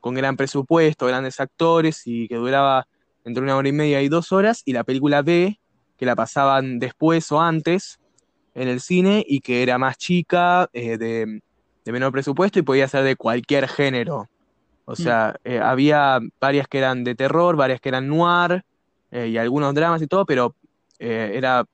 con 0.00 0.14
gran 0.14 0.36
presupuesto, 0.36 1.06
grandes 1.06 1.40
actores 1.40 2.02
y 2.06 2.28
que 2.28 2.36
duraba 2.36 2.86
entre 3.24 3.42
una 3.42 3.56
hora 3.56 3.68
y 3.68 3.72
media 3.72 4.00
y 4.00 4.08
dos 4.08 4.32
horas, 4.32 4.62
y 4.64 4.72
la 4.72 4.84
película 4.84 5.22
B 5.22 5.60
que 5.96 6.06
la 6.06 6.16
pasaban 6.16 6.78
después 6.78 7.30
o 7.30 7.40
antes 7.40 8.00
en 8.54 8.68
el 8.68 8.80
cine 8.80 9.24
y 9.26 9.40
que 9.40 9.62
era 9.62 9.76
más 9.76 9.98
chica, 9.98 10.68
eh, 10.72 10.96
de, 10.96 11.42
de 11.84 11.92
menor 11.92 12.12
presupuesto 12.12 12.58
y 12.58 12.62
podía 12.62 12.88
ser 12.88 13.04
de 13.04 13.16
cualquier 13.16 13.68
género. 13.68 14.28
O 14.86 14.96
sea, 14.96 15.36
eh, 15.44 15.60
había 15.60 16.18
varias 16.40 16.66
que 16.66 16.78
eran 16.78 17.04
de 17.04 17.14
terror, 17.14 17.54
varias 17.54 17.80
que 17.80 17.90
eran 17.90 18.08
noir 18.08 18.64
eh, 19.10 19.28
y 19.28 19.36
algunos 19.36 19.74
dramas 19.74 20.02
y 20.02 20.06
todo, 20.06 20.24
pero 20.26 20.54
era 20.98 21.64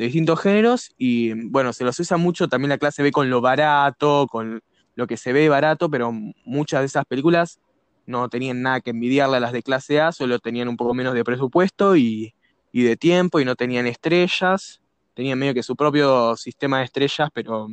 de 0.00 0.06
distintos 0.06 0.40
géneros 0.40 0.92
y 0.96 1.34
bueno, 1.50 1.74
se 1.74 1.84
los 1.84 2.00
usa 2.00 2.16
mucho 2.16 2.48
también 2.48 2.70
la 2.70 2.78
clase 2.78 3.02
B 3.02 3.12
con 3.12 3.28
lo 3.28 3.42
barato, 3.42 4.26
con 4.30 4.62
lo 4.94 5.06
que 5.06 5.18
se 5.18 5.32
ve 5.32 5.48
barato, 5.50 5.90
pero 5.90 6.10
muchas 6.44 6.80
de 6.80 6.86
esas 6.86 7.04
películas 7.04 7.60
no 8.06 8.28
tenían 8.30 8.62
nada 8.62 8.80
que 8.80 8.90
envidiarle 8.90 9.36
a 9.36 9.40
las 9.40 9.52
de 9.52 9.62
clase 9.62 10.00
A, 10.00 10.10
solo 10.12 10.38
tenían 10.38 10.68
un 10.68 10.78
poco 10.78 10.94
menos 10.94 11.12
de 11.12 11.22
presupuesto 11.22 11.96
y, 11.96 12.34
y 12.72 12.82
de 12.82 12.96
tiempo 12.96 13.40
y 13.40 13.44
no 13.44 13.56
tenían 13.56 13.86
estrellas, 13.86 14.80
tenían 15.12 15.38
medio 15.38 15.52
que 15.52 15.62
su 15.62 15.76
propio 15.76 16.34
sistema 16.36 16.78
de 16.78 16.84
estrellas, 16.86 17.28
pero 17.34 17.68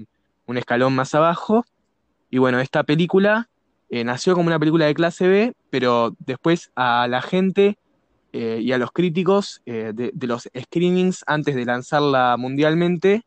un 0.46 0.58
escalón 0.58 0.94
más 0.94 1.16
abajo. 1.16 1.66
Y 2.30 2.40
bueno, 2.40 2.60
esta 2.60 2.84
película 2.84 3.50
eh, 3.90 4.04
nació 4.04 4.36
como 4.36 4.48
una 4.48 4.60
película 4.60 4.86
de 4.86 4.94
clase 4.94 5.30
B, 5.30 5.54
pero 5.70 6.14
después 6.20 6.72
a 6.76 7.08
la 7.08 7.22
gente 7.22 7.78
eh, 8.40 8.60
y 8.62 8.72
a 8.72 8.78
los 8.78 8.92
críticos 8.92 9.64
eh, 9.66 9.94
de, 9.96 10.28
los 10.28 10.48
screenings 10.56 11.24
antes 11.26 11.56
de 11.56 11.66
lanzarla 11.66 12.36
mundialmente 12.38 13.24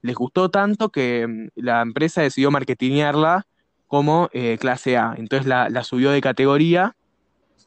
les 0.00 0.14
gustó 0.14 0.50
tanto 0.50 0.88
que 0.88 1.26
mm, 1.26 1.48
la 1.56 1.82
empresa 1.82 2.22
decidió 2.22 2.50
marketinearla 2.50 3.46
como 3.88 4.30
eh, 4.32 4.56
clase 4.58 4.96
A. 4.96 5.14
Entonces 5.18 5.46
la, 5.46 5.84
subió 5.84 6.12
de 6.12 6.22
categoría. 6.22 6.96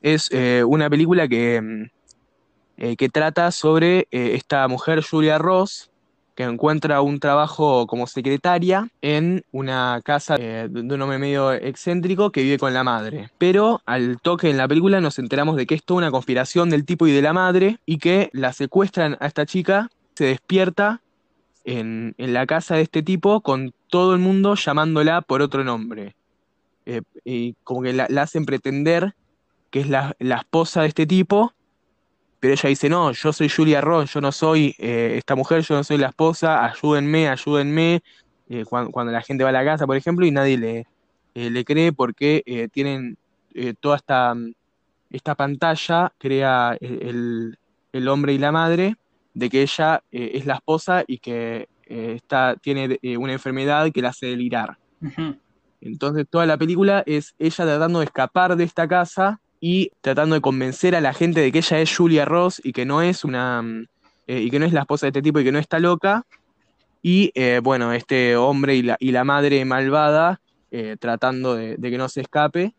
Es 0.01 0.29
una 0.65 0.89
película 0.89 1.27
que, 1.27 1.61
mm, 1.61 2.95
que 2.95 3.09
trata 3.09 3.51
sobre 3.51 4.07
esta 4.11 4.67
mujer, 4.67 5.03
Julia 5.03 5.37
Ross, 5.37 5.91
que 6.37 6.43
encuentra 6.43 7.01
un 7.01 7.19
trabajo 7.19 7.87
como 7.87 8.05
secretaria 8.05 8.89
en 9.01 9.43
una 9.51 10.01
casa 10.05 10.35
eh, 10.37 10.67
de 10.69 10.93
un 10.93 11.01
hombre 11.01 11.17
medio 11.17 11.51
excéntrico 11.51 12.31
que 12.31 12.43
vive 12.43 12.59
con 12.59 12.75
la 12.75 12.83
madre. 12.83 13.31
Pero 13.39 13.81
al 13.87 14.21
toque 14.21 14.51
en 14.51 14.57
la 14.57 14.67
película 14.67 15.01
nos 15.01 15.17
enteramos 15.17 15.55
de 15.55 15.65
que 15.65 15.73
es 15.73 15.83
toda 15.83 15.97
una 15.97 16.11
conspiración 16.11 16.69
del 16.69 16.85
tipo 16.85 17.07
y 17.07 17.11
de 17.11 17.23
la 17.23 17.33
madre 17.33 17.79
y 17.87 17.97
que 17.97 18.29
la 18.33 18.53
secuestran 18.53 19.17
a 19.19 19.25
esta 19.25 19.47
chica, 19.47 19.89
se 20.13 20.25
despierta 20.25 21.01
en, 21.63 22.13
en 22.19 22.33
la 22.33 22.45
casa 22.45 22.75
de 22.75 22.83
este 22.83 23.01
tipo 23.01 23.41
con 23.41 23.73
todo 23.87 24.13
el 24.13 24.19
mundo 24.19 24.53
llamándola 24.53 25.21
por 25.21 25.41
otro 25.41 25.63
nombre. 25.63 26.15
Eh, 26.85 27.01
y 27.25 27.55
como 27.63 27.81
que 27.81 27.93
la, 27.93 28.05
la 28.09 28.21
hacen 28.21 28.45
pretender 28.45 29.15
que 29.71 29.79
es 29.79 29.89
la, 29.89 30.15
la 30.19 30.35
esposa 30.35 30.83
de 30.83 30.89
este 30.89 31.07
tipo 31.07 31.53
pero 32.39 32.53
ella 32.53 32.69
dice, 32.69 32.89
no, 32.89 33.11
yo 33.11 33.33
soy 33.33 33.49
Julia 33.49 33.81
Ross, 33.81 34.13
yo 34.13 34.21
no 34.21 34.31
soy 34.31 34.75
eh, 34.77 35.15
esta 35.17 35.35
mujer, 35.35 35.61
yo 35.63 35.75
no 35.75 35.83
soy 35.83 35.97
la 35.97 36.07
esposa, 36.07 36.63
ayúdenme, 36.65 37.27
ayúdenme. 37.29 38.01
Eh, 38.49 38.63
cuando, 38.63 38.91
cuando 38.91 39.11
la 39.11 39.21
gente 39.21 39.43
va 39.43 39.49
a 39.49 39.53
la 39.53 39.65
casa, 39.65 39.85
por 39.87 39.97
ejemplo, 39.97 40.25
y 40.25 40.31
nadie 40.31 40.57
le, 40.57 40.87
eh, 41.35 41.49
le 41.49 41.65
cree 41.65 41.91
porque 41.91 42.69
tienen 42.71 43.17
eh, 43.53 43.73
toda 43.79 43.97
esta, 43.97 44.35
esta 45.09 45.35
pantalla, 45.35 46.13
crea 46.17 46.77
el, 46.79 47.57
el- 47.91 48.07
hombre 48.07 48.33
y 48.33 48.37
la 48.37 48.51
madre, 48.51 48.95
de 49.33 49.49
que 49.49 49.61
ella 49.63 50.01
eh, 50.11 50.31
es 50.35 50.45
la 50.45 50.55
esposa 50.55 51.03
y 51.07 51.17
que 51.17 51.67
está, 51.85 52.55
tiene 52.61 52.99
una 53.17 53.33
enfermedad 53.33 53.91
que 53.91 54.01
la 54.01 54.09
hace 54.09 54.27
delirar. 54.27 54.77
Entonces 55.81 56.25
toda 56.29 56.45
la 56.45 56.57
película 56.57 57.03
es 57.05 57.33
ella 57.39 57.65
tratando 57.65 57.99
de 57.99 58.05
escapar 58.05 58.55
de 58.55 58.63
esta 58.63 58.87
casa 58.87 59.39
y 59.59 59.91
tratando 60.01 60.35
de 60.35 60.41
convencer 60.41 60.95
a 60.95 61.01
la 61.01 61.13
gente 61.13 61.41
de 61.41 61.51
que 61.51 61.59
ella 61.59 61.79
es 61.81 61.95
Julia 61.95 62.25
Ross 62.25 62.61
y 62.63 62.73
que 62.73 62.85
no 62.85 63.01
es 63.01 63.23
una 63.23 63.61
mm, 63.61 63.85
eh, 64.27 64.41
y 64.41 64.51
que 64.51 64.59
no 64.59 64.65
es 64.65 64.73
la 64.73 64.81
esposa 64.81 65.05
de 65.07 65.09
este 65.09 65.21
tipo 65.21 65.39
y 65.39 65.43
que 65.43 65.51
no 65.51 65.59
está 65.59 65.79
loca. 65.79 66.23
Y 67.01 67.31
eh, 67.35 67.61
bueno, 67.63 67.93
este 67.93 68.35
hombre 68.37 68.75
y 68.75 68.83
la, 68.83 68.97
y 68.99 69.11
la 69.11 69.23
madre 69.23 69.63
malvada 69.65 70.41
eh, 70.71 70.97
tratando 70.99 71.55
de, 71.55 71.77
que 71.81 71.97
no 71.97 72.09
se 72.09 72.21
escape. 72.21 72.73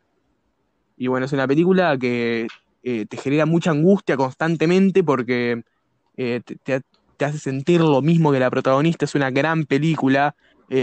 Y 0.96 1.06
bueno, 1.06 1.26
es 1.26 1.32
una 1.32 1.46
película 1.48 1.96
que 1.98 2.48
te 2.82 3.16
genera 3.18 3.44
mucha 3.44 3.70
angustia 3.70 4.16
constantemente 4.16 5.04
porque 5.04 5.62
te, 6.16 6.40
te- 6.40 6.82
hace 7.24 7.38
sentir 7.38 7.80
lo 7.80 8.00
mismo 8.02 8.32
que 8.32 8.40
la 8.40 8.50
protagonista. 8.50 9.04
Es 9.04 9.14
una 9.14 9.30
gran 9.30 9.64
película, 9.66 10.34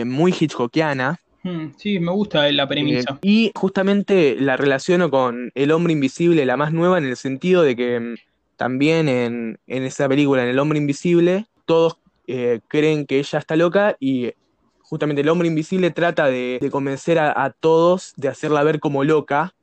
muy 0.06 0.34
hitchcockiana. 0.40 1.18
Mm, 1.46 1.74
Sí, 1.78 2.00
me 2.00 2.12
gusta 2.12 2.52
la 2.52 2.64
Eh, 2.64 2.68
premisa. 2.68 3.20
y 3.22 3.52
justamente 3.56 4.36
la 4.40 4.58
relaciono 4.58 5.12
con 5.12 5.52
El 5.54 5.72
Hombre 5.72 5.94
Invisible, 5.94 6.44
la 6.44 6.58
más 6.58 6.74
nueva, 6.74 6.98
en 6.98 7.06
el 7.06 7.16
sentido 7.18 7.62
de 7.62 7.76
que 7.76 8.00
mm, 8.00 8.16
también 8.58 9.08
en, 9.08 9.60
en 9.68 9.84
esa 9.84 10.10
película, 10.10 10.42
en 10.42 10.50
El 10.50 10.58
Hombre 10.58 10.80
Invisible, 10.80 11.46
todos 11.66 11.98
eh, 12.26 12.62
creen 12.68 13.06
que 13.06 13.20
ella 13.20 13.38
está 13.38 13.56
loca 13.56 13.96
y 14.00 14.32
justamente 14.80 15.22
el 15.22 15.30
Hombre 15.30 15.48
Invisible 15.48 15.92
trata 15.92 16.26
de, 16.26 16.58
de 16.60 16.72
convencer 16.72 17.20
a, 17.20 17.44
a 17.46 17.52
todos 17.52 18.14
de 18.16 18.28
hacerla 18.28 18.64
ver 18.64 18.80
como 18.80 19.04
loca, 19.04 19.54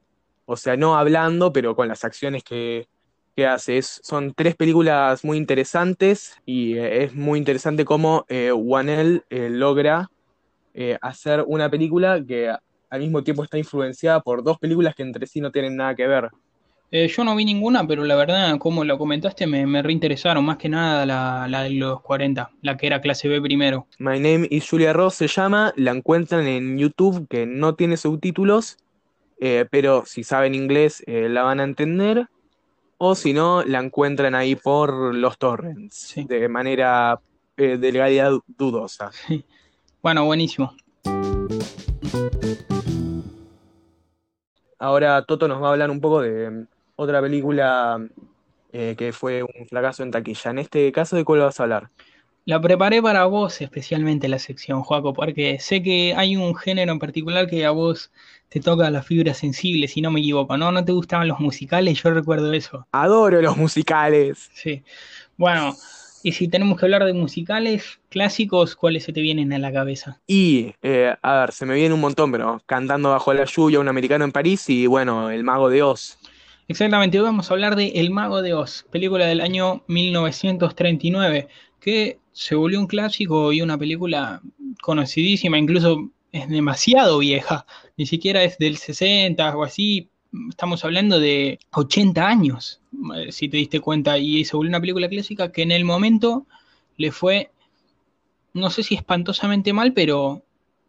o 0.44 0.56
sea, 0.56 0.76
no 0.76 0.96
hablando, 0.96 1.52
pero 1.52 1.74
con 1.74 1.88
las 1.88 2.04
acciones 2.04 2.44
que, 2.44 2.86
que 3.34 3.46
hace. 3.48 3.78
Es- 3.78 4.00
son 4.04 4.34
tres 4.34 4.54
películas 4.54 5.24
muy 5.24 5.36
interesantes 5.36 6.36
y 6.46 6.74
eh, 6.78 7.02
es 7.02 7.14
muy 7.14 7.40
interesante 7.40 7.84
cómo 7.84 8.24
Wanel 8.54 9.24
logra 9.30 10.10
eh, 10.74 10.98
hacer 11.00 11.44
una 11.46 11.68
película 11.70 12.22
que 12.24 12.54
al 12.90 13.00
mismo 13.00 13.22
tiempo 13.22 13.44
está 13.44 13.58
influenciada 13.58 14.20
por 14.20 14.42
dos 14.42 14.58
películas 14.58 14.94
que 14.94 15.02
entre 15.02 15.26
sí 15.26 15.40
no 15.40 15.50
tienen 15.50 15.76
nada 15.76 15.94
que 15.94 16.06
ver. 16.06 16.28
Eh, 16.90 17.08
yo 17.08 17.24
no 17.24 17.34
vi 17.34 17.46
ninguna, 17.46 17.86
pero 17.86 18.04
la 18.04 18.14
verdad, 18.16 18.58
como 18.58 18.84
lo 18.84 18.98
comentaste, 18.98 19.46
me, 19.46 19.66
me 19.66 19.80
reinteresaron. 19.80 20.44
Más 20.44 20.58
que 20.58 20.68
nada 20.68 21.06
la, 21.06 21.46
la 21.48 21.62
de 21.62 21.70
los 21.70 22.02
40, 22.02 22.50
la 22.60 22.76
que 22.76 22.86
era 22.86 23.00
clase 23.00 23.28
B 23.28 23.40
primero. 23.40 23.86
My 23.98 24.20
Name 24.20 24.46
is 24.50 24.68
Julia 24.68 24.92
Ross 24.92 25.14
se 25.14 25.26
llama, 25.26 25.72
la 25.76 25.92
encuentran 25.92 26.46
en 26.46 26.76
YouTube 26.76 27.26
que 27.30 27.46
no 27.46 27.74
tiene 27.76 27.96
subtítulos, 27.96 28.76
eh, 29.40 29.64
pero 29.70 30.04
si 30.04 30.22
saben 30.22 30.54
inglés 30.54 31.02
eh, 31.06 31.30
la 31.30 31.42
van 31.44 31.60
a 31.60 31.64
entender, 31.64 32.26
o 32.98 33.14
si 33.14 33.32
no, 33.32 33.64
la 33.64 33.78
encuentran 33.80 34.34
ahí 34.34 34.54
por 34.54 35.14
los 35.14 35.38
torrents, 35.38 35.94
Sí. 35.96 36.24
de 36.24 36.46
manera 36.48 37.18
de 37.56 37.78
legalidad 37.90 38.32
dudosa. 38.46 39.10
Bueno, 40.02 40.24
buenísimo. 40.24 40.74
Ahora 44.78 45.24
Toto 45.24 45.46
nos 45.46 45.62
va 45.62 45.68
a 45.68 45.70
hablar 45.70 45.92
un 45.92 46.00
poco 46.00 46.22
de 46.22 46.50
mm, 46.50 46.66
otra 46.96 47.20
película 47.20 48.04
eh, 48.72 48.96
que 48.98 49.12
fue 49.12 49.44
un 49.44 49.66
fracaso 49.68 50.02
en 50.02 50.10
taquilla. 50.10 50.50
En 50.50 50.58
este 50.58 50.90
caso, 50.90 51.14
¿de 51.14 51.24
cuál 51.24 51.40
vas 51.40 51.60
a 51.60 51.62
hablar? 51.62 51.90
La 52.44 52.60
preparé 52.60 53.00
para 53.00 53.26
vos 53.26 53.60
especialmente 53.60 54.26
la 54.26 54.40
sección, 54.40 54.82
Joaco, 54.82 55.12
porque 55.12 55.60
sé 55.60 55.84
que 55.84 56.14
hay 56.16 56.34
un 56.34 56.56
género 56.56 56.90
en 56.90 56.98
particular 56.98 57.46
que 57.46 57.64
a 57.64 57.70
vos 57.70 58.10
te 58.48 58.58
toca 58.58 58.90
la 58.90 59.02
fibra 59.02 59.34
sensible, 59.34 59.86
si 59.86 60.00
no 60.00 60.10
me 60.10 60.18
equivoco, 60.18 60.56
¿no? 60.56 60.72
¿No 60.72 60.84
te 60.84 60.90
gustaban 60.90 61.28
los 61.28 61.38
musicales? 61.38 62.02
Yo 62.02 62.10
recuerdo 62.10 62.52
eso. 62.52 62.88
Adoro 62.90 63.40
los 63.40 63.56
musicales. 63.56 64.50
Sí. 64.52 64.82
Bueno, 65.36 65.76
y 66.22 66.32
si 66.32 66.48
tenemos 66.48 66.78
que 66.78 66.86
hablar 66.86 67.04
de 67.04 67.12
musicales 67.12 68.00
clásicos, 68.08 68.76
¿cuáles 68.76 69.04
se 69.04 69.12
te 69.12 69.20
vienen 69.20 69.52
a 69.52 69.58
la 69.58 69.72
cabeza? 69.72 70.20
Y, 70.26 70.74
eh, 70.82 71.14
a 71.20 71.40
ver, 71.40 71.52
se 71.52 71.66
me 71.66 71.74
viene 71.74 71.94
un 71.94 72.00
montón, 72.00 72.30
pero 72.32 72.62
Cantando 72.66 73.10
bajo 73.10 73.32
la 73.32 73.44
lluvia, 73.44 73.80
un 73.80 73.88
americano 73.88 74.24
en 74.24 74.32
París 74.32 74.68
y, 74.68 74.86
bueno, 74.86 75.30
El 75.30 75.44
Mago 75.44 75.68
de 75.68 75.82
Oz. 75.82 76.18
Exactamente, 76.68 77.18
hoy 77.18 77.24
vamos 77.24 77.50
a 77.50 77.54
hablar 77.54 77.76
de 77.76 77.88
El 77.88 78.10
Mago 78.10 78.40
de 78.40 78.54
Oz, 78.54 78.86
película 78.90 79.26
del 79.26 79.40
año 79.40 79.82
1939, 79.88 81.48
que 81.80 82.18
se 82.32 82.54
volvió 82.54 82.78
un 82.80 82.86
clásico 82.86 83.52
y 83.52 83.60
una 83.60 83.76
película 83.76 84.40
conocidísima, 84.80 85.58
incluso 85.58 86.10
es 86.30 86.48
demasiado 86.48 87.18
vieja, 87.18 87.66
ni 87.96 88.06
siquiera 88.06 88.42
es 88.42 88.58
del 88.58 88.76
60 88.76 89.56
o 89.56 89.64
así, 89.64 90.08
estamos 90.48 90.84
hablando 90.84 91.20
de 91.20 91.58
80 91.72 92.26
años, 92.26 92.81
si 93.30 93.48
te 93.48 93.56
diste 93.56 93.80
cuenta, 93.80 94.18
y 94.18 94.44
se 94.44 94.56
volvió 94.56 94.70
una 94.70 94.80
película 94.80 95.08
clásica 95.08 95.52
que 95.52 95.62
en 95.62 95.72
el 95.72 95.84
momento 95.84 96.46
le 96.96 97.12
fue, 97.12 97.50
no 98.54 98.70
sé 98.70 98.82
si 98.82 98.94
espantosamente 98.94 99.72
mal, 99.72 99.92
pero 99.92 100.44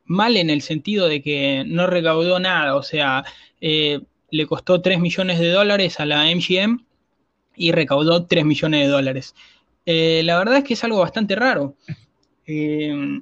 mal 0.06 0.38
en 0.38 0.50
el 0.50 0.62
sentido 0.62 1.08
de 1.08 1.22
que 1.22 1.64
no 1.66 1.88
recaudó 1.88 2.40
nada, 2.40 2.76
o 2.76 2.84
sea, 2.84 3.24
eh, 3.62 4.02
le 4.32 4.48
costó 4.48 4.82
3 4.82 5.00
millones 5.00 5.40
de 5.40 5.50
dólares 5.50 6.00
a 6.00 6.06
la 6.06 6.30
MGM 6.30 6.84
y 7.56 7.72
recaudó 7.72 8.26
3 8.26 8.46
millones 8.46 8.82
de 8.82 8.92
dólares. 8.92 9.36
Eh, 9.86 10.22
la 10.24 10.38
verdad 10.38 10.58
es 10.58 10.64
que 10.64 10.74
es 10.74 10.84
algo 10.84 11.00
bastante 11.00 11.36
raro, 11.36 11.76
eh, 12.48 13.22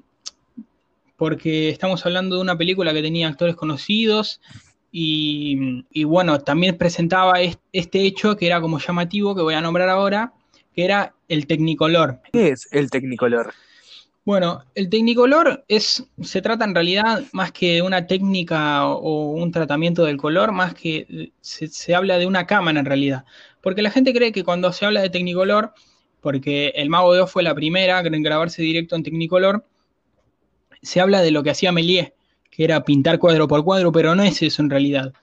porque 1.17 1.69
estamos 1.69 2.05
hablando 2.05 2.35
de 2.35 2.41
una 2.41 2.57
película 2.57 2.93
que 2.93 3.01
tenía 3.01 3.27
actores 3.27 3.55
conocidos 3.55 4.41
y, 4.91 5.85
y 5.91 6.03
bueno, 6.03 6.39
también 6.39 6.77
presentaba 6.77 7.39
est- 7.41 7.61
este 7.71 8.01
hecho 8.01 8.35
que 8.35 8.47
era 8.47 8.61
como 8.61 8.79
llamativo, 8.79 9.35
que 9.35 9.41
voy 9.41 9.53
a 9.53 9.61
nombrar 9.61 9.89
ahora, 9.89 10.33
que 10.75 10.83
era 10.85 11.13
el 11.27 11.47
Technicolor. 11.47 12.19
¿Qué 12.31 12.49
es 12.49 12.67
el 12.71 12.89
Technicolor? 12.89 13.53
Bueno, 14.23 14.63
el 14.75 14.89
Technicolor 14.89 15.63
es, 15.67 16.05
se 16.21 16.41
trata 16.41 16.63
en 16.65 16.75
realidad 16.75 17.23
más 17.31 17.51
que 17.51 17.73
de 17.75 17.81
una 17.81 18.05
técnica 18.05 18.85
o, 18.85 19.31
un 19.31 19.51
tratamiento 19.51 20.05
del 20.05 20.17
color, 20.17 20.51
más 20.51 20.75
que 20.75 21.31
se, 21.41 21.67
se 21.67 21.95
habla 21.95 22.19
de 22.19 22.27
una 22.27 22.45
cámara 22.45 22.79
en 22.79 22.85
realidad. 22.85 23.25
Porque 23.61 23.81
la 23.81 23.89
gente 23.91 24.13
cree 24.13 24.31
que 24.31 24.43
cuando 24.43 24.71
se 24.73 24.85
habla 24.85 25.01
de 25.01 25.09
Technicolor, 25.09 25.73
porque 26.19 26.67
el 26.75 26.89
Mago 26.89 27.13
de 27.13 27.21
Oz 27.21 27.31
fue 27.31 27.41
la 27.41 27.55
primera 27.55 27.99
en 27.99 28.23
grabarse 28.23 28.61
directo 28.61 28.95
en 28.95 29.03
Technicolor, 29.03 29.65
se 30.83 31.01
habla 31.01 31.21
de 31.21 31.31
lo 31.31 31.43
que 31.43 31.51
hacía 31.51 31.71
Méliès, 31.71 32.13
que 32.51 32.65
era 32.65 32.83
pintar 32.83 33.17
cuadro 33.17 33.47
por 33.47 33.63
cuadro, 33.63 33.91
pero 33.91 34.13
no 34.13 34.23
es 34.23 34.41
eso 34.41 34.61
en 34.61 34.69
realidad. 34.69 35.13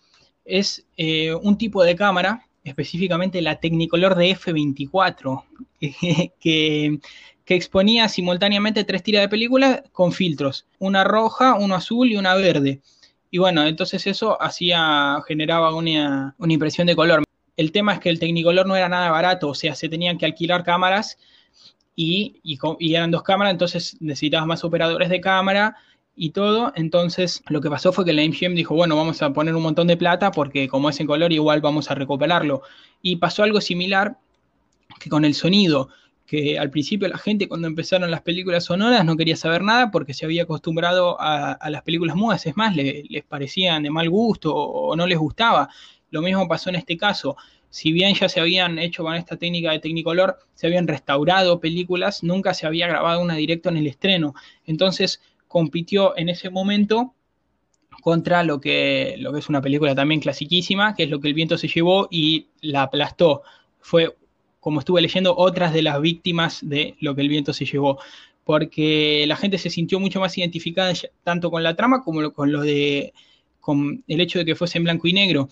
Es 0.44 0.84
eh, 0.96 1.34
un 1.34 1.58
tipo 1.58 1.84
de 1.84 1.94
cámara, 1.94 2.46
específicamente 2.64 3.42
la 3.42 3.60
Technicolor 3.60 4.16
de 4.16 4.34
F24, 4.34 5.44
que, 6.40 6.98
que 7.48 7.54
exponía 7.54 8.08
simultáneamente 8.08 8.84
tres 8.84 9.02
tiras 9.02 9.22
de 9.22 9.28
película 9.28 9.84
con 9.92 10.12
filtros, 10.12 10.66
una 10.78 11.04
roja, 11.04 11.54
uno 11.54 11.74
azul 11.74 12.10
y 12.10 12.16
una 12.16 12.34
verde. 12.34 12.80
Y 13.30 13.38
bueno, 13.38 13.66
entonces 13.66 14.06
eso 14.06 14.40
hacía, 14.40 15.18
generaba 15.26 15.74
una, 15.74 16.34
una 16.38 16.52
impresión 16.52 16.86
de 16.86 16.96
color. 16.96 17.24
El 17.56 17.72
tema 17.72 17.92
es 17.92 18.00
que 18.00 18.08
el 18.08 18.18
Technicolor 18.18 18.66
no 18.66 18.74
era 18.74 18.88
nada 18.88 19.10
barato, 19.10 19.48
o 19.48 19.54
sea, 19.54 19.74
se 19.74 19.88
tenían 19.88 20.16
que 20.16 20.24
alquilar 20.24 20.64
cámaras 20.64 21.18
y, 21.94 22.40
y, 22.42 22.58
y 22.78 22.94
eran 22.94 23.10
dos 23.10 23.22
cámaras, 23.22 23.52
entonces 23.52 23.96
necesitabas 24.00 24.46
más 24.46 24.64
operadores 24.64 25.10
de 25.10 25.20
cámara 25.20 25.76
y 26.18 26.30
todo. 26.30 26.72
Entonces 26.76 27.42
lo 27.48 27.60
que 27.60 27.70
pasó 27.70 27.92
fue 27.92 28.04
que 28.04 28.12
la 28.12 28.22
MGM 28.22 28.54
dijo, 28.54 28.74
bueno, 28.74 28.96
vamos 28.96 29.22
a 29.22 29.32
poner 29.32 29.54
un 29.54 29.62
montón 29.62 29.86
de 29.86 29.96
plata 29.96 30.30
porque 30.30 30.68
como 30.68 30.90
es 30.90 31.00
en 31.00 31.06
color 31.06 31.32
igual 31.32 31.60
vamos 31.60 31.90
a 31.90 31.94
recuperarlo. 31.94 32.62
Y 33.02 33.16
pasó 33.16 33.42
algo 33.44 33.60
similar 33.60 34.18
que 35.00 35.10
con 35.10 35.24
el 35.24 35.34
sonido, 35.34 35.88
que 36.26 36.58
al 36.58 36.70
principio 36.70 37.08
la 37.08 37.18
gente 37.18 37.48
cuando 37.48 37.68
empezaron 37.68 38.10
las 38.10 38.22
películas 38.22 38.64
sonoras 38.64 39.04
no 39.04 39.16
quería 39.16 39.36
saber 39.36 39.62
nada 39.62 39.90
porque 39.90 40.14
se 40.14 40.24
había 40.26 40.42
acostumbrado 40.42 41.16
a, 41.20 41.58
las 41.70 41.82
películas 41.82 42.16
mudas, 42.16 42.46
es 42.46 42.56
más, 42.56 42.74
le- 42.76 43.04
les 43.08 43.24
parecían 43.24 43.82
de 43.82 43.90
mal 43.90 44.10
gusto 44.10 44.54
o, 44.54 44.90
o 44.90 44.96
no 44.96 45.06
les 45.06 45.18
gustaba. 45.18 45.68
Lo 46.10 46.22
mismo 46.22 46.48
pasó 46.48 46.70
en 46.70 46.76
este 46.76 46.96
caso. 46.96 47.36
Si 47.70 47.92
bien 47.92 48.14
ya 48.14 48.28
se 48.28 48.40
habían 48.40 48.78
hecho 48.78 49.02
con 49.04 49.14
esta 49.14 49.36
técnica 49.36 49.70
de 49.72 49.78
Technicolor, 49.78 50.38
se 50.54 50.66
habían 50.66 50.88
restaurado 50.88 51.60
películas, 51.60 52.22
nunca 52.22 52.54
se 52.54 52.66
había 52.66 52.86
grabado 52.88 53.20
una 53.20 53.34
directo 53.34 53.68
en 53.68 53.76
el 53.76 53.86
estreno. 53.86 54.34
Entonces 54.66 55.20
compitió 55.48 56.16
en 56.16 56.28
ese 56.28 56.50
momento 56.50 57.14
contra 58.02 58.44
lo 58.44 58.60
que, 58.60 59.16
lo 59.18 59.32
que 59.32 59.40
es 59.40 59.48
una 59.48 59.60
película 59.60 59.94
también 59.94 60.20
clasiquísima, 60.20 60.94
que 60.94 61.04
es 61.04 61.10
lo 61.10 61.20
que 61.20 61.28
el 61.28 61.34
viento 61.34 61.58
se 61.58 61.68
llevó 61.68 62.08
y 62.10 62.48
la 62.60 62.82
aplastó. 62.82 63.42
Fue, 63.80 64.16
como 64.60 64.80
estuve 64.80 65.00
leyendo, 65.00 65.36
otras 65.36 65.72
de 65.72 65.82
las 65.82 66.00
víctimas 66.00 66.60
de 66.62 66.96
lo 67.00 67.14
que 67.14 67.22
el 67.22 67.28
viento 67.28 67.52
se 67.52 67.64
llevó, 67.64 67.98
porque 68.44 69.24
la 69.26 69.36
gente 69.36 69.58
se 69.58 69.70
sintió 69.70 69.98
mucho 70.00 70.20
más 70.20 70.38
identificada 70.38 70.92
tanto 71.24 71.50
con 71.50 71.62
la 71.62 71.74
trama 71.74 72.02
como 72.02 72.32
con 72.32 72.52
lo 72.52 72.62
de 72.62 73.12
con 73.60 74.02
el 74.08 74.20
hecho 74.22 74.38
de 74.38 74.46
que 74.46 74.54
fuese 74.54 74.78
en 74.78 74.84
blanco 74.84 75.08
y 75.08 75.12
negro. 75.12 75.48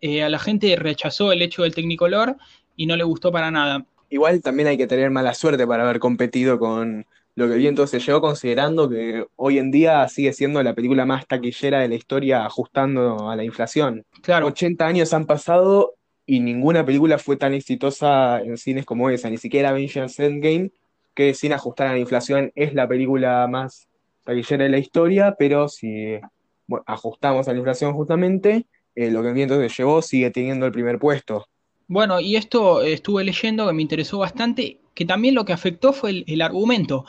Eh, 0.00 0.22
a 0.22 0.28
la 0.28 0.38
gente 0.38 0.76
rechazó 0.76 1.32
el 1.32 1.42
hecho 1.42 1.62
del 1.62 1.74
Technicolor 1.74 2.36
y 2.76 2.86
no 2.86 2.94
le 2.94 3.02
gustó 3.02 3.32
para 3.32 3.50
nada. 3.50 3.84
Igual 4.10 4.40
también 4.42 4.68
hay 4.68 4.76
que 4.76 4.86
tener 4.86 5.10
mala 5.10 5.34
suerte 5.34 5.66
para 5.66 5.82
haber 5.82 5.98
competido 5.98 6.58
con 6.58 7.06
lo 7.36 7.46
que 7.46 7.52
el 7.52 7.60
viento 7.60 7.86
se 7.86 8.00
llevó, 8.00 8.22
considerando 8.22 8.88
que 8.88 9.26
hoy 9.36 9.58
en 9.58 9.70
día 9.70 10.08
sigue 10.08 10.32
siendo 10.32 10.62
la 10.62 10.74
película 10.74 11.04
más 11.04 11.26
taquillera 11.26 11.80
de 11.80 11.88
la 11.88 11.94
historia, 11.94 12.46
ajustando 12.46 13.28
a 13.28 13.36
la 13.36 13.44
inflación. 13.44 14.04
Claro, 14.22 14.46
80 14.46 14.86
años 14.86 15.12
han 15.12 15.26
pasado 15.26 15.94
y 16.24 16.40
ninguna 16.40 16.84
película 16.84 17.18
fue 17.18 17.36
tan 17.36 17.52
exitosa 17.52 18.40
en 18.40 18.56
cines 18.56 18.86
como 18.86 19.10
esa, 19.10 19.28
ni 19.28 19.36
siquiera 19.36 19.68
Avengers 19.68 20.18
Endgame, 20.18 20.72
que 21.14 21.34
sin 21.34 21.52
ajustar 21.52 21.88
a 21.88 21.92
la 21.92 21.98
inflación 21.98 22.52
es 22.54 22.72
la 22.72 22.88
película 22.88 23.46
más 23.48 23.86
taquillera 24.24 24.64
de 24.64 24.70
la 24.70 24.78
historia, 24.78 25.36
pero 25.38 25.68
si 25.68 26.18
bueno, 26.66 26.84
ajustamos 26.86 27.46
a 27.48 27.52
la 27.52 27.58
inflación 27.58 27.92
justamente, 27.92 28.66
eh, 28.94 29.10
lo 29.10 29.20
que 29.20 29.28
el 29.28 29.34
viento 29.34 29.60
se 29.60 29.68
llevó 29.68 30.00
sigue 30.00 30.30
teniendo 30.30 30.64
el 30.64 30.72
primer 30.72 30.98
puesto. 30.98 31.46
Bueno, 31.88 32.20
y 32.20 32.34
esto 32.34 32.82
estuve 32.82 33.22
leyendo 33.22 33.66
que 33.66 33.72
me 33.72 33.82
interesó 33.82 34.18
bastante, 34.18 34.80
que 34.94 35.04
también 35.04 35.34
lo 35.36 35.44
que 35.44 35.52
afectó 35.52 35.92
fue 35.92 36.24
el, 36.26 36.42
argumento. 36.42 37.04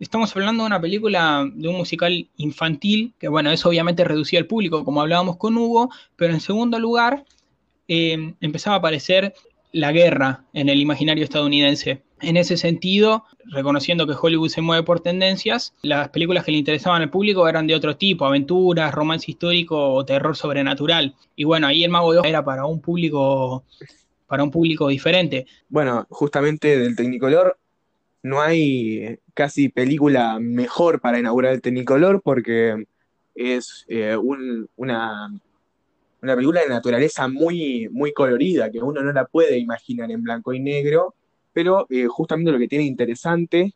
Estamos 0.00 0.34
hablando 0.34 0.64
de 0.64 0.66
una 0.66 0.80
película, 0.80 1.48
de 1.54 1.68
un 1.68 1.76
musical 1.76 2.28
infantil, 2.36 3.14
que 3.18 3.28
bueno, 3.28 3.52
eso 3.52 3.68
obviamente 3.68 4.04
reducía 4.04 4.40
el 4.40 4.46
público, 4.46 4.84
como 4.84 5.00
hablábamos 5.00 5.36
con 5.36 5.56
Hugo, 5.56 5.90
pero 6.16 6.34
en 6.34 6.40
segundo 6.40 6.80
lugar 6.80 7.24
eh, 7.86 8.34
empezaba 8.40 8.76
a 8.76 8.78
aparecer 8.80 9.32
la 9.70 9.92
guerra 9.92 10.44
en 10.54 10.68
el 10.70 10.80
imaginario 10.80 11.22
estadounidense. 11.22 12.02
En 12.20 12.36
ese 12.36 12.56
sentido, 12.56 13.24
reconociendo 13.44 14.06
que 14.06 14.14
Hollywood 14.20 14.48
se 14.48 14.62
mueve 14.62 14.82
por 14.82 15.00
tendencias, 15.00 15.74
las 15.82 16.08
películas 16.08 16.44
que 16.44 16.52
le 16.52 16.58
interesaban 16.58 17.02
al 17.02 17.10
público 17.10 17.46
eran 17.46 17.66
de 17.66 17.74
otro 17.74 17.96
tipo, 17.96 18.24
aventuras, 18.24 18.92
romance 18.94 19.30
histórico 19.30 19.92
o 19.92 20.04
terror 20.04 20.34
sobrenatural. 20.34 21.14
Y 21.36 21.44
bueno, 21.44 21.66
ahí 21.66 21.84
el 21.84 21.90
Mago 21.90 22.14
de 22.14 22.28
era 22.28 22.42
para 22.42 22.64
un 22.64 22.80
público, 22.80 23.64
para 24.26 24.42
un 24.42 24.50
público 24.50 24.88
diferente. 24.88 25.46
Bueno, 25.68 26.06
justamente 26.10 26.78
del 26.78 26.96
Technicolor 26.96 27.58
no 28.22 28.40
hay 28.40 29.18
casi 29.34 29.68
película 29.68 30.38
mejor 30.40 31.00
para 31.00 31.18
inaugurar 31.18 31.52
el 31.54 31.60
Technicolor 31.62 32.22
porque 32.22 32.86
es 33.34 33.84
eh, 33.88 34.16
un- 34.16 34.68
una, 34.76 35.30
una 36.22 36.34
película 36.34 36.62
de 36.62 36.68
naturaleza 36.68 37.28
muy, 37.28 37.88
muy 37.90 38.12
colorida, 38.12 38.70
que 38.70 38.78
uno 38.80 39.02
no 39.02 39.12
la 39.12 39.26
puede 39.26 39.58
imaginar 39.58 40.10
en 40.10 40.22
blanco 40.22 40.52
y 40.52 40.60
negro, 40.60 41.14
pero 41.52 41.86
eh, 41.90 42.06
justamente 42.06 42.52
lo 42.52 42.58
que 42.58 42.68
tiene 42.68 42.84
interesante 42.84 43.74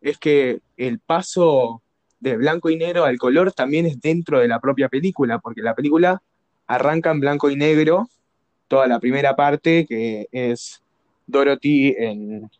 es 0.00 0.18
que 0.18 0.60
el 0.76 0.98
paso 1.00 1.82
de 2.20 2.36
blanco 2.36 2.70
y 2.70 2.76
negro 2.76 3.04
al 3.04 3.18
color 3.18 3.52
también 3.52 3.86
es 3.86 4.00
dentro 4.00 4.38
de 4.40 4.48
la 4.48 4.60
propia 4.60 4.88
película, 4.88 5.38
porque 5.38 5.62
la 5.62 5.74
película 5.74 6.22
arranca 6.66 7.10
en 7.10 7.20
blanco 7.20 7.50
y 7.50 7.56
negro, 7.56 8.08
toda 8.68 8.86
la 8.86 8.98
primera 9.00 9.34
parte, 9.36 9.86
que 9.86 10.28
es 10.32 10.82
Dorothy 11.26 11.94
en, 11.98 12.50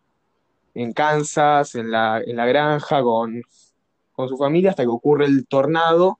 en 0.74 0.92
Kansas, 0.92 1.74
en 1.74 1.90
la, 1.90 2.20
en 2.24 2.36
la 2.36 2.46
granja, 2.46 3.02
con, 3.02 3.42
con 4.12 4.28
su 4.28 4.36
familia, 4.36 4.70
hasta 4.70 4.82
que 4.82 4.88
ocurre 4.88 5.26
el 5.26 5.46
tornado 5.46 6.18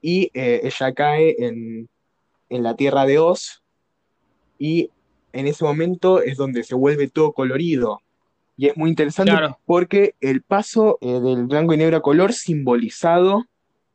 y 0.00 0.30
eh, 0.34 0.60
ella 0.64 0.92
cae 0.92 1.36
en, 1.38 1.88
en 2.48 2.62
la 2.62 2.74
tierra 2.74 3.06
de 3.06 3.18
Oz, 3.18 3.62
y 4.58 4.90
en 5.32 5.46
ese 5.46 5.64
momento 5.64 6.20
es 6.22 6.36
donde 6.36 6.62
se 6.62 6.74
vuelve 6.74 7.08
todo 7.08 7.32
colorido. 7.32 8.00
Y 8.56 8.66
es 8.66 8.76
muy 8.76 8.90
interesante 8.90 9.32
Claro. 9.32 9.58
porque 9.64 10.14
el 10.20 10.42
paso 10.42 10.98
eh, 11.00 11.20
del 11.20 11.46
blanco 11.46 11.72
y 11.72 11.78
negro 11.78 11.96
a 11.96 12.02
color 12.02 12.32
simbolizado 12.32 13.46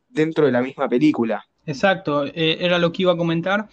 dentro 0.10 0.46
de 0.46 0.52
la 0.52 0.62
misma 0.62 0.90
película. 0.90 1.46
Exacto, 1.66 2.26
eh, 2.26 2.58
era 2.60 2.80
lo 2.80 2.92
que 2.92 3.04
iba 3.04 3.12
a 3.14 3.18
comentar 3.18 3.68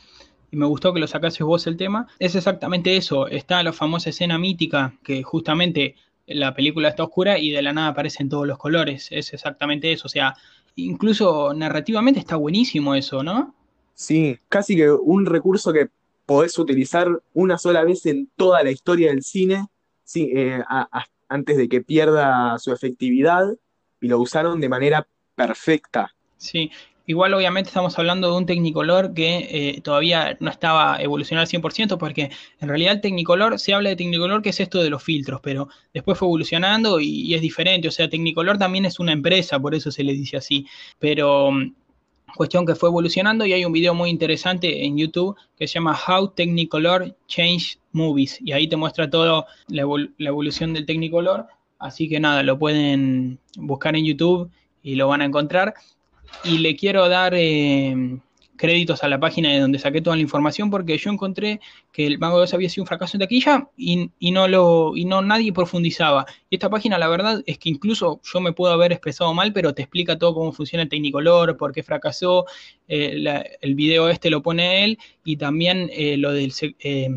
y 0.55 0.57
me 0.57 0.67
gustó 0.67 0.95
que 0.95 1.01
lo 1.01 1.07
sacases 1.09 1.41
vos 1.41 1.67
el 1.67 1.77
tema. 1.77 2.07
Es 2.21 2.37
exactamente 2.37 2.97
eso, 2.97 3.27
está 3.27 3.63
la 3.65 3.73
famosa 3.73 4.11
escena 4.11 4.39
mítica 4.39 4.95
que 5.03 5.23
justamente 5.25 5.97
la 6.27 6.55
película 6.55 6.89
está 6.89 7.03
oscura 7.03 7.39
y 7.39 7.51
de 7.51 7.61
la 7.61 7.73
nada 7.73 7.89
aparecen 7.89 8.29
todos 8.29 8.47
los 8.47 8.57
colores, 8.57 9.09
es 9.11 9.33
exactamente 9.35 9.93
eso, 9.93 10.07
o 10.07 10.09
sea, 10.09 10.35
incluso 10.77 11.53
narrativamente 11.55 12.21
está 12.21 12.37
buenísimo 12.37 12.95
eso, 12.95 13.23
¿no? 13.23 13.55
Sí, 13.95 14.39
casi 14.49 14.77
que 14.77 14.91
un 14.91 15.27
recurso 15.27 15.73
que 15.73 15.89
podés 16.25 16.59
utilizar 16.59 17.09
una 17.35 17.59
sola 17.59 17.85
vez 17.85 18.07
en 18.07 18.29
toda 18.37 18.63
la 18.63 18.71
historia 18.71 19.11
del 19.11 19.23
cine, 19.23 19.67
sí, 20.05 20.31
eh, 20.35 20.63
a- 20.69 20.89
a- 20.91 21.07
antes 21.29 21.57
de 21.57 21.69
que 21.69 21.81
pierda 21.83 22.59
su 22.59 22.73
efectividad, 22.73 23.45
y 24.01 24.09
lo 24.09 24.19
usaron 24.21 24.61
de 24.61 24.69
manera 24.69 25.07
perfecta. 25.35 26.15
Sí, 26.37 26.71
igual 27.07 27.35
obviamente 27.35 27.69
estamos 27.69 27.99
hablando 27.99 28.31
de 28.31 28.37
un 28.37 28.47
Technicolor 28.47 29.13
que 29.15 29.49
eh, 29.51 29.81
todavía 29.83 30.37
no 30.41 30.51
estaba 30.51 31.01
evolucionado 31.01 31.43
al 31.43 31.63
100% 31.63 31.99
porque 31.99 32.31
en 32.61 32.69
realidad 32.69 32.95
el 32.95 33.01
Technicolor, 33.01 33.59
se 33.59 33.75
habla 33.75 33.91
de 33.91 33.97
Technicolor 33.97 34.43
que 34.43 34.51
es 34.51 34.61
esto 34.61 34.83
de 34.83 34.91
los 34.91 35.03
filtros, 35.03 35.41
pero 35.43 35.69
después 35.93 36.19
fue 36.19 36.27
evolucionando 36.27 37.01
y, 37.01 37.35
es 37.35 37.41
diferente, 37.41 37.89
o 37.89 37.91
sea, 37.91 38.09
Technicolor 38.09 38.59
también 38.59 38.85
es 38.85 38.99
una 38.99 39.13
empresa, 39.13 39.59
por 39.59 39.75
eso 39.75 39.91
se 39.91 40.05
le 40.05 40.13
dice 40.15 40.37
así, 40.37 40.67
pero 40.99 41.51
mm, 41.51 41.75
cuestión 42.37 42.67
que 42.67 42.75
fue 42.75 42.89
evolucionando 42.89 43.45
y 43.45 43.53
hay 43.53 43.65
un 43.65 43.73
video 43.73 43.95
muy 43.95 44.11
interesante 44.11 44.85
en 44.85 44.97
YouTube 44.97 45.37
que 45.57 45.69
se 45.69 45.75
llama 45.75 45.99
How 46.09 46.29
Technicolor 46.29 47.17
Changed 47.29 47.79
Movies. 47.93 48.41
Y 48.41 48.53
ahí 48.53 48.67
te 48.67 48.77
muestra 48.77 49.09
todo 49.09 49.47
la, 49.69 49.85
la 50.19 50.29
evolución 50.29 50.73
del 50.73 50.87
Technicolor, 50.87 51.47
así 51.79 52.09
que 52.09 52.19
nada, 52.19 52.43
lo 52.43 52.59
pueden 52.59 53.39
buscar 53.57 53.95
en 53.95 54.05
YouTube 54.05 54.51
y 54.83 54.97
lo 54.97 55.09
van 55.09 55.23
a 55.23 55.27
encontrar 55.27 55.75
y 56.43 56.59
le 56.59 56.77
quiero 56.77 57.09
dar 57.09 57.33
eh, 57.37 58.19
créditos 58.57 59.03
a 59.03 59.09
la 59.09 59.19
página 59.19 59.51
de 59.51 59.59
donde 59.61 59.79
saqué 59.79 60.01
toda 60.01 60.17
la 60.17 60.23
información 60.23 60.71
porque 60.71 60.97
yo 60.97 61.11
encontré 61.11 61.61
que 61.93 62.07
el 62.07 62.19
Mago 62.19 62.39
de 62.39 62.45
Oz 62.45 62.55
había 62.55 62.69
sido 62.69 62.83
un 62.85 62.87
fracaso 62.89 63.17
en 63.17 63.21
taquilla 63.23 63.69
y, 63.77 64.11
y 64.19 64.31
no 64.31 64.47
lo 64.49 64.97
y 64.97 65.05
no 65.07 65.23
nadie 65.23 65.53
profundizaba. 65.53 66.25
Y 66.51 66.57
esta 66.57 66.71
página 66.71 66.99
la 66.99 67.09
verdad 67.09 67.43
es 67.47 67.59
que 67.59 67.69
incluso 67.69 68.21
yo 68.23 68.41
me 68.41 68.53
puedo 68.53 68.73
haber 68.73 68.93
expresado 68.93 69.33
mal, 69.35 69.53
pero 69.53 69.75
te 69.75 69.83
explica 69.83 70.19
todo 70.19 70.35
cómo 70.35 70.53
funciona 70.53 70.83
el 70.85 70.89
Technicolor, 70.89 71.57
por 71.57 71.73
qué 71.73 71.83
fracasó, 71.83 72.47
eh, 72.89 73.15
la- 73.19 73.45
el 73.61 73.75
video 73.75 74.09
este 74.09 74.31
lo 74.31 74.43
pone 74.43 74.85
él 74.85 74.99
y 75.25 75.37
también 75.37 75.91
eh, 75.93 76.17
lo 76.17 76.33
del 76.33 76.53
eh, 76.81 77.09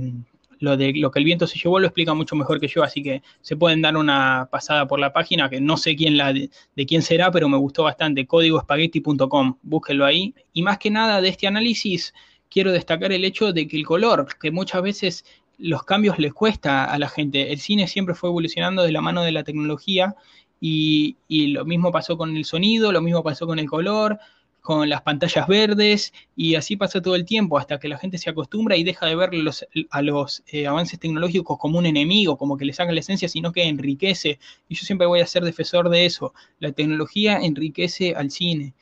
lo 0.60 0.78
de 0.78 0.94
lo 0.96 1.12
que 1.12 1.20
el 1.20 1.26
viento 1.26 1.48
se 1.48 1.60
llevó 1.60 1.80
lo 1.80 1.88
explica 1.88 2.14
mucho 2.14 2.36
mejor 2.36 2.60
que 2.60 2.68
yo, 2.68 2.84
así 2.84 3.04
que 3.04 3.22
se 3.42 3.56
pueden 3.56 3.82
dar 3.82 3.98
una 3.98 4.48
pasada 4.52 4.88
por 4.88 5.00
la 5.00 5.14
página 5.14 5.50
que 5.50 5.62
no 5.62 5.78
sé 5.78 5.96
quién 5.96 6.18
la 6.18 6.34
de, 6.34 6.50
quién 6.88 7.02
será, 7.02 7.32
pero 7.32 7.50
me 7.50 7.58
gustó 7.58 7.84
bastante, 7.84 8.26
códigoespagueti.com, 8.26 9.58
búsquenlo 9.62 10.06
ahí. 10.06 10.34
Y 10.54 10.64
más 10.64 10.78
que 10.78 10.90
nada 10.90 11.22
de 11.22 11.30
este 11.30 11.48
análisis, 11.48 12.14
quiero 12.50 12.72
destacar 12.72 13.12
el 13.12 13.26
hecho 13.26 13.54
de 13.54 13.68
que 13.68 13.78
el 13.78 13.86
color, 13.86 14.28
que 14.40 14.52
muchas 14.52 14.82
veces 14.82 15.26
los 15.58 15.84
cambios 15.84 16.20
les 16.20 16.34
cuesta 16.34 16.86
a 16.86 17.00
la 17.00 17.10
gente, 17.10 17.52
el 17.52 17.60
cine 17.60 17.88
siempre 17.88 18.16
fue 18.16 18.30
evolucionando 18.30 18.84
de 18.84 18.92
la 18.92 19.02
mano 19.02 19.24
de 19.24 19.32
la 19.32 19.44
tecnología 19.44 20.16
y, 20.60 21.18
y 21.28 21.48
lo 21.48 21.66
mismo 21.66 21.92
pasó 21.92 22.18
con 22.18 22.36
el 22.36 22.46
sonido, 22.46 22.92
lo 22.92 23.02
mismo 23.02 23.24
pasó 23.24 23.48
con 23.48 23.60
el 23.60 23.68
color, 23.68 24.20
con 24.68 24.90
las 24.90 25.02
pantallas 25.02 25.48
verdes 25.48 26.12
y 26.36 26.56
así 26.56 26.76
pasa 26.76 27.02
todo 27.02 27.16
el 27.16 27.24
tiempo 27.24 27.58
hasta 27.58 27.80
que 27.80 27.88
la 27.88 27.98
gente 27.98 28.18
se 28.18 28.30
acostumbra 28.30 28.76
y 28.76 28.84
deja 28.84 29.06
de 29.06 29.16
ver 29.16 29.34
los, 29.34 29.66
a 29.90 30.02
los 30.02 30.44
eh, 30.48 30.68
avances 30.68 31.00
tecnológicos 31.00 31.58
como 31.58 31.80
un 31.80 31.86
enemigo, 31.86 32.38
como 32.38 32.58
que 32.58 32.66
le 32.66 32.74
saca 32.74 32.92
la 32.92 33.00
esencia, 33.00 33.30
sino 33.30 33.54
que 33.54 33.64
enriquece. 33.64 34.40
Y 34.68 34.76
yo 34.76 34.86
siempre 34.86 35.08
voy 35.08 35.22
a 35.22 35.26
ser 35.26 35.46
defensor 35.46 35.88
de 35.88 36.06
eso. 36.06 36.34
La 36.60 36.74
tecnología 36.74 37.38
enriquece 37.38 38.14
al 38.14 38.30
cine, 38.30 38.74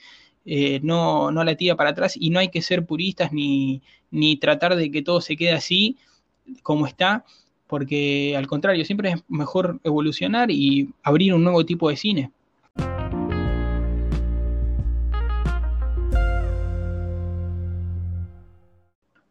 eh, 0.43 0.79
no, 0.81 1.29
no 1.29 1.43
la 1.43 1.53
tira 1.53 1.75
para 1.75 1.91
atrás 1.91 2.17
y 2.19 2.31
no 2.31 2.39
hay 2.39 2.49
que 2.49 2.63
ser 2.63 2.83
puristas 2.87 3.31
ni, 3.31 3.83
ni 4.09 4.37
tratar 4.37 4.75
de 4.75 4.89
que 4.89 5.03
todo 5.03 5.21
se 5.21 5.37
quede 5.37 5.51
así 5.51 5.97
como 6.63 6.87
está, 6.87 7.25
porque 7.67 8.35
al 8.35 8.47
contrario, 8.47 8.85
siempre 8.85 9.11
es 9.11 9.23
mejor 9.27 9.79
evolucionar 9.83 10.49
y 10.49 10.89
abrir 11.03 11.35
un 11.35 11.43
nuevo 11.43 11.63
tipo 11.63 11.89
de 11.89 11.95
cine. 11.95 12.31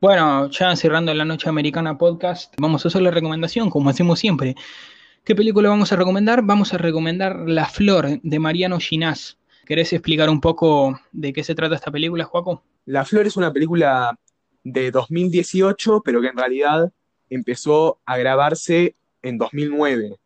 Bueno, 0.04 0.50
ya 0.50 0.76
cerrando 0.76 1.14
la 1.14 1.24
Noche 1.24 1.48
Americana 1.48 1.96
Podcast, 1.96 2.52
vamos 2.58 2.84
a 2.84 2.88
hacer 2.88 3.00
la 3.00 3.10
recomendación, 3.10 3.70
como 3.70 3.88
hacemos 3.88 4.18
siempre. 4.18 4.54
¿Qué 5.24 5.34
película 5.34 5.70
vamos 5.70 5.94
a 5.94 5.96
recomendar? 5.96 6.42
Vamos 6.42 6.74
a 6.74 6.76
recomendar 6.76 7.48
La 7.48 7.64
Flor 7.64 8.20
de 8.22 8.38
Mariano 8.38 8.78
Ginás. 8.78 9.38
¿Querés 9.64 9.94
explicar 9.94 10.28
un 10.28 10.42
poco 10.42 11.00
de 11.10 11.32
qué 11.32 11.42
se 11.42 11.54
trata 11.54 11.76
esta 11.76 11.90
película, 11.90 12.24
Joaco? 12.24 12.62
La 12.84 13.06
Flor 13.06 13.26
es 13.26 13.38
una 13.38 13.50
película 13.50 14.18
de 14.62 14.90
2018, 14.90 16.02
pero 16.04 16.20
que 16.20 16.28
en 16.28 16.36
realidad 16.36 16.92
empezó 17.30 17.98
a 18.04 18.18
grabarse 18.18 18.96
en 19.22 19.38
2009. 19.38 20.18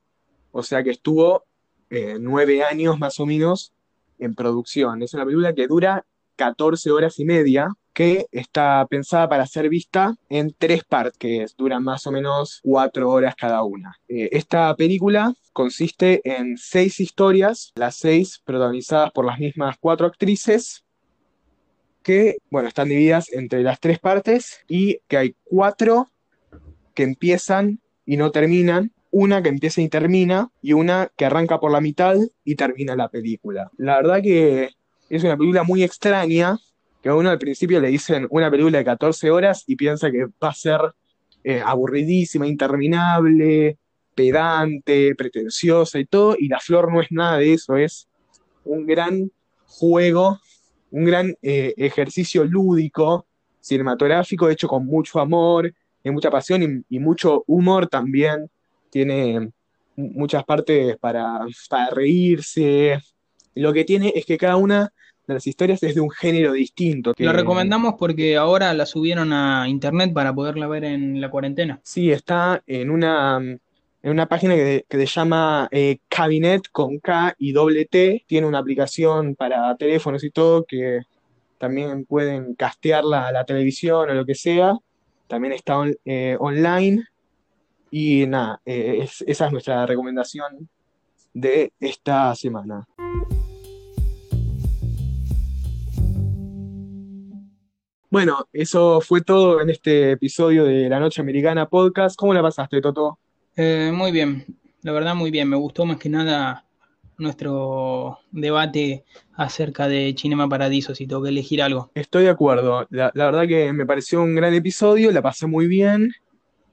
O 0.51 0.65
sea 0.65 0.83
que 0.83 0.91
estuvo 0.91 1.45
eh, 1.89 2.17
nueve 2.19 2.65
años 2.65 2.99
más 2.99 3.21
o 3.21 3.27
menos 3.27 3.73
en 4.19 4.35
producción. 4.35 5.05
Es 5.05 5.15
una 5.15 5.25
película 5.25 5.55
que 5.55 5.69
dura 5.69 6.05
14 6.35 6.91
horas 6.91 7.21
y 7.21 7.25
media, 7.25 7.69
que 7.99 8.27
está 8.31 8.87
pensada 8.89 9.29
para 9.29 9.45
ser 9.45 9.69
vista 9.69 10.15
en 10.29 10.55
tres 10.57 10.85
partes, 10.85 11.19
que 11.19 11.47
duran 11.57 11.83
más 11.83 12.07
o 12.07 12.13
menos 12.13 12.61
cuatro 12.63 13.11
horas 13.11 13.35
cada 13.35 13.65
una. 13.65 13.99
Eh, 14.07 14.29
esta 14.31 14.73
película 14.77 15.35
consiste 15.53 16.21
en 16.23 16.57
seis 16.59 17.01
historias, 17.01 17.73
las 17.75 17.97
seis 17.97 18.41
protagonizadas 18.45 19.11
por 19.11 19.25
las 19.25 19.41
mismas 19.41 19.79
cuatro 19.81 20.07
actrices, 20.07 20.85
que, 22.05 22.37
bueno, 22.53 22.69
están 22.69 22.89
divididas 22.89 23.33
entre 23.33 23.65
las 23.65 23.81
tres 23.81 23.99
partes 23.99 24.61
y 24.69 25.01
que 25.09 25.17
hay 25.17 25.37
cuatro 25.43 26.07
que 26.95 27.03
empiezan 27.03 27.81
y 28.07 28.17
no 28.17 28.31
terminan, 28.31 28.93
una 29.11 29.43
que 29.43 29.49
empieza 29.49 29.81
y 29.81 29.89
termina 29.89 30.53
y 30.63 30.73
una 30.75 31.11
que 31.17 31.25
arranca 31.25 31.59
por 31.59 31.73
la 31.73 31.81
mitad 31.81 32.15
y 32.45 32.55
termina 32.55 32.95
la 32.95 33.09
película. 33.09 33.73
La 33.77 33.97
verdad 33.97 34.23
que 34.23 34.71
es 35.11 35.25
una 35.25 35.37
película 35.37 35.65
muy 35.65 35.83
extraña, 35.83 36.61
uno 37.17 37.31
al 37.31 37.39
principio 37.39 37.81
le 37.81 37.89
dicen 37.89 38.27
una 38.31 38.51
película 38.51 38.79
de 38.79 38.85
14 38.85 39.31
horas 39.31 39.65
y 39.67 39.77
piensa 39.77 40.11
que 40.11 40.27
va 40.27 40.49
a 40.49 40.55
ser 40.55 40.81
eh, 41.45 41.63
aburridísima, 41.65 42.47
interminable, 42.47 43.79
pedante, 44.15 45.15
pretenciosa 45.15 45.99
y 45.99 46.07
todo, 46.07 46.37
y 46.39 46.49
La 46.49 46.59
Flor 46.59 46.93
no 46.93 47.01
es 47.01 47.09
nada 47.11 47.39
de 47.39 47.53
eso, 47.53 47.77
es 47.77 48.09
un 48.65 48.85
gran 48.87 49.31
juego, 49.67 50.41
un 50.91 51.05
gran 51.05 51.35
eh, 51.43 51.75
ejercicio 51.77 52.45
lúdico, 52.45 53.27
cinematográfico, 53.61 54.49
hecho 54.49 54.67
con 54.67 54.87
mucho 54.87 55.21
amor, 55.21 55.73
mucha 56.13 56.31
pasión 56.31 56.85
y, 56.89 56.99
mucho 56.99 57.45
humor 57.47 57.89
también. 57.89 58.51
Tiene 58.91 59.51
muchas 59.97 60.45
partes 60.45 60.97
para 60.99 61.41
reírse. 61.93 63.01
Lo 63.55 63.73
que 63.73 63.85
tiene 63.85 64.13
es 64.15 64.25
que 64.25 64.39
cada 64.39 64.57
una 64.57 64.93
de 65.29 65.35
las 65.35 65.47
historias 65.47 65.83
es 65.83 65.95
de 65.95 66.01
un 66.01 66.11
género 66.11 66.53
distinto. 66.55 67.15
Que, 67.15 67.23
La 67.25 67.33
recomendamos 67.33 67.95
porque 67.99 68.37
ahora 68.37 68.73
la 68.75 68.87
subieron 68.87 69.33
a 69.33 69.69
internet 69.69 70.13
para 70.13 70.35
poderla 70.35 70.67
ver 70.67 70.85
en 70.85 71.21
la 71.21 71.31
cuarentena. 71.31 71.81
Sí, 71.85 72.11
está 72.11 72.63
en 72.67 72.91
una, 72.91 73.37
en 73.39 74.11
una 74.11 74.27
página 74.27 74.55
que, 74.57 74.85
que 74.89 74.99
se 74.99 75.07
llama 75.07 75.69
eh, 75.71 75.99
Cabinet 76.09 76.63
con 76.73 76.99
K 76.99 77.35
y 77.39 77.53
doble 77.53 77.85
T. 77.85 78.25
Tiene 78.27 78.47
una 78.47 78.59
aplicación 78.59 79.35
para 79.37 79.77
teléfonos 79.77 80.25
y 80.25 80.31
todo 80.31 80.65
que 80.65 81.01
también 81.59 82.05
pueden 82.07 82.55
castearla 82.55 83.29
a 83.29 83.33
la 83.33 83.45
televisión 83.45 84.09
o 84.11 84.15
lo 84.15 84.25
que 84.25 84.35
sea. 84.35 84.75
También 85.27 85.53
está 85.53 85.77
on- 85.79 85.97
eh, 86.05 86.37
online. 86.41 87.05
Y 87.91 88.27
nada, 88.27 88.61
eh, 88.65 89.01
es- 89.03 89.23
esa 89.27 89.47
es 89.47 89.53
nuestra 89.53 89.85
recomendación 89.87 90.69
de 91.35 91.73
esta 91.81 92.35
semana. 92.35 92.87
Bueno, 98.11 98.49
eso 98.55 99.03
fue 99.03 99.21
todo 99.21 99.61
en 99.61 99.69
este 99.69 100.13
episodio 100.13 100.65
de 100.65 100.89
La 100.89 100.99
Noche 100.99 101.21
Americana 101.21 101.69
Podcast. 101.69 102.17
¿Cómo 102.17 102.33
la 102.33 102.41
pasaste, 102.41 102.81
Toto? 102.81 103.19
Eh, 103.55 103.93
muy 103.93 104.13
bien, 104.13 104.47
la 104.81 104.93
verdad 104.93 105.15
muy 105.15 105.31
bien. 105.31 105.47
Me 105.47 105.57
gustó 105.57 105.85
más 105.85 105.99
que 105.99 106.09
nada 106.09 106.65
nuestro 107.19 108.21
debate 108.31 109.05
acerca 109.35 109.89
de 109.89 110.15
Cinema 110.17 110.49
Paradiso, 110.49 110.95
si 110.95 111.07
tengo 111.07 111.23
que 111.23 111.29
elegir 111.29 111.61
algo. 111.61 111.91
Estoy 111.95 112.25
de 112.25 112.31
acuerdo. 112.31 112.87
La, 112.89 113.11
la 113.15 113.27
verdad 113.27 113.47
que 113.47 113.75
me 113.75 113.85
pareció 113.85 114.23
un 114.23 114.35
gran 114.35 114.55
episodio, 114.55 115.13
la 115.13 115.21
pasé 115.21 115.47
muy 115.47 115.67
bien. 115.67 116.11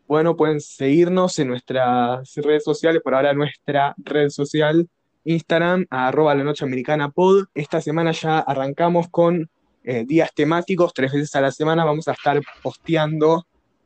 Bueno, 0.07 0.38
pueden 0.38 0.61
seguirnos 0.61 1.38
en 1.39 1.49
nuestras 1.49 2.33
redes 2.36 2.63
sociales, 2.63 3.01
por 3.03 3.13
ahora 3.13 3.33
nuestra 3.33 3.93
red 3.97 4.29
social, 4.29 4.88
Instagram, 5.25 5.86
arroba 5.89 6.33
la 6.33 6.45
noche 6.45 6.63
americana 6.63 7.09
pod. 7.09 7.47
Esta 7.53 7.81
semana 7.81 8.11
ya 8.11 8.39
arrancamos 8.39 9.09
con 9.09 9.49
eh, 9.88 10.03
días 10.03 10.33
temáticos, 10.33 10.93
tres 10.93 11.13
veces 11.13 11.36
a 11.36 11.41
la 11.41 11.51
semana 11.51 11.86
vamos 11.86 12.07
a 12.07 12.13
estar 12.13 12.41
posteando 12.63 13.45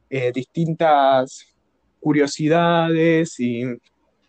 eh, 0.10 0.32
distintas 0.34 1.45
curiosidades 2.00 3.38
y 3.39 3.64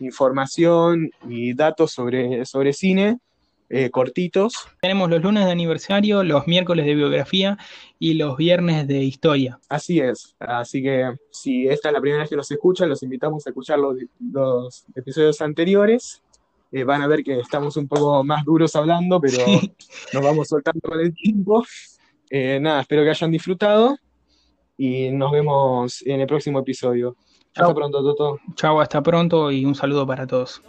información 0.00 1.10
y 1.28 1.54
datos 1.54 1.92
sobre, 1.92 2.44
sobre 2.44 2.72
cine, 2.72 3.20
eh, 3.68 3.88
cortitos. 3.90 4.66
Tenemos 4.80 5.08
los 5.10 5.22
lunes 5.22 5.44
de 5.44 5.52
aniversario, 5.52 6.24
los 6.24 6.48
miércoles 6.48 6.86
de 6.86 6.96
biografía 6.96 7.56
y 8.00 8.14
los 8.14 8.36
viernes 8.36 8.88
de 8.88 9.04
historia. 9.04 9.60
Así 9.68 10.00
es, 10.00 10.34
así 10.40 10.82
que 10.82 11.14
si 11.30 11.68
esta 11.68 11.90
es 11.90 11.92
la 11.94 12.00
primera 12.00 12.22
vez 12.22 12.30
que 12.30 12.36
nos 12.36 12.50
escuchan, 12.50 12.88
los 12.88 13.04
invitamos 13.04 13.46
a 13.46 13.50
escuchar 13.50 13.78
los, 13.78 13.94
los 14.18 14.84
episodios 14.96 15.40
anteriores. 15.40 16.20
Eh, 16.72 16.84
van 16.84 17.02
a 17.02 17.06
ver 17.08 17.22
que 17.24 17.38
estamos 17.40 17.76
un 17.76 17.88
poco 17.88 18.22
más 18.24 18.44
duros 18.44 18.74
hablando, 18.76 19.20
pero 19.20 19.44
Sí. 19.44 19.74
nos 20.12 20.22
vamos 20.22 20.48
soltando 20.48 20.80
con 20.80 21.00
el 21.00 21.12
tiempo. 21.14 21.64
Eh, 22.30 22.58
nada, 22.60 22.82
espero 22.82 23.02
que 23.02 23.10
hayan 23.10 23.30
disfrutado 23.32 23.96
y 24.76 25.10
nos 25.10 25.32
vemos 25.32 26.02
en 26.06 26.20
el 26.20 26.26
próximo 26.26 26.60
episodio. 26.60 27.16
Hasta 27.54 27.74
pronto, 27.74 28.02
Toto. 28.02 28.38
Chao, 28.54 28.80
hasta 28.80 29.02
pronto 29.02 29.50
y 29.50 29.64
un 29.64 29.74
saludo 29.74 30.06
para 30.06 30.26
todos. 30.26 30.62